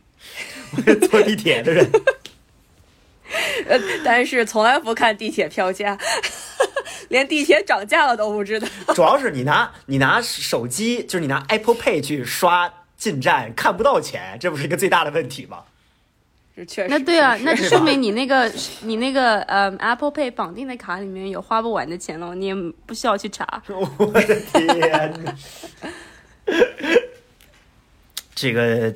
[0.77, 1.91] 我是坐地铁的人。
[3.67, 5.97] 呃，但是从来不看地铁票价，
[7.09, 8.67] 连地铁涨价了都不知道。
[8.93, 15.63] 主要是你拿你拿手机，就是你拿 Apple Pay 去刷进站，看不到钱，这不是一个最大的问题吗？
[16.55, 16.87] 是确实。
[16.89, 18.51] 那对啊，那就说明你那个
[18.81, 22.55] 你那个呃 Apple Pay 绑定的卡里面有花不完的钱了，你也
[22.85, 23.61] 不需要去查。
[23.69, 25.35] 我的天！
[28.33, 28.93] 这个，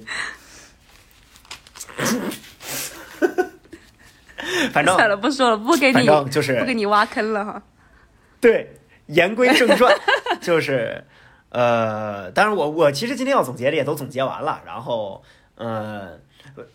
[4.74, 7.62] 反正算了，不说了，不给反你正就是不给你挖坑了哈。
[8.40, 8.74] 对，
[9.08, 9.96] 言归正传，
[10.42, 11.04] 就是
[11.50, 15.24] 呃，当然我我其实今天要总结的也都总结完了，然后
[15.56, 16.20] 呃。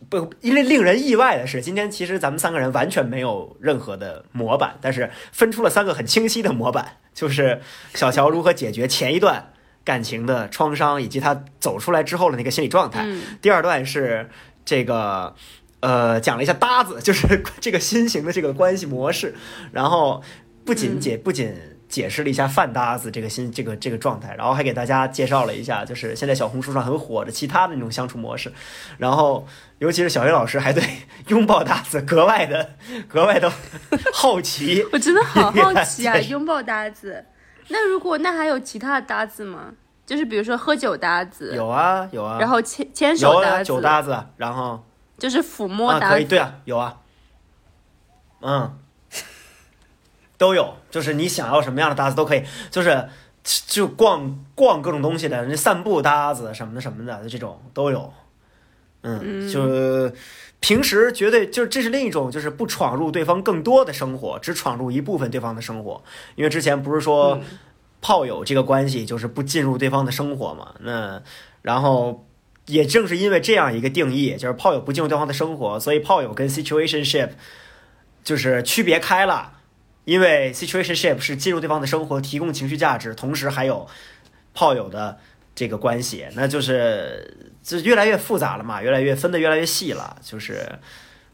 [0.09, 7.61] 不，因为令人意外的是，今天其实咱们三个人完全没有任何的模板，但是分出了三个很清晰的模板，就是
[7.93, 9.53] 小乔如何解决前一段
[9.85, 13.03] 感情的创伤，以及他走出来之后的那个心理状态。
[13.05, 14.31] 嗯，第二段是
[14.65, 15.35] 这个
[15.87, 19.33] 呃讲了一下搭子，就是 这个新型的这个关系模式，
[19.71, 20.21] 然后
[20.65, 21.55] 不仅解、不仅
[21.89, 28.53] 解释了一下饭搭子这个新这个这个状态，然后还给大家介绍了一下，就是现在小红书上很火的其他的那种相处模式，
[28.99, 29.47] 然后
[29.79, 30.83] 尤其是小学老师还对
[31.29, 32.71] 拥抱搭子格外的
[33.07, 33.49] 格外的
[34.13, 34.85] 好奇。
[34.93, 37.25] 我真的好好奇啊，拥抱搭子。
[37.69, 39.73] 那如果那还有其他的搭子吗？
[40.05, 44.85] 就是比如说喝酒搭子，有啊有啊，然后牵牵手搭子，酒搭子，然后
[45.19, 47.01] 就是抚摸啊，可以，对啊，有啊，
[48.41, 48.79] 嗯，
[50.37, 53.09] 都有，就是你想要什么样的搭子都可以，就是
[53.43, 58.13] 就逛逛各种东西的，那散步搭子什么的什么的，这种都有。
[59.03, 60.13] 嗯，就
[60.59, 66.03] 平时绝对就是这是另一种，就是不闯入对方更多的生活，只闯入一部分对方的生活。
[66.35, 67.39] 因为之前不是说
[68.01, 71.23] 炮友这个关系就是不进入对方的生活嘛，那
[71.63, 72.27] 然后
[72.67, 77.31] 也正是因为这样一个定义，就是炮友不进入对方的生活，所以炮友跟 situationship
[78.25, 79.53] 就是区别开了。
[80.05, 83.89] 因为 situationship 是进入对方的生活，提供情绪价值，同时还有
[84.55, 85.19] 炮友的
[85.53, 90.17] 这个关系，那就是就越来越复杂了嘛，越来越分得越来越细了。
[90.23, 90.65] 就是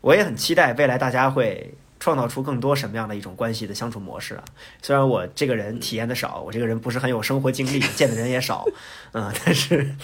[0.01, 4.45] 我也很期待未来大家会创造出更多什么样的一种关系的相处模式啊。
[4.81, 8.65] 虽然我这个人体验的少，我这个人不是很有生活经历，见的人也少，
[9.13, 9.95] 嗯，但是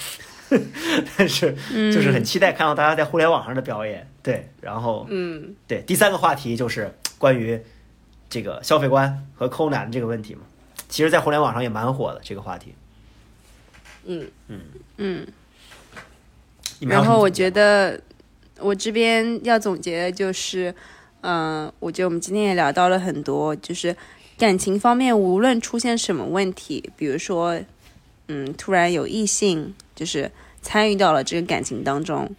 [1.17, 1.55] 但是
[1.93, 4.09] 就是很期待看到大家在互联网上的表演。
[4.23, 7.61] 对，然后嗯，对，第三个话题就是关于
[8.29, 10.41] 这个消费观和抠男这个问题嘛。
[10.89, 12.75] 其实，在互联网上也蛮火的这个话题。
[14.07, 14.61] 嗯嗯，
[14.97, 15.27] 嗯
[16.81, 18.01] 然后我觉得
[18.59, 20.75] 我这边要总结的就是，
[21.21, 23.95] 嗯、我觉得我们今天也聊到了很多，就是
[24.39, 27.61] 感情方面无论出现什么问题，比如说，
[28.29, 30.31] 嗯，突然有异性就是
[30.63, 32.31] 参与到了这个感情当中，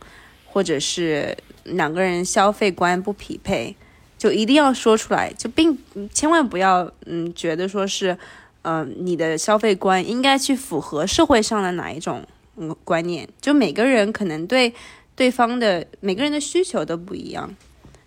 [0.46, 3.76] 或者是两个人消费观不匹配，
[4.18, 5.78] 就一定要说出来，就并
[6.14, 8.18] 千万不要嗯觉得说是，
[8.62, 12.24] 嗯、你的消费观应该去符合社会上的哪一种
[12.58, 14.74] 嗯观念，就每个人可能对
[15.16, 17.56] 对方的每个人的需求都不一样，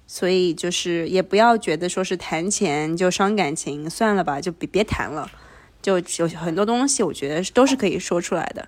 [0.07, 5.31] 所以就是也不要觉得说是谈钱就伤感情，算了吧，就别别谈了。
[5.83, 8.67] 就有很多东西，我觉得是都是可以说出来的，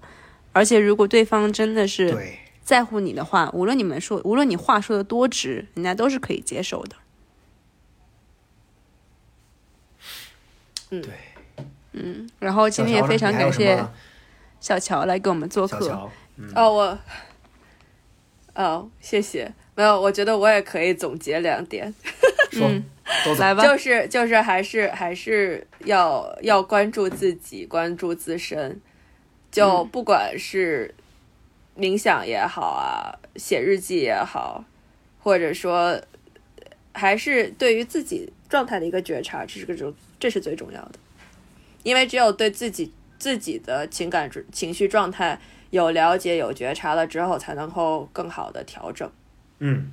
[0.52, 6.96] 而且如果对方真的是，在乎你的话，无论你们说，无论你话说的多直，人家都是可以接受的。
[10.90, 11.10] 嗯对
[11.92, 13.84] 嗯，然后今天也非常感谢
[14.60, 16.10] 小乔来给我们做客。
[16.54, 16.98] 哦，我，
[18.54, 19.52] 哦，谢谢。
[19.76, 21.92] 没有，我觉得我也可以总结两点，
[22.52, 22.84] 说嗯
[23.39, 28.81] 来吧，就是就是还是还是要要关注自己，关注自身，
[29.51, 29.89] 就嗯。
[29.89, 30.94] 不管是
[31.76, 34.64] 冥想也好啊，写日记也好，
[35.20, 36.01] 或者说
[36.93, 40.93] 还是对于自己状态的一个觉察，这是个重，这是最重要的，
[41.82, 45.39] 因为只有对自己自己的情感情绪状态
[45.70, 49.10] 有了解、有觉察了之后，才能够更好的调整。
[49.59, 49.93] 嗯，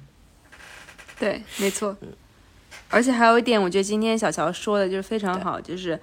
[1.19, 1.97] 对，没错。
[2.91, 5.99] 而且还有一点，我觉得今天小乔说的就是非常好，就是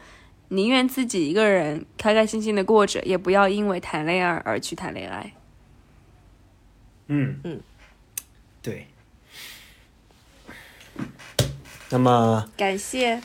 [0.48, 5.32] 宁愿自己一个人开开心心的过着，也不要因为谈恋爱而去谈恋爱。
[7.09, 7.39] 嗯。
[7.44, 7.60] 嗯，
[8.62, 8.86] 对。
[11.90, 13.20] 那么，感谢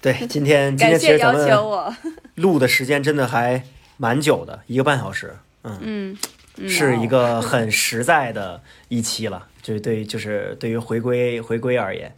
[0.00, 1.96] 对今天今感天其谢要求实咱们我，
[2.36, 3.64] 录的时间真的还
[3.96, 5.36] 蛮久的，一个半小时。
[5.62, 6.18] 嗯，嗯，
[6.58, 6.68] 嗯。
[6.68, 12.14] 是一个很实在的一期了，就是对于就是对于回归回归而言，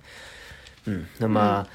[0.86, 1.66] 嗯，那么。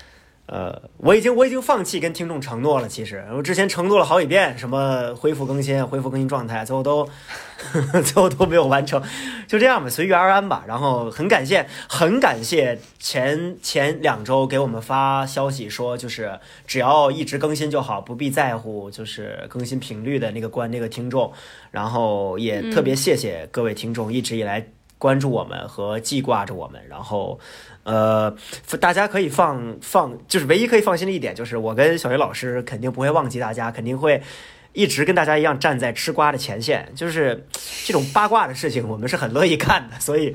[0.48, 2.88] 呃，我已经我已经放弃跟听众承诺了。
[2.90, 7.08] 其实我之前承诺了好几遍，什么恢复更新、恢复更新状态，最后都
[8.04, 9.02] 最后都没有完成。
[9.48, 10.66] 就这样吧，随遇而安吧。
[10.68, 21.32] 然后很感谢，很感谢前前两周给我们发消息说，就是只要一直更新就好，不必在乎就是更新频率的那个关那个听众。
[21.70, 24.68] 然后也特别谢谢各位听众一直以来
[24.98, 26.82] 关注我们和记挂着我们。
[26.90, 27.40] 然后，
[27.84, 28.36] 呃，
[28.80, 34.22] 大家可以放放，就是唯一可以放心的一点就是，我跟小学老师肯定不会忘记大家，肯定会。
[34.74, 37.46] 一直跟大家一样站在吃瓜的前线，就是
[37.84, 40.34] 这种八卦的事情，我们是很乐意看的，所以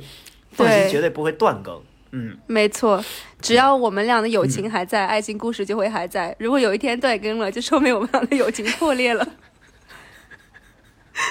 [0.50, 1.82] 放心，绝对不会断更。
[2.10, 3.02] 嗯， 没错，
[3.40, 6.36] 只要我们俩的友情还在，爱情故事就会还在。
[6.38, 9.26] 如果有一天断更了，就说明我们俩的友情破裂了。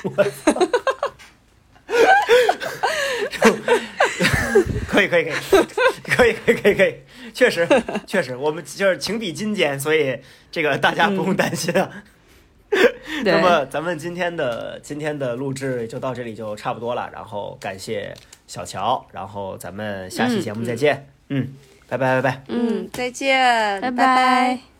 [4.87, 5.33] 可以，可以，可以，
[6.03, 6.95] 可以，可以，可以，可以，
[7.33, 7.67] 确实，
[8.07, 10.17] 确实，我们就是情比金坚，所以
[10.51, 11.89] 这个大家不用担心啊。
[13.23, 18.13] 那，么咱们今天的今天的录制就到这里就差不多了，然后感谢
[18.47, 21.07] 小乔，然后咱们下期节目再见。
[21.29, 21.53] 嗯，
[21.87, 22.43] 拜拜拜拜。
[22.47, 23.97] 嗯嗯，再见，拜拜。
[23.97, 24.74] 拜拜